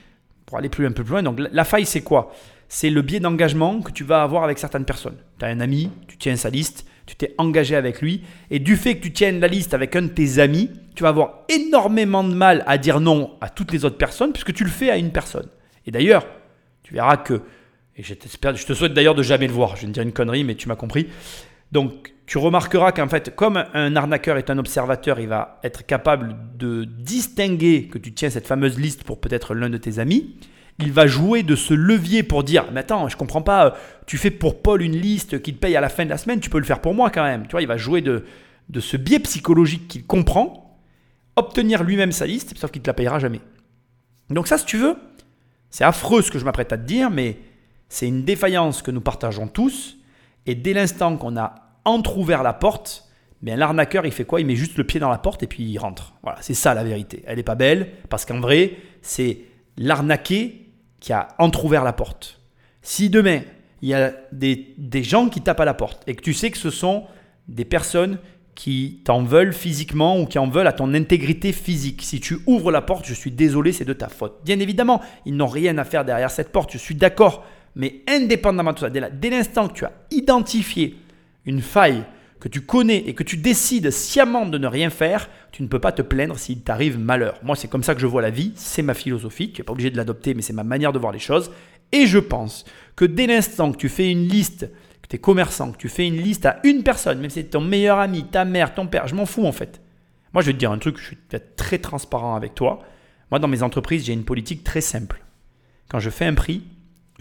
pour 0.45 0.57
aller 0.57 0.67
un 0.67 0.91
peu 0.91 1.03
plus 1.03 1.11
loin. 1.11 1.23
Donc 1.23 1.39
la- 1.39 1.49
la 1.51 1.63
faille, 1.65 1.85
c'est 1.85 2.01
quoi? 2.01 2.33
C'est 2.69 2.89
le 2.89 3.01
biais 3.01 3.19
d'engagement 3.19 3.81
que 3.81 3.91
tu 3.91 4.03
vas 4.03 4.23
avoir 4.23 4.43
avec 4.43 4.57
certaines 4.57 4.85
personnes. 4.85 5.17
Tu 5.37 5.45
as 5.45 5.49
un 5.49 5.59
ami, 5.59 5.89
tu 6.07 6.17
tiens 6.17 6.35
sa 6.35 6.49
liste, 6.49 6.85
tu 7.05 7.15
t'es 7.15 7.35
engagé 7.37 7.75
avec 7.75 8.01
lui, 8.01 8.21
et 8.49 8.59
du 8.59 8.75
fait 8.75 8.95
que 8.95 9.03
tu 9.03 9.13
tiennes 9.13 9.39
la 9.39 9.47
liste 9.47 9.73
avec 9.73 9.95
un 9.95 10.03
de 10.03 10.07
tes 10.07 10.39
amis, 10.39 10.69
tu 10.95 11.03
vas 11.03 11.09
avoir 11.09 11.41
énormément 11.49 12.23
de 12.23 12.33
mal 12.33 12.63
à 12.67 12.77
dire 12.77 12.99
non 12.99 13.31
à 13.41 13.49
toutes 13.49 13.71
les 13.71 13.83
autres 13.85 13.97
personnes 13.97 14.31
puisque 14.31 14.53
tu 14.53 14.63
le 14.63 14.69
fais 14.69 14.89
à 14.89 14.97
une 14.97 15.11
personne. 15.11 15.47
Et 15.85 15.91
d'ailleurs, 15.91 16.25
tu 16.83 16.93
verras 16.93 17.17
que, 17.17 17.41
et 17.97 18.03
je, 18.03 18.13
je 18.13 18.65
te 18.65 18.73
souhaite 18.73 18.93
d'ailleurs 18.93 19.15
de 19.15 19.23
jamais 19.23 19.47
le 19.47 19.53
voir, 19.53 19.75
je 19.75 19.81
viens 19.81 19.89
de 19.89 19.93
dire 19.93 20.03
une 20.03 20.13
connerie, 20.13 20.43
mais 20.43 20.55
tu 20.55 20.67
m'as 20.67 20.75
compris. 20.75 21.07
Donc, 21.71 22.13
tu 22.25 22.37
remarqueras 22.37 22.91
qu'en 22.91 23.09
fait, 23.09 23.35
comme 23.35 23.65
un 23.73 23.95
arnaqueur 23.95 24.37
est 24.37 24.49
un 24.49 24.57
observateur, 24.57 25.19
il 25.19 25.27
va 25.27 25.59
être 25.63 25.85
capable 25.85 26.35
de 26.55 26.85
distinguer 26.85 27.87
que 27.87 27.97
tu 27.97 28.13
tiens 28.13 28.29
cette 28.29 28.47
fameuse 28.47 28.79
liste 28.79 29.03
pour 29.03 29.19
peut-être 29.19 29.55
l'un 29.55 29.69
de 29.69 29.77
tes 29.77 29.99
amis. 29.99 30.35
Il 30.79 30.91
va 30.91 31.05
jouer 31.07 31.43
de 31.43 31.55
ce 31.55 31.73
levier 31.73 32.23
pour 32.23 32.43
dire 32.43 32.65
Mais 32.71 32.81
attends, 32.81 33.07
je 33.07 33.15
comprends 33.15 33.41
pas, 33.41 33.65
euh, 33.65 33.71
tu 34.07 34.17
fais 34.17 34.31
pour 34.31 34.61
Paul 34.61 34.81
une 34.81 34.97
liste 34.97 35.41
qui 35.41 35.53
te 35.53 35.59
paye 35.59 35.75
à 35.75 35.81
la 35.81 35.89
fin 35.89 36.05
de 36.05 36.09
la 36.09 36.17
semaine, 36.17 36.39
tu 36.39 36.49
peux 36.49 36.57
le 36.57 36.65
faire 36.65 36.81
pour 36.81 36.93
moi 36.93 37.09
quand 37.09 37.23
même. 37.23 37.43
Tu 37.43 37.51
vois, 37.51 37.61
il 37.61 37.67
va 37.67 37.77
jouer 37.77 38.01
de, 38.01 38.25
de 38.69 38.79
ce 38.79 38.97
biais 38.97 39.19
psychologique 39.19 39.87
qu'il 39.87 40.05
comprend, 40.05 40.79
obtenir 41.35 41.83
lui-même 41.83 42.11
sa 42.11 42.25
liste, 42.25 42.57
sauf 42.57 42.71
qu'il 42.71 42.81
ne 42.81 42.83
te 42.83 42.89
la 42.89 42.93
payera 42.93 43.19
jamais. 43.19 43.41
Donc, 44.29 44.47
ça, 44.47 44.57
si 44.57 44.65
tu 44.65 44.77
veux, 44.77 44.95
c'est 45.69 45.83
affreux 45.83 46.21
ce 46.21 46.31
que 46.31 46.39
je 46.39 46.45
m'apprête 46.45 46.73
à 46.73 46.77
te 46.77 46.85
dire, 46.85 47.09
mais 47.09 47.37
c'est 47.89 48.07
une 48.07 48.23
défaillance 48.23 48.81
que 48.81 48.91
nous 48.91 49.01
partageons 49.01 49.47
tous. 49.47 49.97
Et 50.45 50.55
dès 50.55 50.73
l'instant 50.73 51.17
qu'on 51.17 51.37
a 51.37 51.55
entrouvert 51.85 52.43
la 52.43 52.53
porte, 52.53 53.09
bien 53.41 53.55
l'arnaqueur, 53.55 54.05
il 54.05 54.11
fait 54.11 54.25
quoi? 54.25 54.41
Il 54.41 54.47
met 54.47 54.55
juste 54.55 54.77
le 54.77 54.83
pied 54.83 54.99
dans 54.99 55.09
la 55.09 55.17
porte 55.17 55.43
et 55.43 55.47
puis 55.47 55.63
il 55.63 55.77
rentre. 55.77 56.13
Voilà, 56.23 56.39
c'est 56.41 56.53
ça 56.53 56.73
la 56.73 56.83
vérité. 56.83 57.23
Elle 57.27 57.37
n'est 57.37 57.43
pas 57.43 57.55
belle 57.55 57.89
parce 58.09 58.25
qu'en 58.25 58.39
vrai, 58.39 58.77
c'est 59.01 59.39
l'arnaqué 59.77 60.62
qui 61.03 61.11
a 61.11 61.27
entrouvert 61.37 61.83
la 61.83 61.91
porte. 61.91 62.39
Si 62.81 63.09
demain, 63.09 63.41
il 63.81 63.89
y 63.89 63.93
a 63.93 64.13
des, 64.31 64.73
des 64.77 65.03
gens 65.03 65.27
qui 65.27 65.41
tapent 65.41 65.59
à 65.59 65.65
la 65.65 65.73
porte 65.73 66.01
et 66.07 66.15
que 66.15 66.21
tu 66.21 66.33
sais 66.33 66.49
que 66.49 66.57
ce 66.57 66.69
sont 66.69 67.03
des 67.49 67.65
personnes 67.65 68.19
qui 68.55 69.01
t'en 69.03 69.21
veulent 69.21 69.51
physiquement 69.51 70.17
ou 70.17 70.25
qui 70.25 70.39
en 70.39 70.47
veulent 70.47 70.67
à 70.67 70.71
ton 70.71 70.93
intégrité 70.93 71.51
physique. 71.51 72.03
Si 72.03 72.21
tu 72.21 72.37
ouvres 72.45 72.71
la 72.71 72.81
porte, 72.81 73.05
je 73.05 73.13
suis 73.13 73.31
désolé, 73.31 73.73
c'est 73.73 73.83
de 73.83 73.91
ta 73.91 74.07
faute. 74.07 74.39
Bien 74.45 74.61
évidemment, 74.61 75.01
ils 75.25 75.35
n'ont 75.35 75.47
rien 75.47 75.77
à 75.77 75.83
faire 75.83 76.05
derrière 76.05 76.31
cette 76.31 76.53
porte, 76.53 76.71
je 76.71 76.77
suis 76.77 76.95
d'accord. 76.95 77.43
Mais 77.75 78.01
indépendamment 78.07 78.71
de 78.71 78.79
ça, 78.79 78.89
dès 78.89 79.29
l'instant 79.29 79.67
que 79.67 79.73
tu 79.73 79.83
as 79.83 79.91
identifié 80.09 80.95
une 81.45 81.61
faille 81.61 82.05
que 82.43 82.49
tu 82.49 82.59
connais 82.59 82.97
et 82.97 83.13
que 83.13 83.23
tu 83.23 83.37
décides 83.37 83.89
sciemment 83.89 84.45
de 84.45 84.57
ne 84.57 84.67
rien 84.67 84.89
faire, 84.89 85.29
tu 85.53 85.63
ne 85.63 85.69
peux 85.69 85.79
pas 85.79 85.93
te 85.93 86.01
plaindre 86.01 86.37
s'il 86.37 86.61
t'arrive 86.61 86.99
malheur. 86.99 87.39
Moi, 87.41 87.55
c'est 87.55 87.69
comme 87.69 87.83
ça 87.83 87.95
que 87.95 88.01
je 88.01 88.05
vois 88.05 88.21
la 88.21 88.31
vie, 88.31 88.51
c'est 88.55 88.81
ma 88.81 88.93
philosophie, 88.93 89.53
tu 89.53 89.61
n'es 89.61 89.63
pas 89.63 89.71
obligé 89.71 89.89
de 89.89 89.95
l'adopter, 89.95 90.33
mais 90.33 90.41
c'est 90.41 90.51
ma 90.51 90.65
manière 90.65 90.91
de 90.91 90.99
voir 90.99 91.13
les 91.13 91.19
choses. 91.19 91.51
Et 91.93 92.05
je 92.05 92.19
pense 92.19 92.65
que 92.97 93.05
dès 93.05 93.27
l'instant 93.27 93.71
que 93.71 93.77
tu 93.77 93.87
fais 93.87 94.11
une 94.11 94.27
liste, 94.27 94.69
que 95.01 95.07
tu 95.07 95.15
es 95.15 95.19
commerçant, 95.19 95.71
que 95.71 95.77
tu 95.77 95.87
fais 95.87 96.05
une 96.05 96.17
liste 96.17 96.45
à 96.45 96.59
une 96.65 96.83
personne, 96.83 97.21
même 97.21 97.29
si 97.29 97.39
c'est 97.39 97.51
ton 97.51 97.61
meilleur 97.61 97.99
ami, 97.99 98.25
ta 98.25 98.43
mère, 98.43 98.75
ton 98.75 98.87
père, 98.87 99.07
je 99.07 99.15
m'en 99.15 99.25
fous 99.25 99.45
en 99.45 99.53
fait. 99.53 99.79
Moi, 100.33 100.41
je 100.41 100.47
vais 100.47 100.53
te 100.53 100.59
dire 100.59 100.73
un 100.73 100.79
truc, 100.79 100.97
je 100.97 101.05
suis 101.05 101.15
peut-être 101.15 101.55
très 101.55 101.77
transparent 101.77 102.35
avec 102.35 102.55
toi. 102.55 102.81
Moi, 103.31 103.39
dans 103.39 103.47
mes 103.47 103.63
entreprises, 103.63 104.03
j'ai 104.03 104.11
une 104.11 104.25
politique 104.25 104.65
très 104.65 104.81
simple. 104.81 105.23
Quand 105.87 105.99
je 105.99 106.09
fais 106.09 106.25
un 106.25 106.33
prix, 106.33 106.63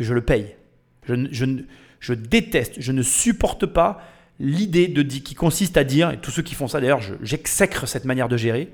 je 0.00 0.14
le 0.14 0.22
paye. 0.22 0.56
Je, 1.06 1.14
je, 1.30 1.44
je 2.00 2.12
déteste, 2.12 2.80
je 2.80 2.90
ne 2.90 3.02
supporte 3.02 3.66
pas 3.66 4.02
l'idée 4.42 4.88
de 4.88 5.02
qui 5.02 5.34
consiste 5.34 5.76
à 5.76 5.84
dire, 5.84 6.10
et 6.10 6.18
tous 6.18 6.32
ceux 6.32 6.42
qui 6.42 6.54
font 6.54 6.66
ça 6.68 6.80
d'ailleurs, 6.80 7.00
j'exècre 7.22 7.86
cette 7.86 8.04
manière 8.04 8.28
de 8.28 8.36
gérer, 8.36 8.70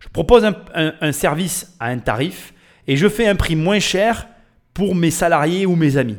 je 0.00 0.08
propose 0.08 0.44
un, 0.44 0.54
un, 1.00 1.12
service 1.12 1.76
à 1.78 1.86
un 1.86 1.98
tarif 1.98 2.52
et 2.88 2.96
je 2.96 3.08
fais 3.08 3.28
un 3.28 3.36
prix 3.36 3.54
moins 3.54 3.78
cher 3.78 4.26
pour 4.74 4.96
mes 4.96 5.12
salariés 5.12 5.64
ou 5.64 5.76
mes 5.76 5.96
amis. 5.96 6.16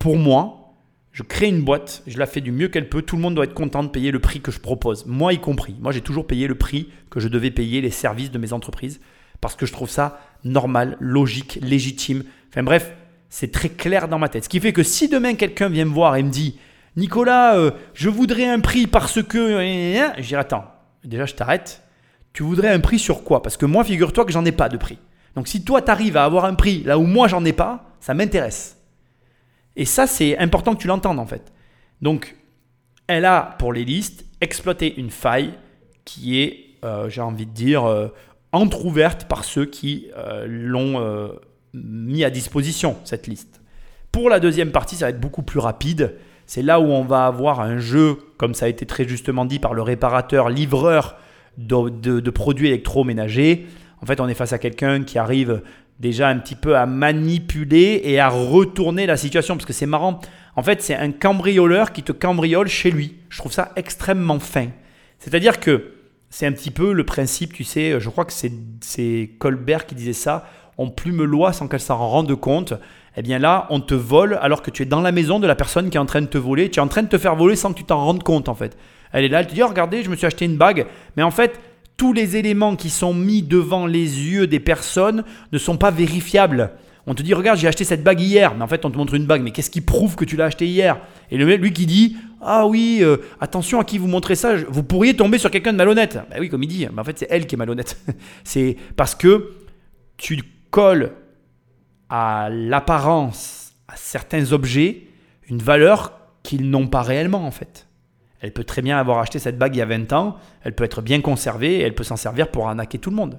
Pour 0.00 0.16
moi, 0.16 0.74
je 1.12 1.22
crée 1.22 1.48
une 1.48 1.62
boîte, 1.62 2.02
je 2.08 2.18
la 2.18 2.26
fais 2.26 2.40
du 2.40 2.50
mieux 2.50 2.66
qu'elle 2.66 2.88
peut, 2.88 3.02
tout 3.02 3.14
le 3.14 3.22
monde 3.22 3.36
doit 3.36 3.44
être 3.44 3.54
content 3.54 3.84
de 3.84 3.88
payer 3.88 4.10
le 4.10 4.18
prix 4.18 4.40
que 4.40 4.50
je 4.50 4.58
propose, 4.58 5.06
moi 5.06 5.32
y 5.32 5.38
compris. 5.40 5.76
Moi 5.80 5.92
j'ai 5.92 6.00
toujours 6.00 6.26
payé 6.26 6.48
le 6.48 6.56
prix 6.56 6.88
que 7.08 7.20
je 7.20 7.28
devais 7.28 7.52
payer 7.52 7.80
les 7.80 7.90
services 7.90 8.32
de 8.32 8.38
mes 8.38 8.52
entreprises 8.52 9.00
parce 9.40 9.54
que 9.54 9.64
je 9.64 9.72
trouve 9.72 9.90
ça 9.90 10.20
normal, 10.42 10.96
logique, 10.98 11.60
légitime. 11.62 12.24
Enfin 12.48 12.64
bref, 12.64 12.92
c'est 13.28 13.52
très 13.52 13.68
clair 13.68 14.08
dans 14.08 14.18
ma 14.18 14.28
tête. 14.28 14.44
Ce 14.44 14.48
qui 14.48 14.58
fait 14.58 14.72
que 14.72 14.82
si 14.82 15.08
demain 15.08 15.34
quelqu'un 15.34 15.68
vient 15.68 15.84
me 15.84 15.94
voir 15.94 16.16
et 16.16 16.22
me 16.24 16.30
dit 16.30 16.58
Nicolas, 16.96 17.56
euh, 17.56 17.70
je 17.94 18.08
voudrais 18.08 18.46
un 18.46 18.60
prix 18.60 18.86
parce 18.86 19.22
que. 19.22 19.58
Je 20.18 20.22
dirais 20.22 20.40
Attends, 20.40 20.64
déjà 21.04 21.26
je 21.26 21.34
t'arrête. 21.34 21.82
Tu 22.32 22.42
voudrais 22.42 22.68
un 22.68 22.80
prix 22.80 22.98
sur 22.98 23.24
quoi? 23.24 23.42
Parce 23.42 23.56
que 23.56 23.66
moi, 23.66 23.84
figure-toi 23.84 24.24
que 24.24 24.32
j'en 24.32 24.44
ai 24.44 24.52
pas 24.52 24.68
de 24.68 24.76
prix. 24.76 24.98
Donc 25.34 25.48
si 25.48 25.64
toi, 25.64 25.82
tu 25.82 25.90
arrives 25.90 26.16
à 26.16 26.24
avoir 26.24 26.44
un 26.44 26.54
prix 26.54 26.82
là 26.84 26.98
où 26.98 27.02
moi, 27.02 27.28
j'en 27.28 27.44
ai 27.44 27.52
pas, 27.52 27.92
ça 28.00 28.14
m'intéresse. 28.14 28.76
Et 29.76 29.84
ça, 29.84 30.06
c'est 30.06 30.36
important 30.38 30.74
que 30.74 30.80
tu 30.80 30.88
l'entendes 30.88 31.18
en 31.18 31.26
fait. 31.26 31.52
Donc, 32.02 32.36
elle 33.06 33.24
a, 33.24 33.56
pour 33.58 33.72
les 33.72 33.84
listes, 33.84 34.24
exploité 34.40 34.98
une 34.98 35.10
faille 35.10 35.54
qui 36.04 36.40
est, 36.40 36.76
euh, 36.84 37.08
j'ai 37.08 37.20
envie 37.20 37.46
de 37.46 37.52
dire, 37.52 37.84
euh, 37.84 38.08
entr'ouverte 38.52 39.26
par 39.26 39.44
ceux 39.44 39.64
qui 39.64 40.08
l'ont 40.46 41.30
mis 41.72 42.24
à 42.24 42.30
disposition, 42.30 42.96
cette 43.04 43.28
liste. 43.28 43.60
Pour 44.12 44.28
la 44.28 44.40
deuxième 44.40 44.72
partie, 44.72 44.96
ça 44.96 45.06
va 45.06 45.10
être 45.10 45.20
beaucoup 45.20 45.42
plus 45.42 45.60
rapide. 45.60 46.16
C'est 46.50 46.62
là 46.62 46.80
où 46.80 46.86
on 46.86 47.04
va 47.04 47.26
avoir 47.26 47.60
un 47.60 47.78
jeu, 47.78 48.18
comme 48.36 48.54
ça 48.54 48.66
a 48.66 48.68
été 48.68 48.84
très 48.84 49.06
justement 49.06 49.44
dit 49.44 49.60
par 49.60 49.72
le 49.72 49.82
réparateur, 49.82 50.48
livreur 50.48 51.16
de, 51.56 52.30
produits 52.30 52.66
électroménagers. 52.66 53.68
En 54.02 54.06
fait, 54.06 54.18
on 54.18 54.26
est 54.26 54.34
face 54.34 54.52
à 54.52 54.58
quelqu'un 54.58 55.04
qui 55.04 55.16
arrive 55.20 55.62
déjà 56.00 56.26
un 56.28 56.38
petit 56.40 56.56
peu 56.56 56.76
à 56.76 56.86
manipuler 56.86 58.00
et 58.02 58.18
à 58.18 58.28
retourner 58.28 59.06
la 59.06 59.16
situation. 59.16 59.54
Parce 59.54 59.64
que 59.64 59.72
c'est 59.72 59.86
marrant. 59.86 60.18
En 60.56 60.64
fait, 60.64 60.82
c'est 60.82 60.96
un 60.96 61.12
cambrioleur 61.12 61.92
qui 61.92 62.02
te 62.02 62.10
cambriole 62.10 62.66
chez 62.66 62.90
lui. 62.90 63.14
Je 63.28 63.38
trouve 63.38 63.52
ça 63.52 63.70
extrêmement 63.76 64.40
fin. 64.40 64.70
C'est-à-dire 65.20 65.60
que 65.60 65.92
c'est 66.30 66.46
un 66.46 66.52
petit 66.52 66.72
peu 66.72 66.92
le 66.92 67.06
principe, 67.06 67.52
tu 67.52 67.62
sais, 67.62 68.00
je 68.00 68.08
crois 68.10 68.24
que 68.24 68.32
c'est 68.32 69.30
Colbert 69.38 69.86
qui 69.86 69.94
disait 69.94 70.12
ça 70.12 70.48
on 70.80 70.88
plume 70.88 71.22
loi 71.24 71.52
sans 71.52 71.68
qu'elle 71.68 71.78
s'en 71.78 71.98
rende 71.98 72.34
compte. 72.34 72.72
Eh 73.16 73.22
bien 73.22 73.38
là, 73.38 73.66
on 73.70 73.80
te 73.80 73.94
vole 73.94 74.38
alors 74.40 74.62
que 74.62 74.70
tu 74.70 74.82
es 74.82 74.86
dans 74.86 75.00
la 75.00 75.12
maison 75.12 75.40
de 75.40 75.46
la 75.46 75.56
personne 75.56 75.90
qui 75.90 75.96
est 75.96 76.00
en 76.00 76.06
train 76.06 76.20
de 76.20 76.26
te 76.26 76.38
voler. 76.38 76.70
Tu 76.70 76.78
es 76.78 76.82
en 76.82 76.88
train 76.88 77.02
de 77.02 77.08
te 77.08 77.18
faire 77.18 77.34
voler 77.34 77.56
sans 77.56 77.72
que 77.72 77.78
tu 77.78 77.84
t'en 77.84 78.04
rendes 78.04 78.22
compte 78.22 78.48
en 78.48 78.54
fait. 78.54 78.76
Elle 79.12 79.24
est 79.24 79.28
là, 79.28 79.40
elle 79.40 79.46
te 79.46 79.54
dit, 79.54 79.62
oh, 79.62 79.68
regardez, 79.68 80.02
je 80.02 80.10
me 80.10 80.16
suis 80.16 80.26
acheté 80.26 80.44
une 80.44 80.56
bague. 80.56 80.86
Mais 81.16 81.22
en 81.22 81.30
fait, 81.30 81.60
tous 81.96 82.12
les 82.12 82.36
éléments 82.36 82.76
qui 82.76 82.88
sont 82.88 83.12
mis 83.12 83.42
devant 83.42 83.86
les 83.86 83.98
yeux 84.00 84.46
des 84.46 84.60
personnes 84.60 85.24
ne 85.52 85.58
sont 85.58 85.76
pas 85.76 85.90
vérifiables. 85.90 86.72
On 87.06 87.14
te 87.14 87.22
dit, 87.22 87.34
regarde, 87.34 87.58
j'ai 87.58 87.66
acheté 87.66 87.84
cette 87.84 88.04
bague 88.04 88.20
hier. 88.20 88.54
Mais 88.54 88.62
en 88.62 88.68
fait, 88.68 88.84
on 88.84 88.90
te 88.90 88.96
montre 88.96 89.14
une 89.14 89.26
bague. 89.26 89.42
Mais 89.42 89.50
qu'est-ce 89.50 89.70
qui 89.70 89.80
prouve 89.80 90.14
que 90.14 90.24
tu 90.24 90.36
l'as 90.36 90.44
acheté 90.46 90.66
hier? 90.66 91.00
Et 91.30 91.36
le 91.36 91.46
mec, 91.46 91.60
lui 91.60 91.72
qui 91.72 91.86
dit, 91.86 92.16
ah 92.40 92.66
oui, 92.66 93.00
euh, 93.02 93.16
attention 93.40 93.80
à 93.80 93.84
qui 93.84 93.98
vous 93.98 94.06
montrez 94.06 94.36
ça, 94.36 94.54
vous 94.68 94.82
pourriez 94.82 95.16
tomber 95.16 95.38
sur 95.38 95.50
quelqu'un 95.50 95.72
de 95.72 95.78
malhonnête. 95.78 96.18
Ben 96.30 96.36
oui, 96.38 96.48
comme 96.48 96.62
il 96.62 96.68
dit. 96.68 96.86
Mais 96.92 97.00
en 97.00 97.04
fait, 97.04 97.18
c'est 97.18 97.26
elle 97.28 97.46
qui 97.46 97.56
est 97.56 97.58
malhonnête. 97.58 97.98
c'est 98.44 98.76
parce 98.96 99.14
que 99.14 99.50
tu 100.16 100.40
colle 100.70 101.12
à 102.10 102.48
l'apparence, 102.50 103.72
à 103.88 103.94
certains 103.96 104.52
objets, 104.52 105.06
une 105.48 105.62
valeur 105.62 106.12
qu'ils 106.42 106.68
n'ont 106.68 106.88
pas 106.88 107.02
réellement 107.02 107.46
en 107.46 107.50
fait. 107.50 107.86
Elle 108.40 108.52
peut 108.52 108.64
très 108.64 108.82
bien 108.82 108.98
avoir 108.98 109.18
acheté 109.18 109.38
cette 109.38 109.58
bague 109.58 109.76
il 109.76 109.78
y 109.78 109.82
a 109.82 109.86
20 109.86 110.12
ans, 110.12 110.36
elle 110.62 110.74
peut 110.74 110.84
être 110.84 111.02
bien 111.02 111.20
conservée 111.20 111.76
et 111.76 111.80
elle 111.80 111.94
peut 111.94 112.04
s'en 112.04 112.16
servir 112.16 112.50
pour 112.50 112.68
arnaquer 112.68 112.98
tout 112.98 113.10
le 113.10 113.16
monde. 113.16 113.38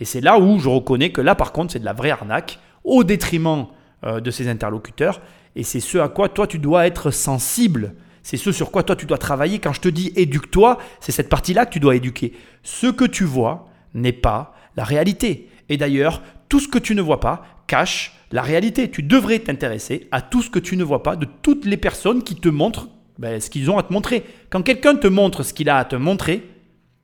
Et 0.00 0.04
c'est 0.04 0.20
là 0.20 0.38
où 0.38 0.58
je 0.58 0.68
reconnais 0.68 1.10
que 1.10 1.20
là 1.20 1.34
par 1.34 1.52
contre 1.52 1.72
c'est 1.72 1.78
de 1.78 1.84
la 1.84 1.92
vraie 1.92 2.10
arnaque 2.10 2.58
au 2.84 3.04
détriment 3.04 3.66
euh, 4.04 4.20
de 4.20 4.30
ses 4.30 4.48
interlocuteurs 4.48 5.20
et 5.56 5.62
c'est 5.62 5.80
ce 5.80 5.98
à 5.98 6.08
quoi 6.08 6.28
toi 6.28 6.46
tu 6.46 6.58
dois 6.58 6.86
être 6.86 7.10
sensible. 7.10 7.94
C'est 8.22 8.38
ce 8.38 8.52
sur 8.52 8.70
quoi 8.70 8.82
toi 8.82 8.96
tu 8.96 9.04
dois 9.04 9.18
travailler. 9.18 9.58
Quand 9.58 9.74
je 9.74 9.82
te 9.82 9.88
dis 9.88 10.12
éduque-toi, 10.16 10.78
c'est 11.00 11.12
cette 11.12 11.28
partie-là 11.28 11.66
que 11.66 11.72
tu 11.72 11.80
dois 11.80 11.94
éduquer. 11.94 12.32
Ce 12.62 12.86
que 12.86 13.04
tu 13.04 13.24
vois 13.24 13.68
n'est 13.92 14.12
pas 14.12 14.54
la 14.76 14.84
réalité. 14.84 15.50
Et 15.68 15.76
d'ailleurs, 15.76 16.22
tout 16.48 16.58
ce 16.58 16.68
que 16.68 16.78
tu 16.78 16.94
ne 16.94 17.02
vois 17.02 17.20
pas 17.20 17.44
cache 17.66 18.12
la 18.32 18.42
réalité. 18.42 18.90
Tu 18.90 19.02
devrais 19.02 19.38
t'intéresser 19.38 20.08
à 20.12 20.20
tout 20.20 20.42
ce 20.42 20.50
que 20.50 20.58
tu 20.58 20.76
ne 20.76 20.84
vois 20.84 21.02
pas 21.02 21.16
de 21.16 21.26
toutes 21.42 21.64
les 21.64 21.76
personnes 21.76 22.22
qui 22.22 22.36
te 22.36 22.48
montrent 22.48 22.88
ben, 23.18 23.40
ce 23.40 23.50
qu'ils 23.50 23.70
ont 23.70 23.78
à 23.78 23.82
te 23.82 23.92
montrer. 23.92 24.24
Quand 24.50 24.62
quelqu'un 24.62 24.96
te 24.96 25.06
montre 25.06 25.42
ce 25.42 25.52
qu'il 25.52 25.68
a 25.68 25.78
à 25.78 25.84
te 25.84 25.96
montrer, 25.96 26.42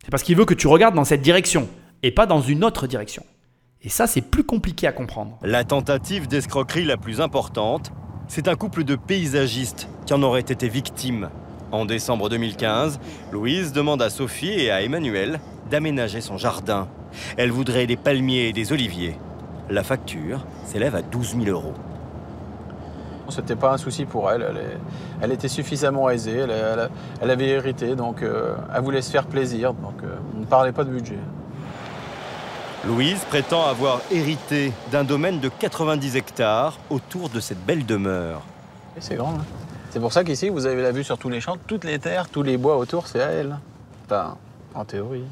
c'est 0.03 0.11
parce 0.11 0.23
qu'il 0.23 0.37
veut 0.37 0.45
que 0.45 0.55
tu 0.55 0.67
regardes 0.67 0.95
dans 0.95 1.05
cette 1.05 1.23
direction 1.23 1.69
et 2.03 2.11
pas 2.11 2.27
dans 2.27 2.41
une 2.41 2.65
autre 2.65 2.87
direction. 2.87 3.25
Et 3.83 3.89
ça, 3.89 4.07
c'est 4.07 4.21
plus 4.21 4.45
compliqué 4.45 4.87
à 4.87 4.93
comprendre. 4.93 5.39
La 5.43 5.65
tentative 5.65 6.29
d'escroquerie 6.29 6.85
la 6.85 6.97
plus 6.97 7.21
importante, 7.21 7.93
c'est 8.29 8.49
un 8.49 8.55
couple 8.55 8.85
de 8.85 8.97
paysagistes 8.97 9.89
qui 10.07 10.15
en 10.15 10.23
aurait 10.23 10.41
été 10.41 10.69
victimes. 10.69 11.31
En 11.73 11.85
décembre 11.85 12.29
2015, 12.29 12.99
Louise 13.33 13.73
demande 13.73 14.03
à 14.03 14.11
Sophie 14.11 14.51
et 14.51 14.71
à 14.71 14.83
Emmanuel 14.83 15.41
d'aménager 15.71 16.21
son 16.21 16.37
jardin. 16.37 16.89
Elle 17.37 17.53
voudrait 17.53 17.87
des 17.87 17.97
palmiers 17.97 18.49
et 18.49 18.53
des 18.53 18.73
oliviers. 18.73 19.15
La 19.71 19.85
facture 19.85 20.45
s'élève 20.65 20.97
à 20.97 21.03
12 21.03 21.37
000 21.45 21.45
euros. 21.47 21.75
C'était 23.29 23.55
pas 23.55 23.73
un 23.73 23.79
souci 23.79 24.05
pour 24.05 24.29
elle. 24.29 24.45
Elle, 25.23 25.31
était 25.31 25.47
suffisamment 25.47 26.11
aisée. 26.11 26.45
Elle, 27.23 27.31
avait 27.31 27.49
hérité, 27.49 27.95
donc 27.95 28.23
euh, 28.23 28.57
elle 28.75 28.83
voulait 28.83 29.03
se 29.03 29.13
faire 29.13 29.27
plaisir. 29.27 29.73
Donc 29.75 30.03
euh, 30.03 30.17
on 30.37 30.41
ne 30.41 30.45
parlait 30.45 30.73
pas 30.73 30.83
de 30.83 30.91
budget. 30.91 31.19
Louise 32.85 33.21
prétend 33.29 33.65
avoir 33.67 34.01
hérité 34.11 34.73
d'un 34.91 35.05
domaine 35.05 35.39
de 35.39 35.49
90 35.49 36.17
hectares 36.17 36.79
autour 36.91 37.29
de 37.29 37.39
cette 37.39 37.65
belle 37.65 37.87
demeure. 37.87 38.43
C'est 38.99 39.15
grand. 39.15 39.35
Hein. 39.35 39.45
C'est 39.91 40.01
pour 40.01 40.13
ça 40.13 40.25
qu'ici, 40.25 40.49
vous 40.49 40.67
avez 40.67 40.83
la 40.83 40.91
vue 40.91 41.05
sur 41.05 41.19
tous 41.19 41.29
les 41.29 41.41
champs, 41.41 41.57
toutes 41.67 41.85
les 41.85 41.99
terres, 41.99 42.29
tous 42.29 42.43
les 42.43 42.57
bois 42.57 42.77
autour, 42.77 43.07
c'est 43.07 43.23
à 43.23 43.29
elle. 43.29 43.59
Enfin, 44.07 44.37
en 44.75 44.85
théorie. 44.85 45.25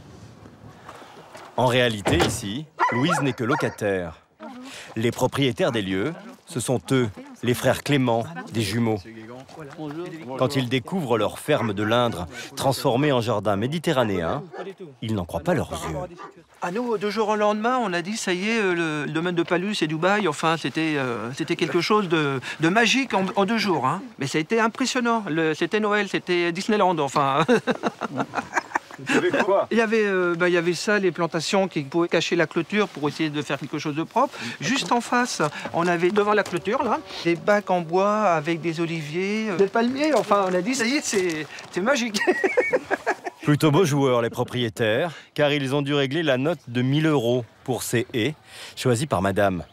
En 1.56 1.66
réalité, 1.66 2.18
ici, 2.18 2.66
Louise 2.92 3.20
n'est 3.22 3.32
que 3.32 3.44
locataire. 3.44 4.27
Les 4.96 5.10
propriétaires 5.10 5.72
des 5.72 5.82
lieux, 5.82 6.12
ce 6.46 6.60
sont 6.60 6.80
eux, 6.92 7.08
les 7.42 7.54
frères 7.54 7.82
Clément, 7.82 8.24
des 8.52 8.62
jumeaux. 8.62 8.98
Quand 10.38 10.56
ils 10.56 10.68
découvrent 10.68 11.18
leur 11.18 11.38
ferme 11.38 11.72
de 11.74 11.82
l'Indre 11.82 12.26
transformée 12.56 13.12
en 13.12 13.20
jardin 13.20 13.56
méditerranéen, 13.56 14.42
ils 15.02 15.14
n'en 15.14 15.24
croient 15.24 15.40
pas 15.40 15.54
leurs 15.54 15.72
yeux. 15.72 15.96
À 16.62 16.70
nous, 16.70 16.96
deux 16.98 17.10
jours 17.10 17.28
au 17.28 17.36
lendemain, 17.36 17.78
on 17.82 17.92
a 17.92 18.02
dit 18.02 18.16
ça 18.16 18.32
y 18.32 18.48
est, 18.48 18.62
le, 18.62 19.06
domaine 19.06 19.34
de 19.34 19.42
Palus 19.42 19.76
et 19.82 19.86
Dubaï, 19.86 20.26
enfin, 20.26 20.56
c'était 20.56 20.94
euh, 20.96 21.30
quelque 21.32 21.80
chose 21.80 22.08
de, 22.08 22.40
magique 22.68 23.12
en, 23.14 23.44
deux 23.44 23.58
jours. 23.58 23.86
Hein. 23.86 24.02
Mais 24.18 24.26
ça 24.26 24.38
a 24.38 24.40
été 24.40 24.58
impressionnant. 24.58 25.24
C'était 25.54 25.80
Noël, 25.80 26.08
c'était 26.08 26.52
Disneyland, 26.52 26.98
enfin. 26.98 27.44
Il 29.70 29.76
y 29.76 29.80
avait 29.80 30.04
euh, 30.04 30.34
bah, 30.34 30.48
il 30.48 30.52
y 30.52 30.56
avait 30.56 30.74
ça, 30.74 30.98
les 30.98 31.12
plantations 31.12 31.68
qui 31.68 31.82
pouvaient 31.82 32.08
cacher 32.08 32.36
la 32.36 32.46
clôture 32.46 32.88
pour 32.88 33.08
essayer 33.08 33.30
de 33.30 33.42
faire 33.42 33.58
quelque 33.58 33.78
chose 33.78 33.94
de 33.94 34.02
propre. 34.02 34.36
Juste 34.60 34.92
en 34.92 35.00
face, 35.00 35.42
on 35.72 35.86
avait 35.86 36.10
devant 36.10 36.34
la 36.34 36.42
clôture, 36.42 36.82
là, 36.82 37.00
des 37.24 37.36
bacs 37.36 37.70
en 37.70 37.80
bois 37.80 38.22
avec 38.22 38.60
des 38.60 38.80
oliviers, 38.80 39.50
euh, 39.50 39.56
des 39.56 39.66
palmiers. 39.66 40.14
Enfin, 40.14 40.46
on 40.48 40.54
a 40.54 40.60
dit, 40.60 40.74
ça 40.74 40.86
y 40.86 40.96
est, 40.96 41.46
c'est 41.70 41.80
magique. 41.80 42.20
Plutôt 43.42 43.70
beaux 43.70 43.84
joueurs, 43.84 44.20
les 44.20 44.30
propriétaires, 44.30 45.12
car 45.34 45.52
ils 45.52 45.74
ont 45.74 45.82
dû 45.82 45.94
régler 45.94 46.22
la 46.22 46.36
note 46.36 46.58
de 46.68 46.82
1000 46.82 47.06
euros 47.06 47.44
pour 47.64 47.82
ces 47.82 48.06
haies, 48.12 48.34
choisies 48.76 49.06
par 49.06 49.22
madame. 49.22 49.64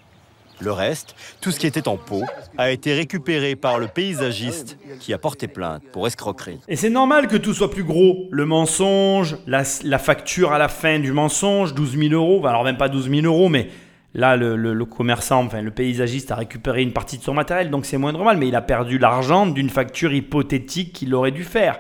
Le 0.62 0.72
reste, 0.72 1.16
tout 1.41 1.51
ce 1.51 1.60
qui 1.60 1.68
était 1.68 1.88
en 1.88 1.97
pot, 1.97 2.24
a 2.58 2.72
été 2.72 2.93
récupéré 2.93 3.56
par 3.56 3.78
le 3.78 3.88
paysagiste 3.88 4.78
qui 4.99 5.14
a 5.14 5.18
porté 5.18 5.47
plainte 5.47 5.84
pour 5.91 6.08
escroquerie. 6.08 6.60
Et 6.68 6.76
c'est 6.76 6.89
normal 6.89 7.28
que 7.28 7.36
tout 7.36 7.53
soit 7.53 7.70
plus 7.70 7.84
gros. 7.84 8.28
Le 8.32 8.45
mensonge, 8.45 9.38
la, 9.47 9.64
facture 9.99 10.53
à 10.53 10.58
la 10.58 10.70
fin 10.70 10.99
du 10.99 11.12
mensonge, 11.12 11.74
12 11.74 11.97
000 11.97 12.14
euros, 12.14 12.45
alors 12.47 12.64
même 12.64 12.78
pas 12.78 12.88
12 12.88 13.10
000 13.10 13.26
euros, 13.26 13.49
mais 13.49 13.68
là, 14.14 14.38
le, 14.38 14.86
commerçant, 14.86 15.43
enfin 15.43 15.62
le 15.62 15.72
paysagiste 15.72 16.32
a 16.32 16.36
récupéré 16.36 16.84
une 16.84 16.93
partie 16.93 17.18
de 17.18 17.24
son 17.24 17.34
matériel, 17.34 17.70
donc 17.70 17.86
c'est 17.86 17.97
moindre 17.97 18.24
mal, 18.24 18.38
mais 18.38 18.47
il 18.47 18.56
a 18.56 18.62
perdu 18.62 18.97
l'argent 18.97 19.47
d'une 19.47 19.70
facture 19.70 20.14
hypothétique 20.14 20.93
qu'il 20.93 21.14
aurait 21.14 21.32
dû 21.32 21.43
faire. 21.43 21.80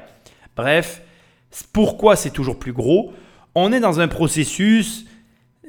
Bref, 0.57 1.01
pourquoi 1.71 2.15
c'est 2.15 2.31
toujours 2.31 2.59
plus 2.59 2.73
gros? 2.73 3.13
On 3.55 3.71
est 3.71 3.79
dans 3.79 4.01
un 4.01 4.09
processus 4.09 5.04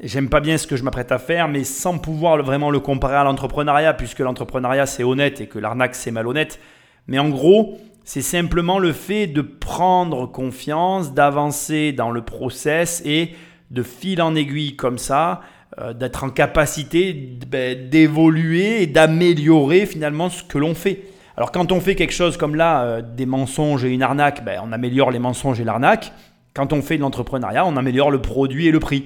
j'aime 0.03 0.29
pas 0.29 0.41
bien 0.41 0.59
ce 0.59 0.67
que 0.67 0.77
je 0.77 0.83
m'apprête 0.83 1.13
à 1.13 1.19
faire, 1.19 1.49
mais 1.49 1.65
sans 1.65 1.99
pouvoir 1.99 2.43
vraiment 2.43 2.71
le 2.71 2.81
comparer 2.81 3.17
à 3.17 3.25
l'entrepreneuriat, 3.25 3.95
puisque 3.95 4.21
l'entrepreneuriat 4.21 4.87
c'est 4.87 5.05
honnête 5.05 5.41
et 5.41 5.47
que 5.47 5.59
l'arnaque 5.59 5.95
c'est 5.95 6.11
malhonnête. 6.11 6.61
Mais 7.07 7.19
en 7.19 7.29
gros, 7.29 7.79
c'est 8.05 8.23
simplement 8.23 8.79
le 8.79 8.93
fait 8.93 9.27
de 9.27 9.43
prendre 9.43 10.27
confiance, 10.27 11.13
d'avancer 11.13 11.93
dans 11.93 12.11
le 12.11 12.23
process 12.23 13.03
et 13.05 13.31
de 13.71 13.83
fil 13.83 14.23
en 14.23 14.35
aiguille 14.35 14.77
comme 14.77 14.99
ça, 14.99 15.41
euh, 15.79 15.93
d'être 15.93 16.25
en 16.25 16.31
capacité 16.31 17.13
ben, 17.49 17.89
d'évoluer 17.89 18.83
et 18.83 18.87
d'améliorer 18.87 19.87
finalement 19.87 20.31
ce 20.31 20.43
que 20.43 20.59
l'on 20.59 20.75
fait. 20.75 21.03
Alors 21.37 21.53
quand 21.53 21.73
on 21.73 21.81
fait 21.81 21.97
quelque 21.97 22.15
chose 22.15 22.37
comme 22.37 22.55
là, 22.55 22.85
euh, 22.85 23.03
des 23.03 23.27
mensonges 23.27 23.85
et 23.85 23.91
une 23.91 24.03
arnaque, 24.03 24.45
ben, 24.45 24.61
on 24.65 24.73
améliore 24.73 25.11
les 25.11 25.19
mensonges 25.19 25.61
et 25.61 25.65
l'arnaque. 25.65 26.13
Quand 26.55 26.73
on 26.73 26.83
fait 26.83 26.97
de 26.97 27.03
l'entrepreneuriat, 27.03 27.67
on 27.67 27.77
améliore 27.77 28.11
le 28.11 28.23
produit 28.23 28.69
et 28.69 28.71
le 28.71 28.81
prix. 28.81 29.05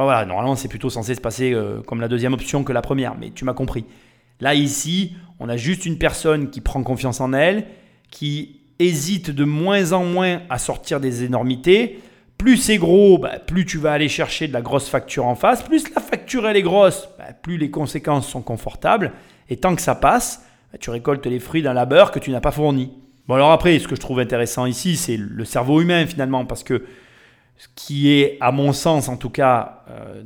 Enfin 0.00 0.06
voilà, 0.06 0.24
normalement 0.24 0.56
c'est 0.56 0.68
plutôt 0.68 0.88
censé 0.88 1.14
se 1.14 1.20
passer 1.20 1.52
euh, 1.52 1.82
comme 1.82 2.00
la 2.00 2.08
deuxième 2.08 2.32
option 2.32 2.64
que 2.64 2.72
la 2.72 2.80
première, 2.80 3.18
mais 3.18 3.32
tu 3.32 3.44
m'as 3.44 3.52
compris. 3.52 3.84
Là 4.40 4.54
ici, 4.54 5.12
on 5.38 5.50
a 5.50 5.58
juste 5.58 5.84
une 5.84 5.98
personne 5.98 6.48
qui 6.48 6.62
prend 6.62 6.82
confiance 6.82 7.20
en 7.20 7.34
elle, 7.34 7.66
qui 8.10 8.62
hésite 8.78 9.30
de 9.30 9.44
moins 9.44 9.92
en 9.92 10.06
moins 10.06 10.40
à 10.48 10.56
sortir 10.56 11.00
des 11.00 11.24
énormités. 11.24 12.00
Plus 12.38 12.56
c'est 12.56 12.78
gros, 12.78 13.18
bah, 13.18 13.38
plus 13.46 13.66
tu 13.66 13.76
vas 13.76 13.92
aller 13.92 14.08
chercher 14.08 14.48
de 14.48 14.54
la 14.54 14.62
grosse 14.62 14.88
facture 14.88 15.26
en 15.26 15.34
face. 15.34 15.62
Plus 15.62 15.94
la 15.94 16.00
facture 16.00 16.48
elle 16.48 16.56
est 16.56 16.62
grosse, 16.62 17.06
bah, 17.18 17.34
plus 17.42 17.58
les 17.58 17.70
conséquences 17.70 18.26
sont 18.26 18.40
confortables. 18.40 19.12
Et 19.50 19.58
tant 19.58 19.76
que 19.76 19.82
ça 19.82 19.94
passe, 19.94 20.46
bah, 20.72 20.78
tu 20.80 20.88
récoltes 20.88 21.26
les 21.26 21.40
fruits 21.40 21.60
d'un 21.60 21.74
labeur 21.74 22.10
que 22.10 22.18
tu 22.18 22.30
n'as 22.30 22.40
pas 22.40 22.52
fourni. 22.52 22.90
Bon 23.28 23.34
alors 23.34 23.52
après, 23.52 23.78
ce 23.78 23.86
que 23.86 23.96
je 23.96 24.00
trouve 24.00 24.20
intéressant 24.20 24.64
ici, 24.64 24.96
c'est 24.96 25.18
le 25.18 25.44
cerveau 25.44 25.82
humain 25.82 26.06
finalement, 26.06 26.46
parce 26.46 26.62
que 26.62 26.84
ce 27.60 27.68
qui 27.74 28.10
est, 28.10 28.38
à 28.40 28.52
mon 28.52 28.72
sens 28.72 29.10
en 29.10 29.18
tout 29.18 29.28
cas, 29.28 29.84
euh, 29.90 30.22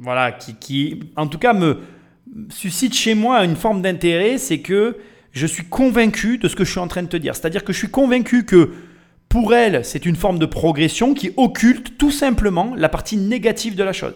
voilà, 0.00 0.32
qui, 0.32 0.54
qui 0.56 1.00
en 1.14 1.28
tout 1.28 1.38
cas 1.38 1.52
me 1.52 1.78
suscite 2.48 2.92
chez 2.92 3.14
moi 3.14 3.44
une 3.44 3.54
forme 3.54 3.82
d'intérêt, 3.82 4.36
c'est 4.36 4.58
que 4.58 4.96
je 5.30 5.46
suis 5.46 5.64
convaincu 5.64 6.38
de 6.38 6.48
ce 6.48 6.56
que 6.56 6.64
je 6.64 6.72
suis 6.72 6.80
en 6.80 6.88
train 6.88 7.04
de 7.04 7.08
te 7.08 7.16
dire. 7.16 7.36
C'est-à-dire 7.36 7.62
que 7.62 7.72
je 7.72 7.78
suis 7.78 7.90
convaincu 7.90 8.44
que 8.44 8.72
pour 9.28 9.54
elle, 9.54 9.84
c'est 9.84 10.06
une 10.06 10.16
forme 10.16 10.40
de 10.40 10.46
progression 10.46 11.14
qui 11.14 11.30
occulte 11.36 11.98
tout 11.98 12.10
simplement 12.10 12.74
la 12.74 12.88
partie 12.88 13.16
négative 13.16 13.76
de 13.76 13.84
la 13.84 13.92
chose. 13.92 14.14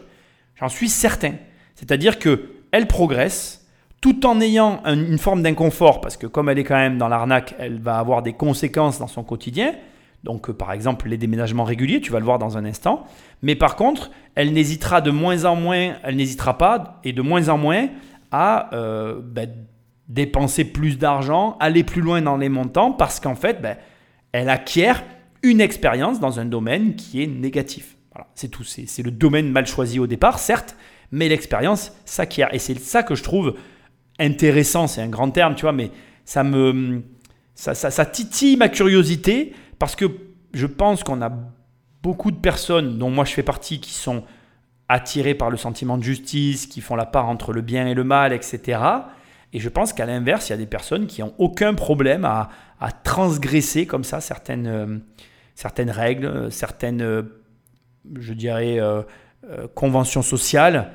J'en 0.56 0.68
suis 0.68 0.88
certain. 0.88 1.34
C'est-à-dire 1.76 2.18
que 2.18 2.50
elle 2.72 2.88
progresse, 2.88 3.64
tout 4.00 4.26
en 4.26 4.40
ayant 4.40 4.82
une 4.86 5.18
forme 5.18 5.42
d'inconfort, 5.42 6.00
parce 6.00 6.16
que 6.16 6.26
comme 6.26 6.48
elle 6.48 6.58
est 6.58 6.64
quand 6.64 6.76
même 6.76 6.98
dans 6.98 7.08
l'arnaque, 7.08 7.54
elle 7.60 7.78
va 7.80 7.98
avoir 7.98 8.22
des 8.22 8.32
conséquences 8.32 8.98
dans 8.98 9.06
son 9.06 9.22
quotidien. 9.22 9.74
Donc 10.24 10.50
euh, 10.50 10.52
par 10.52 10.72
exemple 10.72 11.08
les 11.08 11.16
déménagements 11.16 11.64
réguliers, 11.64 12.00
tu 12.00 12.12
vas 12.12 12.18
le 12.18 12.24
voir 12.24 12.38
dans 12.38 12.56
un 12.56 12.64
instant. 12.64 13.04
Mais 13.42 13.54
par 13.54 13.76
contre, 13.76 14.10
elle 14.34 14.52
n'hésitera 14.52 15.00
de 15.00 15.10
moins 15.10 15.44
en 15.44 15.56
moins, 15.56 15.94
elle 16.02 16.16
n'hésitera 16.16 16.58
pas 16.58 17.00
et 17.04 17.12
de 17.12 17.22
moins 17.22 17.48
en 17.48 17.58
moins 17.58 17.88
à 18.30 18.74
euh, 18.74 19.20
ben, 19.22 19.50
dépenser 20.08 20.64
plus 20.64 20.98
d'argent, 20.98 21.56
aller 21.60 21.84
plus 21.84 22.02
loin 22.02 22.20
dans 22.20 22.36
les 22.36 22.48
montants, 22.48 22.92
parce 22.92 23.20
qu'en 23.20 23.34
fait, 23.34 23.62
ben, 23.62 23.76
elle 24.32 24.48
acquiert 24.48 25.04
une 25.42 25.60
expérience 25.60 26.20
dans 26.20 26.38
un 26.38 26.44
domaine 26.44 26.96
qui 26.96 27.22
est 27.22 27.26
négatif. 27.26 27.96
Voilà, 28.12 28.28
c'est 28.34 28.48
tout. 28.48 28.64
C'est 28.64 29.02
le 29.02 29.10
domaine 29.10 29.50
mal 29.50 29.66
choisi 29.66 29.98
au 29.98 30.06
départ, 30.06 30.38
certes, 30.38 30.76
mais 31.12 31.28
l'expérience 31.28 31.92
s'acquiert. 32.04 32.52
Et 32.52 32.58
c'est 32.58 32.78
ça 32.78 33.02
que 33.02 33.14
je 33.14 33.22
trouve 33.22 33.54
intéressant, 34.18 34.86
c'est 34.86 35.00
un 35.00 35.08
grand 35.08 35.30
terme, 35.30 35.54
tu 35.54 35.62
vois, 35.62 35.72
mais 35.72 35.90
ça 36.24 36.44
me 36.44 37.02
ça, 37.54 37.74
ça, 37.74 38.06
titille 38.06 38.56
ma 38.56 38.70
curiosité 38.70 39.52
parce 39.80 39.96
que 39.96 40.04
je 40.52 40.66
pense 40.66 41.02
qu'on 41.02 41.22
a 41.22 41.32
beaucoup 42.02 42.30
de 42.30 42.36
personnes, 42.36 42.98
dont 42.98 43.10
moi 43.10 43.24
je 43.24 43.32
fais 43.32 43.42
partie, 43.42 43.80
qui 43.80 43.94
sont 43.94 44.22
attirées 44.88 45.34
par 45.34 45.50
le 45.50 45.56
sentiment 45.56 45.96
de 45.96 46.02
justice, 46.02 46.66
qui 46.66 46.80
font 46.80 46.96
la 46.96 47.06
part 47.06 47.28
entre 47.28 47.52
le 47.52 47.62
bien 47.62 47.86
et 47.86 47.94
le 47.94 48.04
mal, 48.04 48.32
etc. 48.32 48.78
Et 49.52 49.58
je 49.58 49.68
pense 49.68 49.92
qu'à 49.92 50.04
l'inverse, 50.04 50.48
il 50.48 50.52
y 50.52 50.54
a 50.54 50.58
des 50.58 50.66
personnes 50.66 51.06
qui 51.06 51.22
n'ont 51.22 51.34
aucun 51.38 51.74
problème 51.74 52.24
à, 52.24 52.50
transgresser 53.04 53.86
comme 53.86 54.04
ça 54.04 54.20
certaines, 54.20 54.66
euh, 54.66 54.98
certaines 55.54 55.90
règles, 55.90 56.50
certaines, 56.50 57.02
euh, 57.02 57.22
je 58.18 58.32
dirais, 58.32 58.78
euh, 58.80 59.02
conventions 59.74 60.22
sociales 60.22 60.90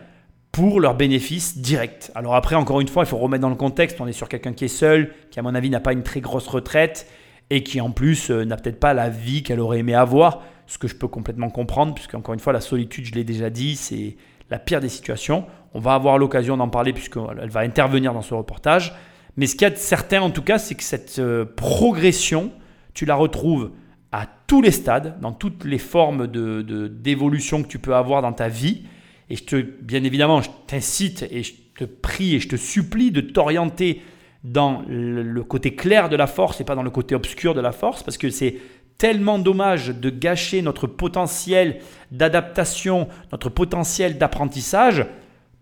pour 0.52 0.80
leur 0.80 0.96
bénéfice 0.96 1.58
direct. 1.58 2.12
Alors 2.16 2.36
après, 2.36 2.56
encore 2.56 2.82
une 2.82 2.88
fois, 2.88 3.04
il 3.04 3.08
faut 3.08 3.18
remettre 3.18 3.42
dans 3.42 3.50
le 3.50 3.56
contexte, 3.56 4.00
on 4.00 4.08
est 4.08 4.14
sur 4.14 4.30
quelqu'un 4.30 4.54
qui 4.54 4.66
est 4.66 4.70
seul, 4.70 5.12
qui 5.32 5.40
à 5.40 5.44
mon 5.44 5.54
avis 5.54 5.70
n'a 5.70 5.80
pas 5.80 5.94
une 5.94 6.04
très 6.04 6.22
grosse 6.22 6.48
retraite 6.48 7.08
et 7.50 7.64
qui 7.64 7.80
en 7.82 7.92
plus 7.92 8.32
euh, 8.32 8.44
n'a 8.44 8.58
peut-être 8.58 8.80
pas 8.80 8.94
la 8.94 9.10
vie 9.10 9.44
qu'elle 9.44 9.60
aurait 9.60 9.80
aimé 9.80 9.94
avoir, 9.94 10.44
ce 10.68 10.78
que 10.78 10.88
je 10.88 10.96
peux 10.96 11.08
complètement 11.08 11.50
comprendre, 11.50 11.94
puisque 11.94 12.16
encore 12.16 12.34
une 12.34 12.40
fois, 12.40 12.54
la 12.54 12.62
solitude, 12.62 13.06
je 13.06 13.14
l'ai 13.14 13.24
déjà 13.24 13.50
dit, 13.50 13.76
c'est 13.76 14.18
la 14.50 14.60
pire 14.60 14.80
des 14.80 14.90
situations. 14.90 15.46
On 15.74 15.80
va 15.80 15.94
avoir 15.94 16.18
l'occasion 16.18 16.58
d'en 16.58 16.70
parler 16.70 16.94
puisqu'elle 16.94 17.50
va 17.50 17.60
intervenir 17.62 18.14
dans 18.14 18.22
ce 18.22 18.34
reportage. 18.34 18.94
Mais 19.38 19.48
ce 19.48 19.54
qu'il 19.54 19.64
y 19.64 19.66
a 19.66 19.70
de 19.72 19.76
certain 19.76 20.22
en 20.22 20.30
tout 20.30 20.42
cas, 20.42 20.58
c'est 20.58 20.76
que 20.76 20.84
cette 20.84 21.20
euh, 21.20 21.46
progression, 21.46 22.52
tu 22.94 23.06
la 23.06 23.16
retrouves 23.16 23.72
à 24.12 24.28
tous 24.48 24.62
les 24.62 24.72
stades, 24.72 25.20
dans 25.20 25.34
toutes 25.34 25.66
les 25.66 25.78
formes 25.78 26.28
d'évolution 26.28 27.60
de, 27.60 27.64
que 27.64 27.68
tu 27.68 27.80
peux 27.80 27.96
avoir 27.96 28.22
dans 28.22 28.32
ta 28.32 28.48
vie. 28.48 28.84
Et 29.30 29.36
je 29.36 29.44
te, 29.44 29.56
bien 29.56 30.04
évidemment, 30.04 30.42
je 30.42 30.50
t'incite 30.68 31.26
et 31.30 31.44
je 31.44 31.54
te 31.78 31.84
prie 31.84 32.36
et 32.36 32.40
je 32.40 32.48
te 32.48 32.56
supplie 32.56 33.12
de 33.12 33.22
t'orienter 33.22 34.02
dans 34.46 34.84
le 34.88 35.44
côté 35.44 35.76
clair 35.76 36.08
de 36.08 36.16
la 36.16 36.28
force 36.28 36.62
et 36.62 36.64
pas 36.64 36.76
dans 36.76 36.84
le 36.84 36.92
côté 36.92 37.16
obscur 37.16 37.56
de 37.56 37.62
la 37.62 37.72
force, 37.72 38.04
parce 38.04 38.18
que 38.18 38.30
c'est 38.30 38.58
tellement 38.98 39.40
dommage 39.40 39.88
de 39.88 40.10
gâcher 40.10 40.62
notre 40.62 40.88
potentiel 40.88 41.80
d'adaptation, 42.12 43.08
notre 43.32 43.50
potentiel 43.50 44.18
d'apprentissage 44.18 45.06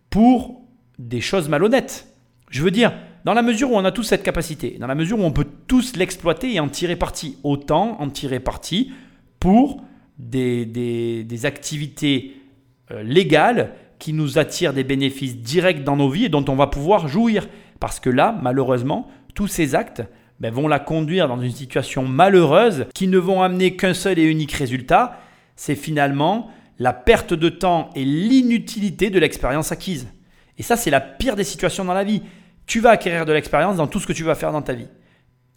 pour 0.10 0.62
des 1.00 1.22
choses 1.22 1.50
malhonnêtes. 1.50 2.08
Je 2.50 2.62
veux 2.62 2.72
dire, 2.72 2.94
dans 3.24 3.34
la 3.34 3.42
mesure 3.42 3.72
où 3.72 3.76
on 3.76 3.86
a 3.86 3.92
tous 3.92 4.04
cette 4.04 4.22
capacité, 4.22 4.78
dans 4.80 4.88
la 4.88 4.96
mesure 4.96 5.18
où 5.18 5.24
on 5.24 5.32
peut 5.32 5.48
tous 5.68 5.96
l'exploiter 5.96 6.54
et 6.54 6.60
en 6.60 6.68
tirer 6.68 6.98
parti, 6.98 7.38
autant 7.44 8.00
en 8.02 8.10
tirer 8.10 8.42
parti 8.42 8.92
pour 9.40 9.82
des, 10.20 10.66
des, 10.66 11.46
activités 11.46 12.36
euh, 12.92 13.02
légales 13.02 13.74
qui 13.98 14.14
nous 14.14 14.38
attirent 14.38 14.74
des 14.74 14.84
bénéfices 14.84 15.38
directs 15.38 15.84
dans 15.84 15.96
nos 15.96 16.10
vies 16.10 16.26
et 16.26 16.30
dont 16.30 16.46
on 16.50 16.56
va 16.56 16.68
pouvoir 16.68 17.08
jouir. 17.08 17.48
Parce 17.84 18.00
que 18.00 18.10
là, 18.10 18.34
malheureusement, 18.42 19.12
tous 19.36 19.48
ces 19.48 19.76
actes 19.76 20.04
ben, 20.40 20.54
vont 20.54 20.70
la 20.70 20.80
conduire 20.80 21.28
dans 21.28 21.42
une 21.42 21.52
situation 21.52 22.08
malheureuse 22.08 22.86
qui 22.96 23.10
ne 23.10 23.18
vont 23.18 23.42
amener 23.42 23.76
qu'un 23.76 23.94
seul 23.94 24.20
et 24.20 24.24
unique 24.24 24.54
résultat, 24.54 25.20
c'est 25.58 25.76
finalement 25.76 26.50
la 26.80 26.94
perte 26.94 27.34
de 27.34 27.50
temps 27.50 27.90
et 27.94 28.06
l'inutilité 28.06 29.10
de 29.10 29.20
l'expérience 29.20 29.74
acquise. 29.74 30.08
Et 30.58 30.64
ça, 30.64 30.78
c'est 30.78 30.92
la 30.92 31.02
pire 31.02 31.36
des 31.36 31.44
situations 31.44 31.84
dans 31.84 31.94
la 31.94 32.06
vie. 32.06 32.22
Tu 32.68 32.80
vas 32.80 32.92
acquérir 32.92 33.26
de 33.26 33.34
l'expérience 33.34 33.76
dans 33.76 33.88
tout 33.88 34.00
ce 34.00 34.08
que 34.08 34.14
tu 34.14 34.24
vas 34.24 34.36
faire 34.36 34.54
dans 34.54 34.62
ta 34.62 34.72
vie. 34.72 34.88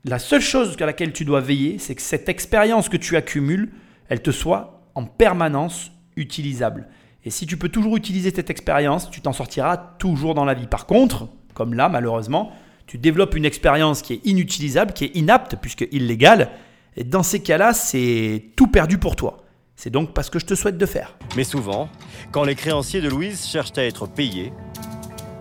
La 0.05 0.18
seule 0.18 0.41
chose 0.41 0.77
à 0.81 0.85
laquelle 0.85 1.12
tu 1.12 1.24
dois 1.24 1.41
veiller, 1.41 1.79
c'est 1.79 1.95
que 1.95 2.03
cette 2.03 2.29
expérience 2.29 2.89
que 2.89 2.97
tu 2.97 3.14
accumules, 3.14 3.70
elle 4.09 4.20
te 4.20 4.33
soit 4.33 4.91
en 4.97 5.05
permanence 5.05 5.93
utilisable. 6.16 6.89
Et 7.24 7.31
si 7.31 7.47
tu 7.47 7.57
peux 7.57 7.68
toujours 7.68 7.97
utiliser 7.97 8.33
cette 8.35 8.51
expérience, 8.51 9.12
tu 9.12 9.20
t'en 9.20 9.33
sortiras 9.33 9.77
toujours 9.77 10.35
dans 10.35 10.45
la 10.45 10.55
vie. 10.55 10.66
Par 10.66 10.87
contre, 10.87 11.29
comme 11.57 11.72
là, 11.72 11.88
malheureusement, 11.88 12.52
tu 12.86 12.98
développes 12.98 13.34
une 13.34 13.46
expérience 13.46 14.02
qui 14.02 14.12
est 14.12 14.20
inutilisable, 14.26 14.92
qui 14.92 15.07
est 15.07 15.16
inapte, 15.16 15.57
puisque 15.61 15.88
illégale. 15.90 16.50
Et 16.96 17.02
dans 17.02 17.22
ces 17.22 17.40
cas-là, 17.40 17.72
c'est 17.72 18.44
tout 18.57 18.66
perdu 18.66 18.98
pour 18.98 19.16
toi. 19.16 19.38
C'est 19.74 19.88
donc 19.88 20.12
pas 20.12 20.22
ce 20.22 20.30
que 20.30 20.38
je 20.38 20.44
te 20.44 20.54
souhaite 20.54 20.76
de 20.76 20.84
faire. 20.84 21.16
Mais 21.34 21.44
souvent, 21.44 21.88
quand 22.30 22.44
les 22.44 22.54
créanciers 22.54 23.00
de 23.00 23.09
Louise 23.09 23.46
cherchent 23.46 23.78
à 23.78 23.84
être 23.84 24.07
payés, 24.07 24.52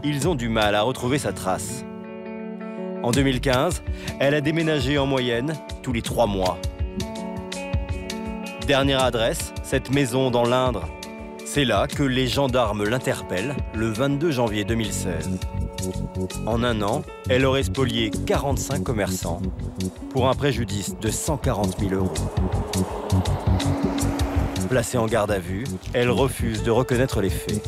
ils 0.06 0.30
ont 0.30 0.36
du 0.36 0.48
mal 0.48 0.74
à 0.74 0.84
retrouver 0.84 1.18
sa 1.18 1.34
trace. 1.34 1.84
En 3.04 3.12
2015, 3.12 3.84
elle 4.22 4.36
a 4.36 4.42
déménagé 4.42 4.98
en 4.98 5.06
moyenne 5.06 5.54
tous 5.84 5.92
les 5.92 6.02
trois 6.02 6.28
mois. 6.28 6.58
Dernière 8.68 9.04
adresse, 9.04 9.54
cette 9.64 9.92
maison 9.92 10.32
dans 10.32 10.46
l'Indre, 10.46 10.88
c'est 11.46 11.66
là 11.66 11.88
que 11.88 12.04
les 12.04 12.28
gendarmes 12.28 12.86
l'interpellent 12.86 13.56
le 13.74 13.88
22 13.90 14.32
janvier 14.32 14.64
2016. 14.64 15.30
En 16.46 16.64
un 16.64 16.82
an, 16.82 17.04
elle 17.30 17.46
aurait 17.46 17.64
spolié 17.64 18.12
45 18.26 18.84
commerçants 18.84 19.42
pour 20.10 20.30
un 20.30 20.34
préjudice 20.34 20.96
de 21.00 21.10
140 21.10 21.80
000 21.80 21.94
euros. 21.94 22.14
Placée 24.70 24.98
en 24.98 25.06
garde 25.06 25.32
à 25.32 25.40
vue, 25.40 25.64
elle 25.94 26.10
refuse 26.10 26.64
de 26.64 26.72
reconnaître 26.72 27.22
les 27.22 27.30
faits. 27.30 27.68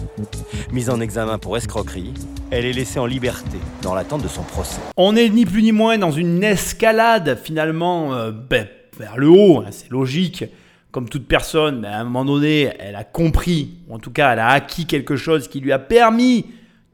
Mise 0.71 0.89
en 0.89 0.99
examen 0.99 1.37
pour 1.37 1.55
escroquerie, 1.57 2.13
elle 2.51 2.65
est 2.65 2.73
laissée 2.73 2.99
en 2.99 3.05
liberté 3.05 3.57
dans 3.81 3.93
l'attente 3.93 4.23
de 4.23 4.27
son 4.27 4.43
procès. 4.43 4.81
On 4.97 5.13
n'est 5.13 5.29
ni 5.29 5.45
plus 5.45 5.61
ni 5.61 5.71
moins 5.71 5.97
dans 5.97 6.11
une 6.11 6.43
escalade 6.43 7.37
finalement 7.43 8.13
euh, 8.13 8.31
ben, 8.31 8.67
vers 8.97 9.17
le 9.17 9.29
haut, 9.29 9.59
hein, 9.59 9.67
c'est 9.71 9.91
logique 9.91 10.45
comme 10.91 11.09
toute 11.09 11.27
personne, 11.27 11.85
à 11.85 11.99
un 11.99 12.05
moment 12.05 12.25
donné, 12.25 12.71
elle 12.79 12.95
a 12.95 13.03
compris, 13.03 13.75
ou 13.87 13.93
en 13.93 13.99
tout 13.99 14.09
cas, 14.09 14.33
elle 14.33 14.39
a 14.39 14.47
acquis 14.47 14.87
quelque 14.87 15.15
chose 15.15 15.47
qui 15.47 15.59
lui 15.59 15.71
a 15.71 15.77
permis 15.77 16.47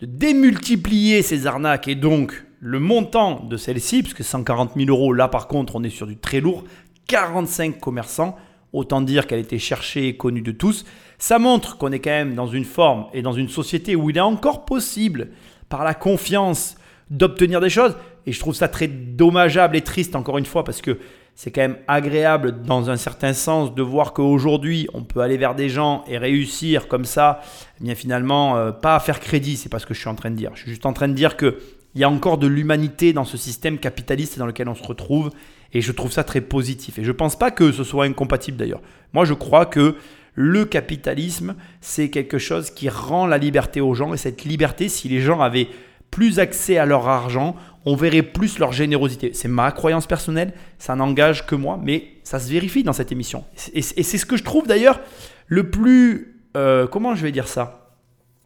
démultiplier 0.05 1.21
ses 1.21 1.47
arnaques 1.47 1.87
et 1.87 1.95
donc 1.95 2.45
le 2.59 2.79
montant 2.79 3.43
de 3.43 3.57
celle-ci, 3.57 4.03
puisque 4.03 4.23
140 4.23 4.71
000 4.75 4.89
euros, 4.89 5.13
là 5.13 5.27
par 5.27 5.47
contre, 5.47 5.75
on 5.75 5.83
est 5.83 5.89
sur 5.89 6.07
du 6.07 6.17
très 6.17 6.39
lourd, 6.39 6.63
45 7.07 7.79
commerçants 7.79 8.37
autant 8.73 9.01
dire 9.01 9.27
qu'elle 9.27 9.39
était 9.39 9.59
cherchée 9.59 10.07
et 10.07 10.17
connue 10.17 10.41
de 10.41 10.51
tous. 10.51 10.85
Ça 11.19 11.39
montre 11.39 11.77
qu'on 11.77 11.91
est 11.91 11.99
quand 11.99 12.09
même 12.09 12.35
dans 12.35 12.47
une 12.47 12.65
forme 12.65 13.05
et 13.13 13.21
dans 13.21 13.31
une 13.31 13.47
société 13.47 13.95
où 13.95 14.09
il 14.09 14.17
est 14.17 14.21
encore 14.21 14.65
possible, 14.65 15.29
par 15.69 15.83
la 15.83 15.93
confiance, 15.93 16.75
d'obtenir 17.09 17.61
des 17.61 17.69
choses. 17.69 17.95
Et 18.25 18.31
je 18.31 18.39
trouve 18.39 18.55
ça 18.55 18.67
très 18.67 18.87
dommageable 18.87 19.77
et 19.77 19.81
triste, 19.81 20.15
encore 20.15 20.37
une 20.37 20.45
fois, 20.45 20.63
parce 20.63 20.81
que 20.81 20.97
c'est 21.35 21.51
quand 21.51 21.61
même 21.61 21.77
agréable 21.87 22.61
dans 22.63 22.89
un 22.89 22.97
certain 22.97 23.33
sens 23.33 23.73
de 23.73 23.81
voir 23.81 24.13
qu'aujourd'hui 24.13 24.87
on 24.93 25.03
peut 25.03 25.21
aller 25.21 25.37
vers 25.37 25.55
des 25.55 25.69
gens 25.69 26.03
et 26.07 26.17
réussir 26.17 26.87
comme 26.87 27.05
ça, 27.05 27.41
eh 27.79 27.83
bien 27.83 27.95
finalement 27.95 28.55
euh, 28.57 28.71
pas 28.71 28.95
à 28.95 28.99
faire 28.99 29.19
crédit, 29.19 29.57
c'est 29.57 29.69
pas 29.69 29.79
ce 29.79 29.85
que 29.85 29.93
je 29.93 29.99
suis 29.99 30.09
en 30.09 30.15
train 30.15 30.29
de 30.29 30.35
dire. 30.35 30.51
Je 30.53 30.61
suis 30.61 30.71
juste 30.71 30.85
en 30.85 30.93
train 30.93 31.07
de 31.07 31.13
dire 31.13 31.35
que 31.37 31.57
il 31.95 32.01
y 32.01 32.03
a 32.03 32.09
encore 32.09 32.37
de 32.37 32.47
l'humanité 32.47 33.13
dans 33.13 33.25
ce 33.25 33.37
système 33.37 33.77
capitaliste 33.77 34.39
dans 34.39 34.47
lequel 34.47 34.67
on 34.67 34.73
se 34.75 34.83
retrouve 34.83 35.29
et 35.73 35.81
je 35.81 35.91
trouve 35.91 36.11
ça 36.11 36.23
très 36.23 36.41
positif. 36.41 36.97
Et 36.97 37.03
je 37.03 37.11
pense 37.11 37.37
pas 37.37 37.51
que 37.51 37.71
ce 37.71 37.83
soit 37.83 38.05
incompatible 38.05 38.57
d'ailleurs. 38.57 38.81
Moi 39.13 39.25
je 39.25 39.33
crois 39.33 39.65
que 39.65 39.95
le 40.35 40.65
capitalisme 40.65 41.55
c'est 41.81 42.09
quelque 42.09 42.37
chose 42.37 42.71
qui 42.71 42.89
rend 42.89 43.25
la 43.25 43.37
liberté 43.37 43.81
aux 43.81 43.95
gens 43.95 44.13
et 44.13 44.17
cette 44.17 44.43
liberté 44.43 44.87
si 44.89 45.07
les 45.09 45.21
gens 45.21 45.41
avaient 45.41 45.67
plus 46.13 46.37
accès 46.37 46.77
à 46.77 46.85
leur 46.85 47.07
argent, 47.07 47.55
on 47.85 47.95
verrait 47.95 48.23
plus 48.23 48.59
leur 48.59 48.71
générosité. 48.71 49.31
C'est 49.33 49.47
ma 49.47 49.71
croyance 49.71 50.07
personnelle, 50.07 50.53
ça 50.77 50.95
n'engage 50.95 51.45
que 51.45 51.55
moi, 51.55 51.79
mais 51.81 52.07
ça 52.23 52.39
se 52.39 52.49
vérifie 52.49 52.83
dans 52.83 52.93
cette 52.93 53.11
émission. 53.11 53.43
Et 53.73 53.81
c'est 53.81 54.17
ce 54.17 54.25
que 54.25 54.37
je 54.37 54.43
trouve 54.43 54.67
d'ailleurs 54.67 54.99
le 55.47 55.69
plus... 55.69 56.41
Euh, 56.55 56.87
comment 56.87 57.15
je 57.15 57.23
vais 57.23 57.31
dire 57.31 57.47
ça? 57.47 57.91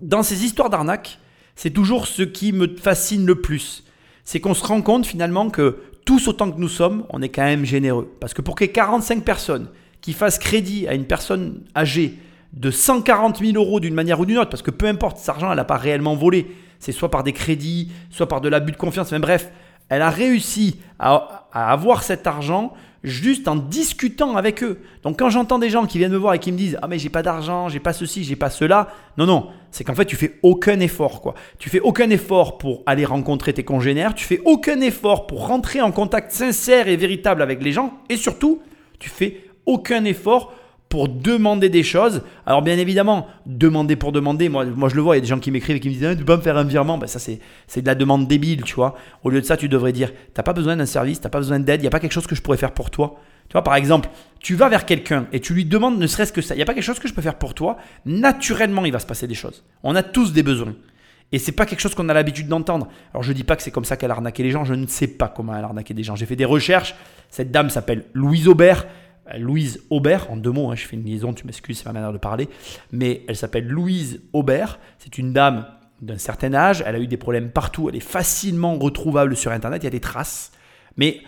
Dans 0.02 0.24
ces 0.24 0.46
histoires 0.46 0.70
d'arnaque, 0.70 1.20
c'est 1.56 1.72
toujours 1.72 2.08
ce 2.08 2.24
qui 2.24 2.54
me 2.54 2.68
fascine 2.78 3.26
le 3.26 3.42
plus. 3.42 3.84
C'est 4.24 4.40
qu'on 4.40 4.54
se 4.54 4.66
rend 4.66 4.82
compte 4.82 5.06
finalement 5.06 5.50
que 5.50 5.78
tous 6.06 6.28
autant 6.28 6.52
que 6.52 6.60
nous 6.60 6.70
sommes, 6.70 7.06
on 7.10 7.22
est 7.22 7.30
quand 7.30 7.44
même 7.44 7.66
généreux. 7.66 8.10
Parce 8.20 8.34
que 8.34 8.42
pour 8.42 8.56
que 8.56 8.66
45 8.66 9.24
personnes 9.24 9.68
qui 10.02 10.14
fassent 10.14 10.40
crédit 10.40 10.88
à 10.88 10.94
une 10.94 11.06
personne 11.06 11.64
âgée 11.76 12.18
de 12.54 12.72
140 12.72 13.40
000 13.40 13.58
euros 13.58 13.80
d'une 13.80 13.94
manière 13.94 14.20
ou 14.20 14.26
d'une 14.26 14.38
autre, 14.38 14.50
parce 14.50 14.64
que 14.64 14.72
peu 14.72 14.86
importe, 14.86 15.18
cet 15.18 15.30
argent, 15.30 15.50
elle 15.52 15.58
n'a 15.58 15.66
pas 15.66 15.78
réellement 15.78 16.16
volé, 16.16 16.48
c'est 16.80 16.92
soit 16.92 17.12
par 17.12 17.24
des 17.24 17.34
crédits, 17.34 17.92
soit 18.10 18.28
par 18.28 18.42
de 18.42 18.50
l'abus 18.50 18.72
de 18.72 18.78
confiance, 18.78 19.12
mais 19.12 19.20
bref, 19.20 19.52
elle 19.90 20.02
a 20.02 20.10
réussi 20.10 20.78
à, 21.00 21.48
avoir 21.52 22.04
cet 22.04 22.28
argent 22.28 22.74
juste 23.04 23.48
en 23.48 23.56
discutant 23.56 24.36
avec 24.36 24.64
eux. 24.64 24.80
Donc 25.04 25.20
quand 25.20 25.30
j'entends 25.30 25.60
des 25.60 25.70
gens 25.70 25.86
qui 25.86 25.98
viennent 25.98 26.12
me 26.12 26.18
voir 26.18 26.34
et 26.34 26.40
qui 26.40 26.52
me 26.52 26.58
disent 26.58 26.78
"Ah 26.82 26.88
mais 26.88 27.00
j'ai 27.00 27.10
pas 27.10 27.24
d'argent, 27.24 27.70
j'ai 27.70 27.80
pas 27.80 27.94
ceci, 27.94 28.24
j'ai 28.24 28.36
pas 28.36 28.50
cela." 28.50 28.90
Non 29.18 29.26
non, 29.26 29.48
c'est 29.72 29.84
qu'en 29.84 29.96
fait 29.96 30.06
tu 30.06 30.16
fais 30.16 30.40
aucun 30.44 30.80
effort 30.80 31.22
quoi. 31.22 31.36
Tu 31.58 31.70
fais 31.70 31.80
aucun 31.80 32.10
effort 32.10 32.58
pour 32.58 32.84
aller 32.86 33.06
rencontrer 33.06 33.54
tes 33.54 33.64
congénères, 33.64 34.14
tu 34.14 34.26
fais 34.26 34.42
aucun 34.46 34.82
effort 34.82 35.28
pour 35.28 35.48
rentrer 35.48 35.80
en 35.82 35.92
contact 35.92 36.32
sincère 36.32 36.88
et 36.88 36.98
véritable 36.98 37.42
avec 37.42 37.64
les 37.64 37.72
gens 37.72 37.94
et 38.10 38.18
surtout, 38.18 38.62
tu 39.00 39.10
fais 39.10 39.44
aucun 39.66 40.04
effort 40.04 40.54
pour 40.90 41.10
demander 41.10 41.70
des 41.70 41.84
choses. 41.84 42.22
Alors 42.46 42.62
bien 42.62 42.78
évidemment, 42.78 43.28
demander 43.46 43.96
pour 43.96 44.12
demander, 44.12 44.50
moi, 44.50 44.66
moi 44.66 44.90
je 44.90 44.96
le 44.96 45.02
vois, 45.02 45.16
il 45.16 45.20
y 45.20 45.22
a 45.22 45.22
des 45.22 45.28
gens 45.28 45.40
qui 45.40 45.52
m'écrivent 45.52 45.78
et 45.78 45.80
qui 45.80 45.90
me 45.90 45.94
disent 45.94 46.06
ah, 46.06 46.16
Tu 46.16 46.24
peux 46.24 46.36
me 46.36 46.42
faire 46.42 46.58
un 46.58 46.64
virement? 46.64 46.98
Ben, 46.98 47.08
Ça 47.08 47.20
c'est, 47.20 47.40
c'est 47.68 47.82
de 47.82 47.88
la 47.88 47.96
demande 47.96 48.28
débile, 48.28 48.64
tu 48.64 48.76
vois. 48.76 48.96
Au 49.24 49.30
lieu 49.30 49.42
de 49.42 49.46
ça, 49.46 49.58
tu 49.58 49.70
devrais 49.70 49.92
dire 49.92 50.12
T'as 50.34 50.44
pas 50.44 50.54
besoin 50.54 50.76
d'un 50.76 50.86
service, 50.86 51.20
t'as 51.22 51.30
pas 51.30 51.40
besoin 51.40 51.60
d'aide, 51.60 51.82
il 51.82 51.84
n'y 51.84 51.88
a 51.88 51.92
pas 51.92 52.00
quelque 52.00 52.14
chose 52.14 52.28
que 52.28 52.36
je 52.36 52.42
pourrais 52.42 52.58
faire 52.58 52.74
pour 52.74 52.90
toi. 52.90 53.20
Tu 53.50 53.54
vois, 53.54 53.64
par 53.64 53.76
exemple, 53.76 54.10
tu 54.40 54.56
vas 54.56 54.68
vers 54.68 54.86
quelqu'un 54.86 55.28
et 55.32 55.40
tu 55.40 55.54
lui 55.54 55.66
demandes 55.66 55.98
ne 55.98 56.08
serait-ce 56.08 56.34
que 56.34 56.42
ça, 56.42 56.54
il 56.54 56.58
n'y 56.58 56.64
a 56.64 56.66
pas 56.66 56.74
quelque 56.74 56.84
chose 56.84 57.00
que 57.00 57.08
je 57.08 57.14
peux 57.14 57.22
faire 57.22 57.38
pour 57.38 57.54
toi, 57.54 57.78
naturellement 58.06 58.86
il 58.86 58.92
va 58.92 59.00
se 59.00 59.06
passer 59.06 59.28
des 59.28 59.36
choses. 59.36 59.64
On 59.84 59.96
a 59.96 60.04
tous 60.04 60.34
des 60.34 60.44
besoins. 60.44 60.76
Et 61.32 61.40
c'est 61.40 61.52
pas 61.52 61.66
quelque 61.66 61.82
chose 61.82 61.94
qu'on 61.94 62.08
a 62.08 62.14
l'habitude 62.14 62.48
d'entendre. 62.48 62.88
Alors 63.14 63.24
je 63.24 63.34
dis 63.34 63.44
pas 63.44 63.56
que 63.56 63.64
c'est 63.64 63.72
comme 63.72 63.86
ça 63.86 63.98
qu'elle 63.98 64.12
a 64.12 64.32
les 64.38 64.52
gens, 64.52 64.64
je 64.64 64.74
ne 64.74 64.88
sais 64.88 65.08
pas 65.08 65.28
comment 65.28 65.56
elle 65.56 65.64
a 65.64 65.68
arnaqué 65.68 65.94
des 65.94 66.04
gens. 66.04 66.16
J'ai 66.16 66.26
fait 66.26 66.38
des 66.38 66.46
recherches. 66.46 66.96
Cette 67.30 67.52
dame 67.52 67.70
s'appelle 67.70 68.06
Louise 68.14 68.48
Aubert. 68.48 68.88
Louise 69.38 69.82
Aubert, 69.90 70.32
en 70.32 70.38
deux 70.38 70.52
mots, 70.52 70.70
hein, 70.70 70.76
je 70.76 70.86
fais 70.86 70.96
une 70.96 71.04
liaison, 71.04 71.34
tu 71.34 71.46
m'excuses, 71.46 71.80
c'est 71.80 71.86
ma 71.86 71.94
manière 71.94 72.14
de 72.14 72.18
parler, 72.18 72.50
mais 72.92 73.24
elle 73.28 73.36
s'appelle 73.36 73.68
Louise 73.68 74.22
Aubert, 74.34 74.80
c'est 75.00 75.18
une 75.18 75.34
dame 75.34 75.68
d'un 76.02 76.18
certain 76.18 76.54
âge, 76.54 76.84
elle 76.86 76.96
a 76.96 77.00
eu 77.00 77.08
des 77.08 77.18
problèmes 77.18 77.50
partout, 77.50 77.90
elle 77.90 77.96
est 77.96 78.00
facilement 78.00 78.78
retrouvable 78.78 79.36
sur 79.36 79.52
Internet, 79.52 79.84
il 79.84 79.86
y 79.86 79.88
a 79.88 79.92
des 79.92 80.00
traces, 80.00 80.52
mais 80.96 81.22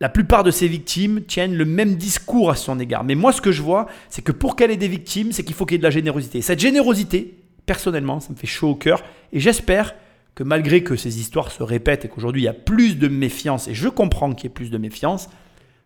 la 0.00 0.08
plupart 0.08 0.44
de 0.44 0.50
ces 0.50 0.68
victimes 0.68 1.22
tiennent 1.22 1.54
le 1.54 1.64
même 1.64 1.96
discours 1.96 2.50
à 2.50 2.54
son 2.54 2.78
égard. 2.78 3.02
Mais 3.02 3.14
moi, 3.14 3.32
ce 3.32 3.40
que 3.40 3.50
je 3.50 3.62
vois, 3.62 3.86
c'est 4.10 4.22
que 4.22 4.32
pour 4.32 4.54
qu'elle 4.54 4.70
ait 4.70 4.76
des 4.76 4.88
victimes, 4.88 5.32
c'est 5.32 5.42
qu'il 5.42 5.54
faut 5.54 5.64
qu'il 5.64 5.76
y 5.76 5.76
ait 5.76 5.78
de 5.78 5.84
la 5.84 5.90
générosité. 5.90 6.42
Cette 6.42 6.60
générosité, 6.60 7.34
personnellement, 7.64 8.20
ça 8.20 8.30
me 8.30 8.36
fait 8.36 8.46
chaud 8.46 8.70
au 8.70 8.74
cœur, 8.74 9.02
et 9.32 9.40
j'espère 9.40 9.94
que 10.34 10.42
malgré 10.42 10.82
que 10.82 10.96
ces 10.96 11.18
histoires 11.18 11.50
se 11.50 11.62
répètent 11.62 12.04
et 12.04 12.08
qu'aujourd'hui 12.08 12.42
il 12.42 12.44
y 12.44 12.48
a 12.48 12.52
plus 12.52 12.98
de 12.98 13.08
méfiance, 13.08 13.68
et 13.68 13.74
je 13.74 13.88
comprends 13.88 14.34
qu'il 14.34 14.44
y 14.44 14.46
ait 14.48 14.54
plus 14.54 14.70
de 14.70 14.76
méfiance, 14.76 15.30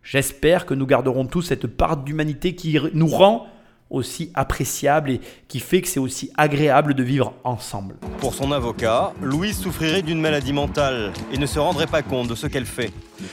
J'espère 0.03 0.65
que 0.65 0.73
nous 0.73 0.85
garderons 0.85 1.25
tous 1.25 1.43
cette 1.43 1.67
part 1.67 1.97
d'humanité 1.97 2.55
qui 2.55 2.77
nous 2.93 3.07
rend 3.07 3.47
aussi 3.91 4.31
appréciable 4.33 5.11
et 5.11 5.21
qui 5.47 5.59
fait 5.59 5.81
que 5.81 5.87
c'est 5.87 5.99
aussi 5.99 6.31
agréable 6.37 6.93
de 6.93 7.03
vivre 7.03 7.33
ensemble. 7.43 7.95
Pour 8.19 8.33
son 8.33 8.51
avocat, 8.51 9.13
Louise 9.21 9.59
souffrirait 9.59 10.01
d'une 10.01 10.21
maladie 10.21 10.53
mentale 10.53 11.11
et 11.31 11.37
ne 11.37 11.45
se 11.45 11.59
rendrait 11.59 11.87
pas 11.87 12.01
compte 12.01 12.29
de 12.29 12.35
ce 12.35 12.47
qu'elle 12.47 12.65
fait. 12.65 12.91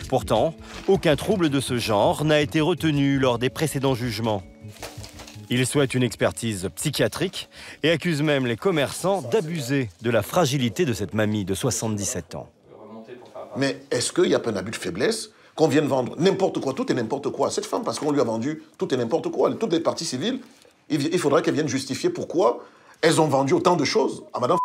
Pourtant, 0.08 0.54
aucun 0.88 1.16
trouble 1.16 1.48
de 1.48 1.60
ce 1.60 1.78
genre 1.78 2.24
n'a 2.24 2.40
été 2.40 2.60
retenu 2.60 3.18
lors 3.18 3.38
des 3.38 3.50
précédents 3.50 3.94
jugements. 3.94 4.42
Il 5.50 5.66
souhaite 5.66 5.94
une 5.94 6.02
expertise 6.02 6.68
psychiatrique 6.74 7.48
et 7.82 7.90
accuse 7.90 8.20
même 8.20 8.46
les 8.46 8.56
commerçants 8.56 9.22
d'abuser 9.22 9.88
de 10.02 10.10
la 10.10 10.22
fragilité 10.22 10.84
de 10.84 10.92
cette 10.92 11.14
mamie 11.14 11.46
de 11.46 11.54
77 11.54 12.34
ans. 12.34 12.50
Mais 13.56 13.80
est-ce 13.90 14.12
qu'il 14.12 14.24
n'y 14.24 14.34
a 14.34 14.40
pas 14.40 14.50
un 14.50 14.56
abus 14.56 14.72
de 14.72 14.76
faiblesse 14.76 15.30
qu'on 15.58 15.66
vienne 15.66 15.88
vendre 15.88 16.14
n'importe 16.18 16.60
quoi, 16.60 16.72
tout 16.72 16.88
et 16.92 16.94
n'importe 16.94 17.30
quoi 17.30 17.48
à 17.48 17.50
cette 17.50 17.66
femme, 17.66 17.82
parce 17.82 17.98
qu'on 17.98 18.12
lui 18.12 18.20
a 18.20 18.24
vendu 18.24 18.62
tout 18.78 18.94
et 18.94 18.96
n'importe 18.96 19.28
quoi. 19.28 19.52
Toutes 19.52 19.72
les 19.72 19.80
parties 19.80 20.04
civiles, 20.04 20.38
il 20.88 21.18
faudrait 21.18 21.42
qu'elles 21.42 21.54
viennent 21.54 21.66
justifier 21.66 22.10
pourquoi 22.10 22.64
elles 23.02 23.20
ont 23.20 23.26
vendu 23.26 23.54
autant 23.54 23.74
de 23.74 23.84
choses 23.84 24.22
à 24.32 24.38
madame. 24.38 24.58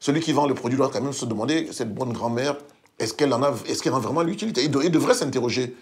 Celui 0.00 0.20
qui 0.20 0.32
vend 0.32 0.48
le 0.48 0.54
produit 0.54 0.76
doit 0.76 0.90
quand 0.92 1.00
même 1.00 1.12
se 1.12 1.24
demander, 1.24 1.68
cette 1.70 1.94
bonne 1.94 2.12
grand-mère, 2.12 2.56
est-ce 2.98 3.14
qu'elle 3.14 3.32
en 3.32 3.44
a, 3.44 3.54
est-ce 3.68 3.84
qu'elle 3.84 3.94
a 3.94 4.00
vraiment 4.00 4.22
l'utilité? 4.22 4.64
Il, 4.64 4.90
devrait 4.90 5.14
s'interroger. 5.14 5.76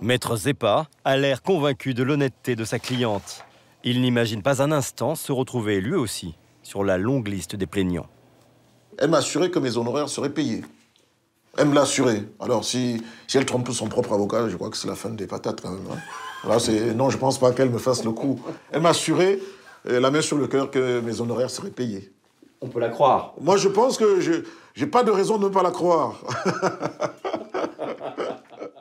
Maître 0.00 0.36
Zepa 0.36 0.86
a 1.04 1.16
l'air 1.16 1.42
convaincu 1.42 1.94
de 1.94 2.04
l'honnêteté 2.04 2.54
de 2.54 2.64
sa 2.64 2.78
cliente. 2.78 3.44
Il 3.82 4.00
n'imagine 4.00 4.42
pas 4.42 4.62
un 4.62 4.70
instant 4.70 5.16
se 5.16 5.32
retrouver 5.32 5.80
lui 5.80 5.96
aussi 5.96 6.36
sur 6.62 6.84
la 6.84 6.98
longue 6.98 7.26
liste 7.26 7.56
des 7.56 7.66
plaignants. 7.66 8.06
Elle 8.96 9.10
m'a 9.10 9.18
assuré 9.18 9.50
que 9.50 9.58
mes 9.58 9.76
honoraires 9.76 10.08
seraient 10.08 10.30
payés. 10.30 10.62
Elle 11.58 11.68
me 11.68 11.74
l'a 11.74 11.82
assuré. 11.82 12.22
Alors, 12.40 12.64
si, 12.64 13.02
si 13.26 13.36
elle 13.36 13.44
trompe 13.44 13.70
son 13.70 13.88
propre 13.88 14.14
avocat, 14.14 14.48
je 14.48 14.56
crois 14.56 14.70
que 14.70 14.76
c'est 14.76 14.88
la 14.88 14.94
fin 14.94 15.10
des 15.10 15.26
patates 15.26 15.60
quand 15.60 15.70
même. 15.70 15.84
Hein. 15.90 16.58
c'est, 16.58 16.94
non, 16.94 17.10
je 17.10 17.16
ne 17.16 17.20
pense 17.20 17.38
pas 17.38 17.52
qu'elle 17.52 17.68
me 17.68 17.78
fasse 17.78 18.04
le 18.04 18.12
coup. 18.12 18.40
Elle 18.70 18.80
m'a 18.80 18.90
assuré, 18.90 19.38
euh, 19.88 20.00
la 20.00 20.10
main 20.10 20.22
sur 20.22 20.38
le 20.38 20.46
cœur, 20.46 20.70
que 20.70 21.00
mes 21.00 21.20
honoraires 21.20 21.50
seraient 21.50 21.70
payés. 21.70 22.10
On 22.62 22.68
peut 22.68 22.80
la 22.80 22.88
croire. 22.88 23.34
Moi, 23.40 23.58
je 23.58 23.68
pense 23.68 23.98
que 23.98 24.20
je 24.20 24.32
n'ai 24.80 24.86
pas 24.86 25.02
de 25.02 25.10
raison 25.10 25.36
de 25.36 25.44
ne 25.44 25.48
pas 25.50 25.62
la 25.62 25.72
croire. 25.72 26.22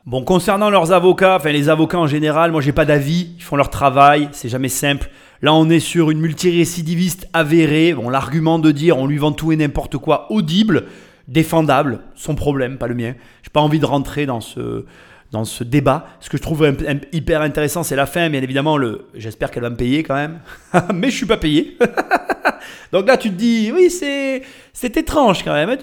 bon, 0.05 0.23
concernant 0.23 0.69
leurs 0.69 0.93
avocats, 0.93 1.35
enfin 1.35 1.51
les 1.51 1.67
avocats 1.67 1.99
en 1.99 2.07
général, 2.07 2.53
moi, 2.53 2.61
j'ai 2.61 2.71
pas 2.71 2.85
d'avis. 2.85 3.31
Ils 3.35 3.43
font 3.43 3.57
leur 3.57 3.69
travail, 3.69 4.29
c'est 4.31 4.49
jamais 4.49 4.69
simple. 4.69 5.09
Là, 5.41 5.53
on 5.53 5.69
est 5.69 5.81
sur 5.81 6.09
une 6.09 6.21
multirécidiviste 6.21 7.27
avérée. 7.33 7.93
Bon, 7.93 8.07
l'argument 8.07 8.59
de 8.59 8.71
dire 8.71 8.97
on 8.97 9.07
lui 9.07 9.17
vend 9.17 9.33
tout 9.33 9.51
et 9.51 9.57
n'importe 9.57 9.97
quoi 9.97 10.31
audible 10.31 10.85
défendable, 11.27 12.01
son 12.15 12.35
problème, 12.35 12.77
pas 12.77 12.87
le 12.87 12.95
mien. 12.95 13.13
J'ai 13.43 13.49
pas 13.51 13.61
envie 13.61 13.79
de 13.79 13.85
rentrer 13.85 14.25
dans 14.25 14.41
ce, 14.41 14.85
dans 15.31 15.45
ce 15.45 15.63
débat. 15.63 16.05
Ce 16.19 16.29
que 16.29 16.37
je 16.37 16.41
trouve 16.41 16.75
hyper 17.13 17.41
intéressant, 17.41 17.83
c'est 17.83 17.95
la 17.95 18.05
fin, 18.05 18.29
bien 18.29 18.41
évidemment. 18.41 18.77
Le, 18.77 19.05
j'espère 19.15 19.49
qu'elle 19.49 19.63
va 19.63 19.69
me 19.69 19.77
payer 19.77 20.03
quand 20.03 20.15
même, 20.15 20.39
mais 20.93 21.09
je 21.09 21.15
suis 21.15 21.25
pas 21.25 21.37
payé. 21.37 21.77
Donc 22.91 23.07
là, 23.07 23.17
tu 23.17 23.29
te 23.29 23.35
dis, 23.35 23.71
oui, 23.73 23.89
c'est, 23.89 24.41
c'est 24.73 24.97
étrange 24.97 25.43
quand 25.43 25.53
même. 25.53 25.77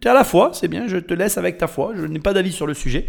Tu 0.00 0.08
à 0.08 0.14
la 0.14 0.24
foi, 0.24 0.50
c'est 0.52 0.68
bien. 0.68 0.86
Je 0.86 0.98
te 0.98 1.14
laisse 1.14 1.36
avec 1.36 1.58
ta 1.58 1.66
foi. 1.66 1.92
Je 1.96 2.06
n'ai 2.06 2.20
pas 2.20 2.32
d'avis 2.32 2.52
sur 2.52 2.66
le 2.66 2.74
sujet. 2.74 3.06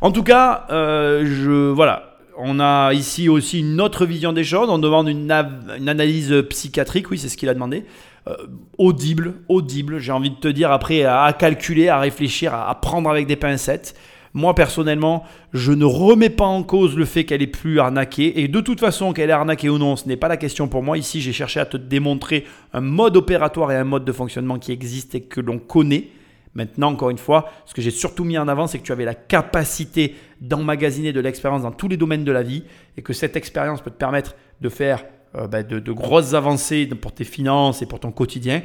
En 0.00 0.10
tout 0.10 0.24
cas, 0.24 0.66
euh, 0.70 1.24
je, 1.24 1.70
voilà. 1.70 2.10
On 2.36 2.58
a 2.58 2.92
ici 2.92 3.28
aussi 3.28 3.60
une 3.60 3.80
autre 3.80 4.06
vision 4.06 4.32
des 4.32 4.42
choses. 4.42 4.68
On 4.68 4.78
demande 4.78 5.08
une, 5.08 5.30
une 5.30 5.88
analyse 5.88 6.34
psychiatrique. 6.50 7.08
Oui, 7.12 7.18
c'est 7.18 7.28
ce 7.28 7.36
qu'il 7.36 7.48
a 7.48 7.54
demandé. 7.54 7.84
Euh, 8.26 8.36
audible, 8.78 9.34
audible, 9.50 9.98
j'ai 9.98 10.12
envie 10.12 10.30
de 10.30 10.36
te 10.36 10.48
dire, 10.48 10.72
après 10.72 11.04
à, 11.04 11.30
calculer, 11.38 11.88
à 11.88 11.98
réfléchir, 11.98 12.54
à, 12.54 12.74
prendre 12.80 13.10
avec 13.10 13.26
des 13.26 13.36
pincettes. 13.36 13.94
Moi 14.32 14.54
personnellement, 14.54 15.24
je 15.52 15.72
ne 15.72 15.84
remets 15.84 16.30
pas 16.30 16.46
en 16.46 16.62
cause 16.64 16.96
le 16.96 17.04
fait 17.04 17.24
qu'elle 17.24 17.42
est 17.42 17.46
plus 17.46 17.78
arnaquée. 17.78 18.40
Et 18.40 18.48
de 18.48 18.60
toute 18.60 18.80
façon, 18.80 19.12
qu'elle 19.12 19.30
est 19.30 19.34
arnaquée 19.34 19.68
ou 19.68 19.78
non, 19.78 19.94
ce 19.94 20.08
n'est 20.08 20.16
pas 20.16 20.26
la 20.28 20.38
question 20.38 20.68
pour 20.68 20.82
moi. 20.82 20.98
Ici, 20.98 21.20
j'ai 21.20 21.32
cherché 21.32 21.60
à 21.60 21.66
te 21.66 21.76
démontrer 21.76 22.44
un 22.72 22.80
mode 22.80 23.16
opératoire 23.16 23.70
et 23.70 23.76
un 23.76 23.84
mode 23.84 24.04
de 24.04 24.12
fonctionnement 24.12 24.58
qui 24.58 24.72
existe 24.72 25.14
et 25.14 25.20
que 25.20 25.40
l'on 25.40 25.58
connaît. 25.58 26.08
Maintenant, 26.54 26.92
encore 26.92 27.10
une 27.10 27.18
fois, 27.18 27.50
ce 27.66 27.74
que 27.74 27.82
j'ai 27.82 27.90
surtout 27.90 28.24
mis 28.24 28.38
en 28.38 28.48
avant, 28.48 28.66
c'est 28.66 28.78
que 28.78 28.84
tu 28.84 28.92
avais 28.92 29.04
la 29.04 29.14
capacité 29.14 30.14
d'emmagasiner 30.40 31.12
de 31.12 31.20
l'expérience 31.20 31.62
dans 31.62 31.72
tous 31.72 31.88
les 31.88 31.96
domaines 31.96 32.24
de 32.24 32.32
la 32.32 32.42
vie 32.42 32.64
et 32.96 33.02
que 33.02 33.12
cette 33.12 33.36
expérience 33.36 33.82
peut 33.82 33.90
te 33.90 33.96
permettre 33.96 34.34
de 34.60 34.68
faire 34.68 35.04
euh, 35.36 35.48
bah, 35.48 35.62
de, 35.62 35.92
grosses 35.92 36.34
avancées 36.34 36.86
pour 36.86 37.12
tes 37.12 37.24
finances 37.24 37.82
et 37.82 37.86
pour 37.86 38.00
ton 38.00 38.12
quotidien, 38.12 38.62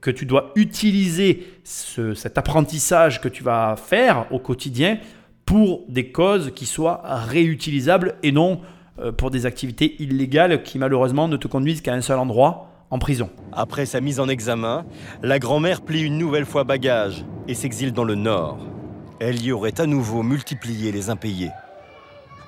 que 0.00 0.10
tu 0.10 0.26
dois 0.26 0.52
utiliser 0.54 1.46
cet 1.64 2.38
apprentissage 2.38 3.20
que 3.20 3.28
tu 3.28 3.42
vas 3.42 3.76
faire 3.76 4.26
au 4.30 4.38
quotidien 4.38 4.98
pour 5.44 5.84
des 5.88 6.10
causes 6.10 6.52
qui 6.54 6.64
soient 6.64 7.02
réutilisables 7.04 8.16
et 8.22 8.32
non 8.32 8.60
euh, 8.98 9.12
pour 9.12 9.30
des 9.30 9.46
activités 9.46 9.96
illégales 10.02 10.62
qui 10.62 10.78
malheureusement 10.78 11.28
ne 11.28 11.36
te 11.36 11.48
conduisent 11.48 11.80
qu'à 11.80 11.94
un 11.94 12.00
seul 12.00 12.18
endroit, 12.18 12.68
en 12.90 12.98
prison. 12.98 13.30
Après 13.52 13.86
sa 13.86 14.00
mise 14.00 14.20
en 14.20 14.28
examen, 14.28 14.84
la 15.22 15.38
grand-mère 15.38 15.82
plie 15.82 16.02
une 16.02 16.18
nouvelle 16.18 16.46
fois 16.46 16.64
bagage 16.64 17.24
et 17.48 17.54
s'exile 17.54 17.92
dans 17.92 18.04
le 18.04 18.14
Nord. 18.14 18.58
Elle 19.20 19.42
y 19.42 19.52
aurait 19.52 19.80
à 19.80 19.86
nouveau 19.86 20.22
multiplié 20.22 20.92
les 20.92 21.08
impayés. 21.10 21.50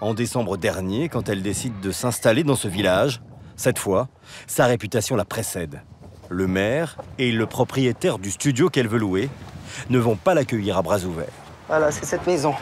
En 0.01 0.15
décembre 0.15 0.57
dernier, 0.57 1.09
quand 1.09 1.29
elle 1.29 1.43
décide 1.43 1.81
de 1.81 1.93
s'installer 1.93 2.43
dans 2.45 2.57
ce 2.57 2.67
village, 2.67 3.21
cette 3.63 3.79
fois, 3.79 4.09
sa 4.49 4.67
réputation 4.67 5.15
la 5.15 5.25
précède. 5.25 5.83
Le 6.29 6.49
maire 6.49 6.97
et 7.19 7.31
le 7.31 7.47
propriétaire 7.47 8.19
du 8.19 8.33
studio 8.33 8.69
qu'elle 8.69 8.89
veut 8.89 8.99
louer 8.99 9.31
ne 9.89 10.01
vont 10.01 10.17
pas 10.17 10.35
l'accueillir 10.35 10.79
à 10.79 10.83
bras 10.83 11.05
ouverts. 11.05 11.29
Voilà, 11.69 11.93
c'est 11.93 12.05
cette 12.05 12.27
maison. 12.27 12.55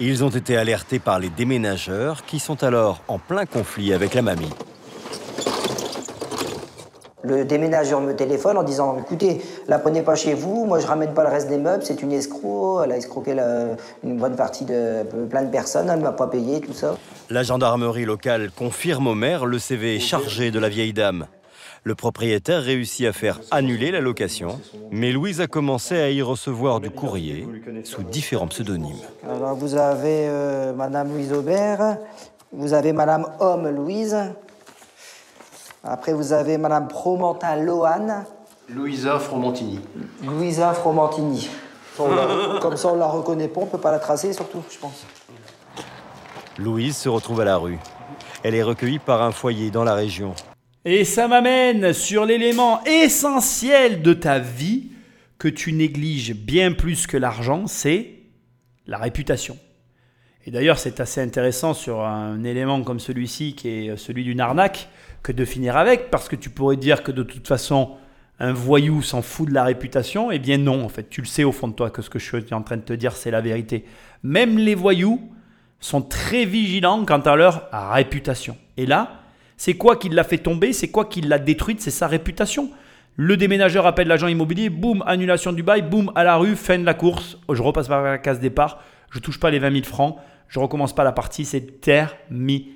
Ils 0.00 0.24
ont 0.24 0.30
été 0.30 0.56
alertés 0.56 0.98
par 0.98 1.20
les 1.20 1.28
déménageurs 1.28 2.24
qui 2.24 2.40
sont 2.40 2.64
alors 2.64 3.04
en 3.06 3.20
plein 3.20 3.46
conflit 3.46 3.92
avec 3.92 4.14
la 4.14 4.22
mamie. 4.22 4.50
Le 7.24 7.44
déménageur 7.44 8.00
me 8.00 8.14
téléphone 8.14 8.56
en 8.58 8.62
disant 8.64 8.96
écoutez, 8.98 9.40
la 9.68 9.78
prenez 9.78 10.02
pas 10.02 10.16
chez 10.16 10.34
vous, 10.34 10.64
moi 10.64 10.80
je 10.80 10.86
ramène 10.86 11.14
pas 11.14 11.22
le 11.22 11.28
reste 11.30 11.48
des 11.48 11.58
meubles, 11.58 11.84
c'est 11.84 12.02
une 12.02 12.10
escroc, 12.12 12.82
elle 12.84 12.92
a 12.92 12.96
escroqué 12.96 13.34
la- 13.34 13.76
une 14.02 14.16
bonne 14.16 14.34
partie 14.34 14.64
de 14.64 15.04
plein 15.30 15.42
de 15.42 15.50
personnes, 15.50 15.88
elle 15.88 15.98
ne 15.98 16.02
m'a 16.04 16.12
pas 16.12 16.26
payé, 16.26 16.60
tout 16.60 16.72
ça. 16.72 16.96
La 17.30 17.42
gendarmerie 17.44 18.04
locale 18.04 18.50
confirme 18.50 19.06
au 19.06 19.14
maire 19.14 19.46
le 19.46 19.58
CV 19.60 20.00
chargé 20.00 20.50
de 20.50 20.58
la 20.58 20.68
vieille 20.68 20.92
dame. 20.92 21.26
Le 21.84 21.94
propriétaire 21.96 22.62
réussit 22.62 23.06
à 23.06 23.12
faire 23.12 23.40
annuler 23.50 23.90
la 23.90 24.00
location, 24.00 24.60
mais 24.92 25.10
Louise 25.12 25.40
a 25.40 25.46
commencé 25.48 25.96
à 26.00 26.10
y 26.10 26.22
recevoir 26.22 26.80
du 26.80 26.90
courrier 26.90 27.46
sous 27.84 28.02
différents 28.04 28.46
pseudonymes. 28.48 28.94
Alors 29.28 29.54
vous 29.56 29.74
avez 29.76 30.26
euh, 30.28 30.72
Madame 30.74 31.12
Louise 31.12 31.32
Aubert, 31.32 31.96
vous 32.52 32.72
avez 32.74 32.92
Madame 32.92 33.26
Homme 33.40 33.68
Louise, 33.68 34.16
après 35.82 36.12
vous 36.12 36.32
avez 36.32 36.58
Madame 36.58 36.88
Promentin 36.88 37.56
Lohan, 37.56 38.24
Louisa 38.68 39.18
Fromentini. 39.18 39.80
Louisa 40.24 40.72
Fromentini. 40.72 41.48
La- 41.98 42.58
Comme 42.60 42.76
ça 42.76 42.88
on 42.88 42.96
la 42.96 43.06
reconnaît 43.06 43.48
pas, 43.48 43.60
on 43.60 43.66
peut 43.66 43.78
pas 43.78 43.90
la 43.92 43.98
tracer 43.98 44.32
surtout, 44.32 44.62
je 44.70 44.78
pense. 44.78 45.04
Louise 46.58 46.96
se 46.96 47.08
retrouve 47.08 47.40
à 47.40 47.44
la 47.44 47.56
rue. 47.56 47.78
Elle 48.42 48.54
est 48.54 48.62
recueillie 48.62 48.98
par 48.98 49.22
un 49.22 49.30
foyer 49.32 49.70
dans 49.70 49.84
la 49.84 49.94
région. 49.94 50.34
Et 50.84 51.04
ça 51.04 51.28
m'amène 51.28 51.92
sur 51.92 52.24
l'élément 52.24 52.82
essentiel 52.84 54.02
de 54.02 54.14
ta 54.14 54.38
vie 54.38 54.88
que 55.38 55.48
tu 55.48 55.72
négliges 55.72 56.34
bien 56.34 56.72
plus 56.72 57.06
que 57.06 57.16
l'argent, 57.16 57.66
c'est 57.66 58.14
la 58.86 58.98
réputation. 58.98 59.56
Et 60.44 60.50
d'ailleurs, 60.50 60.78
c'est 60.78 60.98
assez 60.98 61.20
intéressant 61.20 61.72
sur 61.72 62.00
un 62.04 62.42
élément 62.42 62.82
comme 62.82 62.98
celui-ci, 63.00 63.54
qui 63.54 63.68
est 63.68 63.96
celui 63.96 64.24
d'une 64.24 64.40
arnaque, 64.40 64.88
que 65.22 65.32
de 65.32 65.44
finir 65.44 65.76
avec, 65.76 66.10
parce 66.10 66.28
que 66.28 66.36
tu 66.36 66.50
pourrais 66.50 66.76
dire 66.76 67.02
que 67.02 67.12
de 67.12 67.22
toute 67.22 67.46
façon, 67.46 67.92
un 68.40 68.52
voyou 68.52 69.02
s'en 69.02 69.22
fout 69.22 69.48
de 69.48 69.54
la 69.54 69.64
réputation. 69.64 70.32
Eh 70.32 70.38
bien 70.38 70.58
non, 70.58 70.84
en 70.84 70.88
fait, 70.88 71.08
tu 71.08 71.20
le 71.20 71.26
sais 71.26 71.44
au 71.44 71.52
fond 71.52 71.68
de 71.68 71.74
toi 71.74 71.90
que 71.90 72.02
ce 72.02 72.10
que 72.10 72.18
je 72.18 72.24
suis 72.24 72.54
en 72.54 72.62
train 72.62 72.76
de 72.76 72.82
te 72.82 72.92
dire, 72.92 73.12
c'est 73.12 73.30
la 73.30 73.40
vérité. 73.40 73.84
Même 74.22 74.58
les 74.58 74.74
voyous 74.74 75.20
sont 75.78 76.02
très 76.02 76.44
vigilants 76.44 77.04
quant 77.04 77.20
à 77.20 77.36
leur 77.36 77.68
réputation. 77.92 78.56
Et 78.76 78.86
là, 78.86 79.20
c'est 79.56 79.74
quoi 79.74 79.96
qui 79.96 80.08
l'a 80.08 80.24
fait 80.24 80.38
tomber 80.38 80.72
C'est 80.72 80.88
quoi 80.88 81.04
qui 81.04 81.20
l'a 81.20 81.38
détruite 81.38 81.80
C'est 81.80 81.90
sa 81.90 82.08
réputation. 82.08 82.70
Le 83.16 83.36
déménageur 83.36 83.86
appelle 83.86 84.08
l'agent 84.08 84.26
immobilier, 84.26 84.70
boum, 84.70 85.04
annulation 85.06 85.52
du 85.52 85.62
bail, 85.62 85.82
boum, 85.82 86.10
à 86.14 86.24
la 86.24 86.36
rue, 86.36 86.56
fin 86.56 86.78
de 86.78 86.84
la 86.84 86.94
course. 86.94 87.38
Je 87.48 87.62
repasse 87.62 87.86
par 87.86 88.02
la 88.02 88.18
case 88.18 88.40
départ, 88.40 88.82
je 89.10 89.18
touche 89.18 89.38
pas 89.38 89.50
les 89.50 89.58
20 89.58 89.70
000 89.70 89.84
francs, 89.84 90.16
je 90.48 90.58
recommence 90.58 90.94
pas 90.94 91.04
la 91.04 91.12
partie, 91.12 91.44
c'est 91.44 91.80
terminé. 91.80 92.70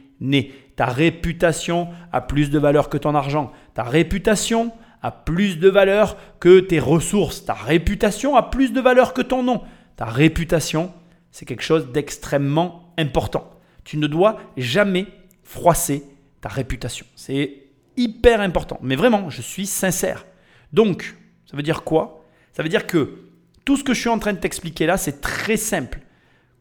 Ta 0.76 0.86
réputation 0.86 1.88
a 2.12 2.20
plus 2.20 2.50
de 2.50 2.58
valeur 2.58 2.88
que 2.88 2.98
ton 2.98 3.14
argent. 3.14 3.52
Ta 3.74 3.82
réputation 3.82 4.72
a 5.02 5.10
plus 5.10 5.58
de 5.58 5.68
valeur 5.68 6.16
que 6.40 6.60
tes 6.60 6.80
ressources. 6.80 7.44
Ta 7.44 7.54
réputation 7.54 8.36
a 8.36 8.42
plus 8.42 8.72
de 8.72 8.80
valeur 8.80 9.14
que 9.14 9.22
ton 9.22 9.42
nom. 9.42 9.62
Ta 9.96 10.04
réputation, 10.04 10.92
c'est 11.30 11.46
quelque 11.46 11.62
chose 11.62 11.92
d'extrêmement 11.92 12.92
important. 12.98 13.50
Tu 13.84 13.98
ne 13.98 14.06
dois 14.06 14.38
jamais 14.56 15.06
froisser 15.42 16.02
ta 16.40 16.48
réputation. 16.48 17.06
C'est 17.14 17.66
hyper 17.96 18.40
important. 18.40 18.78
Mais 18.82 18.96
vraiment, 18.96 19.30
je 19.30 19.42
suis 19.42 19.66
sincère. 19.66 20.26
Donc, 20.72 21.16
ça 21.50 21.56
veut 21.56 21.62
dire 21.62 21.84
quoi? 21.84 22.24
Ça 22.52 22.62
veut 22.62 22.68
dire 22.68 22.86
que 22.86 23.18
tout 23.64 23.76
ce 23.76 23.84
que 23.84 23.94
je 23.94 24.00
suis 24.00 24.08
en 24.08 24.18
train 24.18 24.32
de 24.32 24.38
t'expliquer 24.38 24.86
là, 24.86 24.96
c'est 24.96 25.20
très 25.20 25.56
simple. 25.56 26.00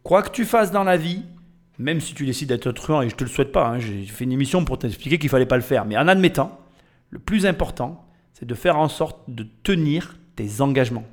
Quoi 0.03 0.21
que 0.21 0.29
tu 0.29 0.45
fasses 0.45 0.71
dans 0.71 0.83
la 0.83 0.97
vie, 0.97 1.23
même 1.77 1.99
si 1.99 2.13
tu 2.13 2.25
décides 2.25 2.49
d'être 2.49 2.71
truand, 2.71 3.01
et 3.01 3.09
je 3.09 3.15
te 3.15 3.23
le 3.23 3.29
souhaite 3.29 3.51
pas, 3.51 3.67
hein, 3.67 3.79
j'ai 3.79 4.05
fait 4.05 4.23
une 4.23 4.31
émission 4.31 4.63
pour 4.63 4.79
t'expliquer 4.79 5.19
qu'il 5.19 5.29
fallait 5.29 5.45
pas 5.45 5.57
le 5.57 5.61
faire, 5.61 5.85
mais 5.85 5.97
en 5.97 6.07
admettant, 6.07 6.59
le 7.09 7.19
plus 7.19 7.45
important, 7.45 8.05
c'est 8.33 8.45
de 8.45 8.55
faire 8.55 8.77
en 8.77 8.89
sorte 8.89 9.19
de 9.27 9.45
tenir 9.63 10.17
tes 10.35 10.61
engagements. 10.61 11.05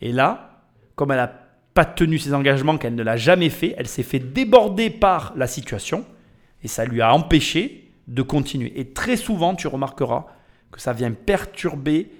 Et 0.00 0.12
là, 0.12 0.64
comme 0.94 1.10
elle 1.10 1.18
n'a 1.18 1.32
pas 1.74 1.84
tenu 1.84 2.18
ses 2.18 2.34
engagements, 2.34 2.78
qu'elle 2.78 2.94
ne 2.94 3.02
l'a 3.02 3.16
jamais 3.16 3.50
fait, 3.50 3.74
elle 3.78 3.86
s'est 3.86 4.02
fait 4.02 4.18
déborder 4.18 4.90
par 4.90 5.32
la 5.36 5.46
situation, 5.46 6.04
et 6.62 6.68
ça 6.68 6.84
lui 6.84 7.00
a 7.00 7.14
empêché 7.14 7.92
de 8.08 8.22
continuer. 8.22 8.78
Et 8.80 8.92
très 8.92 9.16
souvent, 9.16 9.54
tu 9.54 9.68
remarqueras 9.68 10.26
que 10.72 10.80
ça 10.80 10.92
vient 10.92 11.12
perturber 11.12 12.10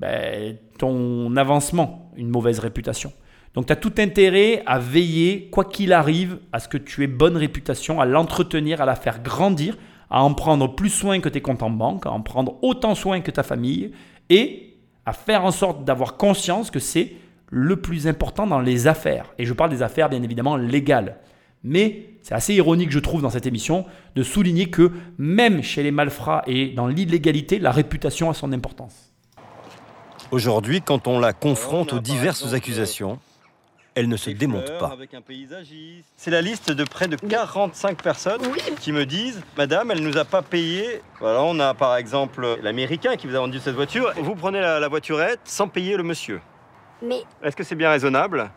ben, 0.00 0.56
ton 0.78 1.34
avancement, 1.36 2.12
une 2.16 2.28
mauvaise 2.28 2.58
réputation. 2.58 3.12
Donc 3.56 3.66
tu 3.66 3.72
as 3.72 3.76
tout 3.76 3.94
intérêt 3.98 4.62
à 4.66 4.78
veiller, 4.78 5.48
quoi 5.50 5.64
qu'il 5.64 5.94
arrive, 5.94 6.38
à 6.52 6.60
ce 6.60 6.68
que 6.68 6.76
tu 6.76 7.02
aies 7.02 7.08
bonne 7.08 7.38
réputation, 7.38 8.02
à 8.02 8.04
l'entretenir, 8.04 8.82
à 8.82 8.84
la 8.84 8.94
faire 8.94 9.22
grandir, 9.22 9.78
à 10.10 10.22
en 10.22 10.34
prendre 10.34 10.76
plus 10.76 10.90
soin 10.90 11.20
que 11.20 11.30
tes 11.30 11.40
comptes 11.40 11.62
en 11.62 11.70
banque, 11.70 12.04
à 12.04 12.10
en 12.10 12.20
prendre 12.20 12.58
autant 12.62 12.94
soin 12.94 13.22
que 13.22 13.30
ta 13.30 13.42
famille, 13.42 13.92
et 14.28 14.74
à 15.06 15.14
faire 15.14 15.42
en 15.42 15.52
sorte 15.52 15.84
d'avoir 15.84 16.18
conscience 16.18 16.70
que 16.70 16.78
c'est 16.78 17.14
le 17.48 17.76
plus 17.76 18.06
important 18.06 18.46
dans 18.46 18.60
les 18.60 18.88
affaires. 18.88 19.32
Et 19.38 19.46
je 19.46 19.54
parle 19.54 19.70
des 19.70 19.82
affaires 19.82 20.10
bien 20.10 20.22
évidemment 20.22 20.56
légales. 20.56 21.16
Mais 21.64 22.10
c'est 22.20 22.34
assez 22.34 22.54
ironique, 22.54 22.90
je 22.90 22.98
trouve, 22.98 23.22
dans 23.22 23.30
cette 23.30 23.46
émission, 23.46 23.86
de 24.16 24.22
souligner 24.22 24.66
que 24.66 24.92
même 25.16 25.62
chez 25.62 25.82
les 25.82 25.92
malfrats 25.92 26.42
et 26.46 26.68
dans 26.68 26.88
l'illégalité, 26.88 27.58
la 27.58 27.70
réputation 27.70 28.28
a 28.28 28.34
son 28.34 28.52
importance. 28.52 29.14
Aujourd'hui, 30.30 30.82
quand 30.82 31.08
on 31.08 31.18
la 31.18 31.32
confronte 31.32 31.94
aux 31.94 32.00
diverses 32.00 32.52
accusations, 32.52 33.18
elle 33.96 34.08
ne 34.08 34.16
se 34.16 34.28
démonte 34.30 34.78
pas. 34.78 34.94
C'est 36.18 36.30
la 36.30 36.42
liste 36.42 36.70
de 36.70 36.84
près 36.84 37.08
de 37.08 37.16
45 37.16 38.00
personnes 38.02 38.42
qui 38.80 38.92
me 38.92 39.06
disent 39.06 39.42
Madame, 39.56 39.90
elle 39.90 40.02
nous 40.02 40.18
a 40.18 40.24
pas 40.26 40.42
payé. 40.42 41.00
Voilà, 41.18 41.42
on 41.42 41.58
a 41.58 41.72
par 41.74 41.96
exemple 41.96 42.58
l'Américain 42.62 43.16
qui 43.16 43.26
vous 43.26 43.34
a 43.34 43.38
vendu 43.38 43.58
cette 43.58 43.74
voiture. 43.74 44.12
Vous 44.18 44.34
prenez 44.34 44.60
la, 44.60 44.78
la 44.78 44.88
voiturette 44.88 45.40
sans 45.44 45.66
payer 45.66 45.96
le 45.96 46.02
monsieur. 46.02 46.40
Mais 47.02 47.22
Est-ce 47.42 47.56
que 47.56 47.64
c'est 47.64 47.74
bien 47.74 47.90
raisonnable? 47.90 48.50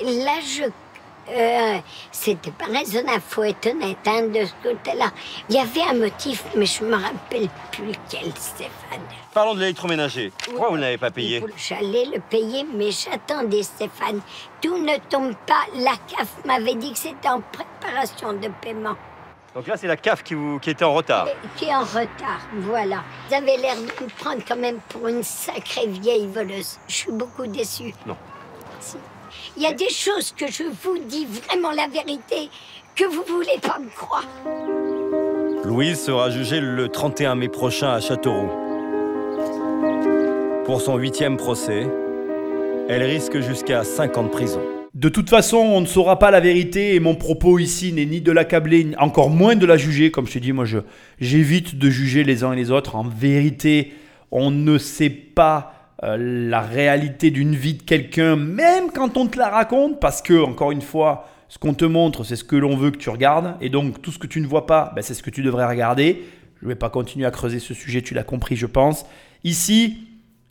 là, 0.00 0.38
je. 0.40 0.64
Euh, 1.30 1.78
C'était 2.10 2.50
pas 2.50 2.66
raisonnable, 2.66 3.22
faut 3.26 3.44
être 3.44 3.66
honnête 3.66 3.98
hein, 4.06 4.22
de 4.26 4.44
ce 4.44 4.52
côté-là. 4.62 5.10
Il 5.48 5.54
y 5.54 5.58
avait 5.58 5.82
un 5.82 5.94
motif, 5.94 6.44
mais 6.56 6.66
je 6.66 6.84
me 6.84 6.94
rappelle 6.94 7.48
plus 7.70 7.86
lequel, 7.86 8.32
Stéphane. 8.36 9.00
Parlons 9.32 9.54
de 9.54 9.60
l'électroménager. 9.60 10.32
Pourquoi 10.44 10.70
vous 10.70 10.78
n'avez 10.78 10.98
pas 10.98 11.10
payé 11.10 11.44
J'allais 11.56 12.06
le 12.06 12.20
payer, 12.20 12.66
mais 12.74 12.90
j'attendais, 12.90 13.62
Stéphane. 13.62 14.20
Tout 14.60 14.78
ne 14.78 14.96
tombe 15.08 15.34
pas. 15.46 15.64
La 15.76 15.92
CAF 16.08 16.44
m'avait 16.44 16.74
dit 16.74 16.92
que 16.92 16.98
c'était 16.98 17.28
en 17.28 17.40
préparation 17.40 18.32
de 18.34 18.48
paiement. 18.60 18.96
Donc 19.54 19.66
là, 19.66 19.76
c'est 19.76 19.86
la 19.86 19.96
CAF 19.96 20.22
qui, 20.22 20.34
vous, 20.34 20.58
qui 20.58 20.70
était 20.70 20.84
en 20.84 20.94
retard. 20.94 21.28
Qui 21.56 21.66
est 21.66 21.74
en 21.74 21.84
retard, 21.84 22.40
voilà. 22.54 23.04
Vous 23.28 23.34
avez 23.34 23.58
l'air 23.58 23.76
de 23.76 23.82
me 23.82 24.08
prendre 24.18 24.42
quand 24.46 24.56
même 24.56 24.78
pour 24.88 25.08
une 25.08 25.22
sacrée 25.22 25.86
vieille 25.86 26.26
voleuse. 26.26 26.78
Je 26.88 26.94
suis 26.94 27.12
beaucoup 27.12 27.46
déçue. 27.46 27.94
Non. 28.06 28.16
Si. 28.80 28.96
Il 29.56 29.62
y 29.62 29.66
a 29.66 29.72
des 29.74 29.90
choses 29.90 30.32
que 30.32 30.46
je 30.50 30.62
vous 30.62 30.98
dis 31.08 31.26
vraiment 31.26 31.72
la 31.72 31.86
vérité, 31.86 32.48
que 32.96 33.04
vous 33.04 33.22
voulez 33.26 33.58
pas 33.60 33.78
me 33.78 33.90
croire. 33.90 34.26
Louise 35.64 36.00
sera 36.00 36.30
jugée 36.30 36.60
le 36.60 36.88
31 36.88 37.34
mai 37.34 37.48
prochain 37.48 37.92
à 37.92 38.00
Châteauroux. 38.00 38.50
Pour 40.64 40.80
son 40.80 40.96
huitième 40.96 41.36
procès, 41.36 41.86
elle 42.88 43.02
risque 43.02 43.40
jusqu'à 43.40 43.84
5 43.84 44.16
ans 44.16 44.22
de 44.24 44.28
prison. 44.28 44.60
De 44.94 45.08
toute 45.10 45.28
façon, 45.28 45.58
on 45.58 45.80
ne 45.82 45.86
saura 45.86 46.18
pas 46.18 46.30
la 46.30 46.40
vérité 46.40 46.94
et 46.94 47.00
mon 47.00 47.14
propos 47.14 47.58
ici 47.58 47.92
n'est 47.92 48.06
ni 48.06 48.20
de 48.22 48.32
l'accabler, 48.32 48.84
ni 48.84 48.96
encore 48.96 49.28
moins 49.28 49.56
de 49.56 49.66
la 49.66 49.76
juger. 49.76 50.10
Comme 50.10 50.26
je 50.26 50.32
te 50.34 50.38
dis, 50.38 50.52
moi, 50.52 50.64
je, 50.64 50.78
j'évite 51.20 51.76
de 51.76 51.90
juger 51.90 52.24
les 52.24 52.42
uns 52.42 52.52
et 52.52 52.56
les 52.56 52.70
autres. 52.70 52.96
En 52.96 53.04
vérité, 53.04 53.92
on 54.30 54.50
ne 54.50 54.78
sait 54.78 55.10
pas 55.10 55.81
euh, 56.04 56.16
la 56.18 56.60
réalité 56.60 57.30
d'une 57.30 57.54
vie 57.54 57.74
de 57.74 57.82
quelqu'un, 57.82 58.36
même 58.36 58.90
quand 58.92 59.16
on 59.16 59.26
te 59.26 59.38
la 59.38 59.48
raconte, 59.48 60.00
parce 60.00 60.20
que, 60.20 60.42
encore 60.42 60.72
une 60.72 60.82
fois, 60.82 61.28
ce 61.48 61.58
qu'on 61.58 61.74
te 61.74 61.84
montre, 61.84 62.24
c'est 62.24 62.34
ce 62.34 62.44
que 62.44 62.56
l'on 62.56 62.76
veut 62.76 62.90
que 62.90 62.96
tu 62.96 63.08
regardes. 63.08 63.56
Et 63.60 63.68
donc, 63.68 64.02
tout 64.02 64.10
ce 64.10 64.18
que 64.18 64.26
tu 64.26 64.40
ne 64.40 64.46
vois 64.46 64.66
pas, 64.66 64.92
ben, 64.96 65.02
c'est 65.02 65.14
ce 65.14 65.22
que 65.22 65.30
tu 65.30 65.42
devrais 65.42 65.66
regarder. 65.66 66.24
Je 66.60 66.66
ne 66.66 66.70
vais 66.70 66.76
pas 66.76 66.90
continuer 66.90 67.26
à 67.26 67.30
creuser 67.30 67.58
ce 67.58 67.74
sujet, 67.74 68.02
tu 68.02 68.14
l'as 68.14 68.24
compris, 68.24 68.56
je 68.56 68.66
pense. 68.66 69.06
Ici, 69.44 69.98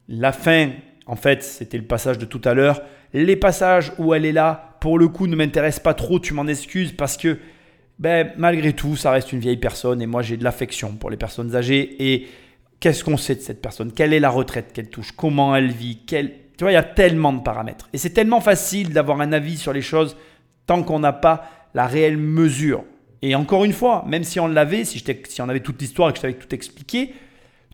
la 0.08 0.32
fin, 0.32 0.70
en 1.06 1.16
fait, 1.16 1.44
c'était 1.44 1.78
le 1.78 1.86
passage 1.86 2.18
de 2.18 2.26
tout 2.26 2.42
à 2.46 2.54
l'heure. 2.54 2.82
Les 3.14 3.36
passages 3.36 3.92
où 3.98 4.14
elle 4.14 4.26
est 4.26 4.32
là 4.32 4.78
pour 4.80 4.98
le 4.98 5.08
coup, 5.08 5.28
ne 5.28 5.36
m'intéresse 5.36 5.80
pas 5.80 5.94
trop, 5.94 6.20
tu 6.20 6.34
m'en 6.34 6.48
excuses 6.48 6.92
parce 6.92 7.18
que, 7.18 7.38
ben, 8.00 8.32
malgré 8.38 8.74
tout, 8.74 8.96
ça 8.96 9.12
reste 9.12 9.32
une 9.32 9.40
vieille 9.40 9.58
personne 9.58 10.02
et 10.02 10.08
moi, 10.08 10.22
j'ai 10.22 10.38
de 10.38 10.44
l'affection 10.44 10.94
pour 10.94 11.10
les 11.10 11.18
personnes 11.18 11.56
âgées. 11.56 11.96
Et 12.00 12.28
qu'est-ce 12.82 13.06
qu'on 13.06 13.16
sait 13.16 13.36
de 13.36 13.42
cette 13.42 13.62
personne? 13.62 13.94
Quelle 13.94 14.12
est 14.12 14.20
la 14.20 14.30
retraite 14.30 14.74
qu'elle 14.74 14.90
touche? 14.90 15.14
Comment 15.14 15.56
elle 15.56 15.72
vit? 15.72 16.00
Tu 16.06 16.26
vois, 16.60 16.72
il 16.72 16.76
y 16.76 16.78
a 16.78 16.84
tellement 16.84 17.32
de 17.32 17.40
paramètres. 17.40 17.88
Et 17.94 17.98
c'est 17.98 18.10
tellement 18.10 18.42
facile 18.42 18.92
d'avoir 18.92 19.22
un 19.22 19.32
avis 19.32 19.56
sur 19.56 19.72
les 19.72 19.82
choses 19.82 20.18
tant 20.66 20.84
qu'on 20.84 21.00
n'a 21.00 21.14
pas 21.14 21.50
la 21.74 21.88
réelle 21.88 22.18
mesure. 22.18 22.84
Et 23.22 23.36
encore 23.36 23.64
une 23.64 23.72
fois, 23.72 24.04
même 24.08 24.24
si 24.24 24.40
on 24.40 24.48
l'avait, 24.48 24.84
si, 24.84 25.04
si 25.30 25.42
on 25.42 25.48
avait 25.48 25.60
toute 25.62 25.80
l'histoire 25.80 26.10
et 26.10 26.12
que 26.12 26.18
je 26.18 26.22
t'avais 26.24 26.34
tout 26.34 26.54
expliqué, 26.54 27.14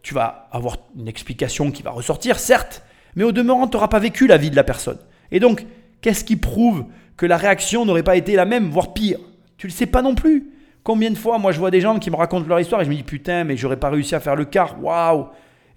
tu 0.04 0.14
vas 0.14 0.48
avoir 0.52 0.78
une 0.98 1.08
explication 1.08 1.72
qui 1.72 1.84
va 1.84 1.92
ressortir, 1.92 2.38
certes, 2.38 2.84
mais 3.16 3.24
au 3.24 3.32
demeurant, 3.32 3.68
tu 3.68 3.78
n'auras 3.78 3.88
pas 3.88 4.00
vécu 4.00 4.28
la 4.28 4.38
vie 4.38 4.52
de 4.52 4.56
la 4.56 4.64
personne. 4.64 5.00
Et 5.32 5.40
donc, 5.40 5.66
qu'est-ce 6.02 6.24
qui 6.24 6.36
prouve 6.36 6.86
que 7.16 7.26
la 7.26 7.38
réaction 7.38 7.86
n'aurait 7.86 8.04
pas 8.04 8.18
été 8.18 8.36
la 8.36 8.46
même, 8.46 8.70
voire 8.70 8.94
pire? 8.94 9.20
Tu 9.58 9.68
ne 9.68 9.72
le 9.72 9.76
sais 9.76 9.86
pas 9.86 10.02
non 10.02 10.16
plus. 10.16 10.52
Combien 10.88 11.12
de 11.12 11.18
fois, 11.18 11.38
moi, 11.38 11.52
je 11.52 11.60
vois 11.60 11.70
des 11.70 11.82
gens 11.82 12.00
qui 12.00 12.10
me 12.10 12.16
racontent 12.16 12.48
leur 12.48 12.62
histoire 12.62 12.80
et 12.80 12.86
je 12.86 12.90
me 12.90 12.96
dis, 12.96 13.04
putain, 13.04 13.44
mais 13.44 13.58
j'aurais 13.58 13.76
pas 13.76 13.90
réussi 13.90 14.16
à 14.16 14.22
faire 14.22 14.38
le 14.38 14.46
quart, 14.46 14.82
waouh 14.82 15.28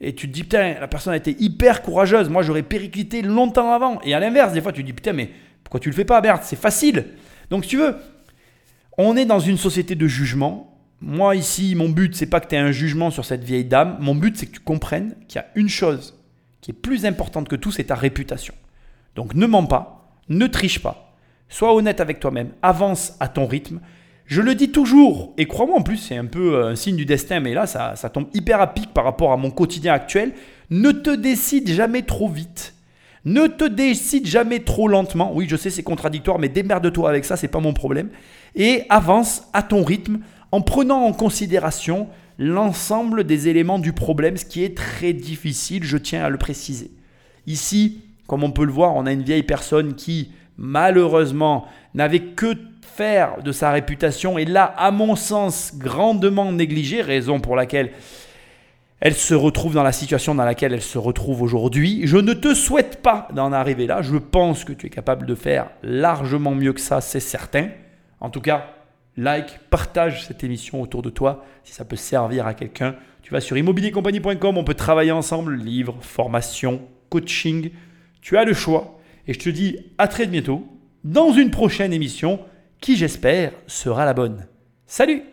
Et 0.01 0.15
tu 0.15 0.29
te 0.29 0.33
dis, 0.33 0.45
putain, 0.45 0.75
la 0.79 0.87
personne 0.87 1.13
a 1.13 1.17
été 1.17 1.35
hyper 1.41 1.83
courageuse, 1.83 2.29
moi, 2.29 2.43
j'aurais 2.43 2.63
périclité 2.63 3.21
longtemps 3.21 3.73
avant. 3.73 4.01
Et 4.03 4.15
à 4.15 4.21
l'inverse, 4.21 4.53
des 4.53 4.61
fois, 4.61 4.71
tu 4.71 4.83
te 4.83 4.87
dis, 4.87 4.93
putain, 4.93 5.13
mais 5.13 5.29
pourquoi 5.65 5.81
tu 5.81 5.91
le 5.91 5.97
fais 5.97 6.05
pas, 6.05 6.21
Berthe 6.21 6.45
C'est 6.45 6.55
facile. 6.55 7.07
Donc, 7.51 7.67
tu 7.67 7.77
veux, 7.77 7.97
on 8.99 9.17
est 9.17 9.25
dans 9.25 9.41
une 9.41 9.57
société 9.57 9.97
de 9.97 10.07
jugement. 10.07 10.79
Moi, 11.01 11.35
ici, 11.35 11.75
mon 11.75 11.89
but, 11.89 12.15
c'est 12.15 12.27
pas 12.27 12.39
que 12.39 12.47
tu 12.47 12.55
aies 12.55 12.59
un 12.59 12.71
jugement 12.71 13.11
sur 13.11 13.25
cette 13.25 13.43
vieille 13.43 13.65
dame. 13.65 13.97
Mon 13.99 14.15
but, 14.15 14.37
c'est 14.37 14.47
que 14.47 14.53
tu 14.53 14.61
comprennes 14.61 15.17
qu'il 15.27 15.41
y 15.41 15.45
a 15.45 15.49
une 15.57 15.69
chose 15.69 16.23
qui 16.61 16.71
est 16.71 16.75
plus 16.75 17.05
importante 17.05 17.49
que 17.49 17.57
tout, 17.57 17.73
c'est 17.73 17.83
ta 17.83 17.97
réputation. 17.97 18.55
Donc 19.17 19.35
ne 19.35 19.47
mens 19.47 19.67
pas, 19.67 20.15
ne 20.29 20.47
triche 20.47 20.79
pas, 20.79 21.17
sois 21.49 21.75
honnête 21.75 22.01
avec 22.01 22.21
toi-même, 22.21 22.53
avance 22.63 23.17
à 23.19 23.27
ton 23.27 23.49
rythme. 23.49 23.81
Je 24.31 24.43
le 24.43 24.55
dis 24.55 24.71
toujours, 24.71 25.35
et 25.39 25.47
crois-moi 25.47 25.77
en 25.77 25.83
plus, 25.83 25.97
c'est 25.97 26.17
un 26.17 26.27
peu 26.27 26.55
euh, 26.55 26.69
un 26.69 26.77
signe 26.77 26.95
du 26.95 27.05
destin, 27.05 27.41
mais 27.41 27.53
là, 27.53 27.67
ça, 27.67 27.97
ça 27.97 28.09
tombe 28.09 28.29
hyper 28.33 28.61
à 28.61 28.73
pic 28.73 28.95
par 28.95 29.03
rapport 29.03 29.33
à 29.33 29.37
mon 29.37 29.51
quotidien 29.51 29.93
actuel. 29.93 30.35
Ne 30.71 30.93
te 30.93 31.11
décide 31.11 31.69
jamais 31.69 32.03
trop 32.03 32.29
vite. 32.29 32.75
Ne 33.25 33.49
te 33.49 33.65
décide 33.65 34.29
jamais 34.29 34.61
trop 34.61 34.87
lentement. 34.87 35.33
Oui, 35.35 35.47
je 35.49 35.57
sais, 35.57 35.69
c'est 35.69 35.83
contradictoire, 35.83 36.39
mais 36.39 36.49
démerde-toi 36.49 37.09
avec 37.09 37.25
ça, 37.25 37.37
c'est 37.37 37.49
pas 37.49 37.59
mon 37.59 37.73
problème. 37.73 38.09
Et 38.55 38.85
avance 38.89 39.49
à 39.53 39.65
ton 39.65 39.83
rythme 39.83 40.21
en 40.53 40.61
prenant 40.61 41.03
en 41.03 41.13
considération 41.13 42.07
l'ensemble 42.39 43.25
des 43.25 43.49
éléments 43.49 43.81
du 43.81 43.93
problème, 43.93 44.37
ce 44.37 44.45
qui 44.45 44.63
est 44.63 44.77
très 44.77 45.13
difficile, 45.13 45.83
je 45.83 45.97
tiens 45.97 46.23
à 46.23 46.29
le 46.29 46.39
préciser. 46.39 46.93
Ici, 47.49 48.03
comme 48.29 48.45
on 48.45 48.53
peut 48.53 48.65
le 48.65 48.71
voir, 48.71 48.95
on 48.95 49.07
a 49.07 49.13
une 49.13 49.25
vieille 49.25 49.43
personne 49.43 49.97
qui, 49.97 50.31
malheureusement, 50.57 51.67
n'avait 51.95 52.21
que 52.21 52.55
de 53.01 53.53
sa 53.53 53.71
réputation 53.71 54.37
et 54.37 54.45
là, 54.45 54.65
à 54.77 54.91
mon 54.91 55.17
sens, 55.17 55.73
grandement 55.77 56.53
négligée, 56.53 57.01
raison 57.01 57.41
pour 57.41 57.57
laquelle 57.57 57.93
elle 59.01 59.15
se 59.15 59.33
retrouve 59.33 59.73
dans 59.73 59.83
la 59.83 59.93
situation 59.93 60.35
dans 60.35 60.45
laquelle 60.45 60.75
elle 60.75 60.83
se 60.83 60.99
retrouve 60.99 61.41
aujourd'hui. 61.41 62.03
Je 62.05 62.19
ne 62.19 62.35
te 62.35 62.53
souhaite 62.53 63.01
pas 63.01 63.29
d'en 63.33 63.53
arriver 63.53 63.87
là. 63.87 64.03
Je 64.03 64.19
pense 64.19 64.65
que 64.65 64.75
tu 64.75 64.87
es 64.87 64.91
capable 64.91 65.27
de 65.27 65.35
faire 65.35 65.71
largement 65.83 66.55
mieux 66.55 66.75
que 66.75 66.81
ça, 66.81 67.01
c'est 67.01 67.21
certain. 67.21 67.69
En 68.21 68.29
tout 68.29 68.43
cas, 68.43 68.75
like, 69.17 69.59
partage 69.71 70.27
cette 70.27 70.45
émission 70.45 70.83
autour 70.83 71.01
de 71.01 71.09
toi 71.09 71.47
si 71.65 71.73
ça 71.73 71.87
peut 71.87 71.97
servir 71.97 72.47
à 72.47 72.53
quelqu'un. 72.53 72.95
Tu 73.23 73.33
vas 73.33 73.41
sur 73.41 73.57
immobiliercompagnie.com, 73.57 74.59
on 74.59 74.65
peut 74.65 74.75
travailler 74.75 75.13
ensemble, 75.13 75.55
livres, 75.55 75.97
formation, 76.03 76.83
coaching. 77.09 77.71
Tu 78.21 78.37
as 78.37 78.45
le 78.45 78.53
choix. 78.53 78.99
Et 79.27 79.33
je 79.33 79.39
te 79.39 79.49
dis 79.49 79.79
à 79.97 80.09
très 80.09 80.27
bientôt 80.27 80.67
dans 81.05 81.33
une 81.33 81.51
prochaine 81.51 81.95
émission 81.95 82.41
qui, 82.81 82.97
j'espère, 82.97 83.53
sera 83.67 84.05
la 84.05 84.15
bonne. 84.15 84.47
Salut 84.87 85.31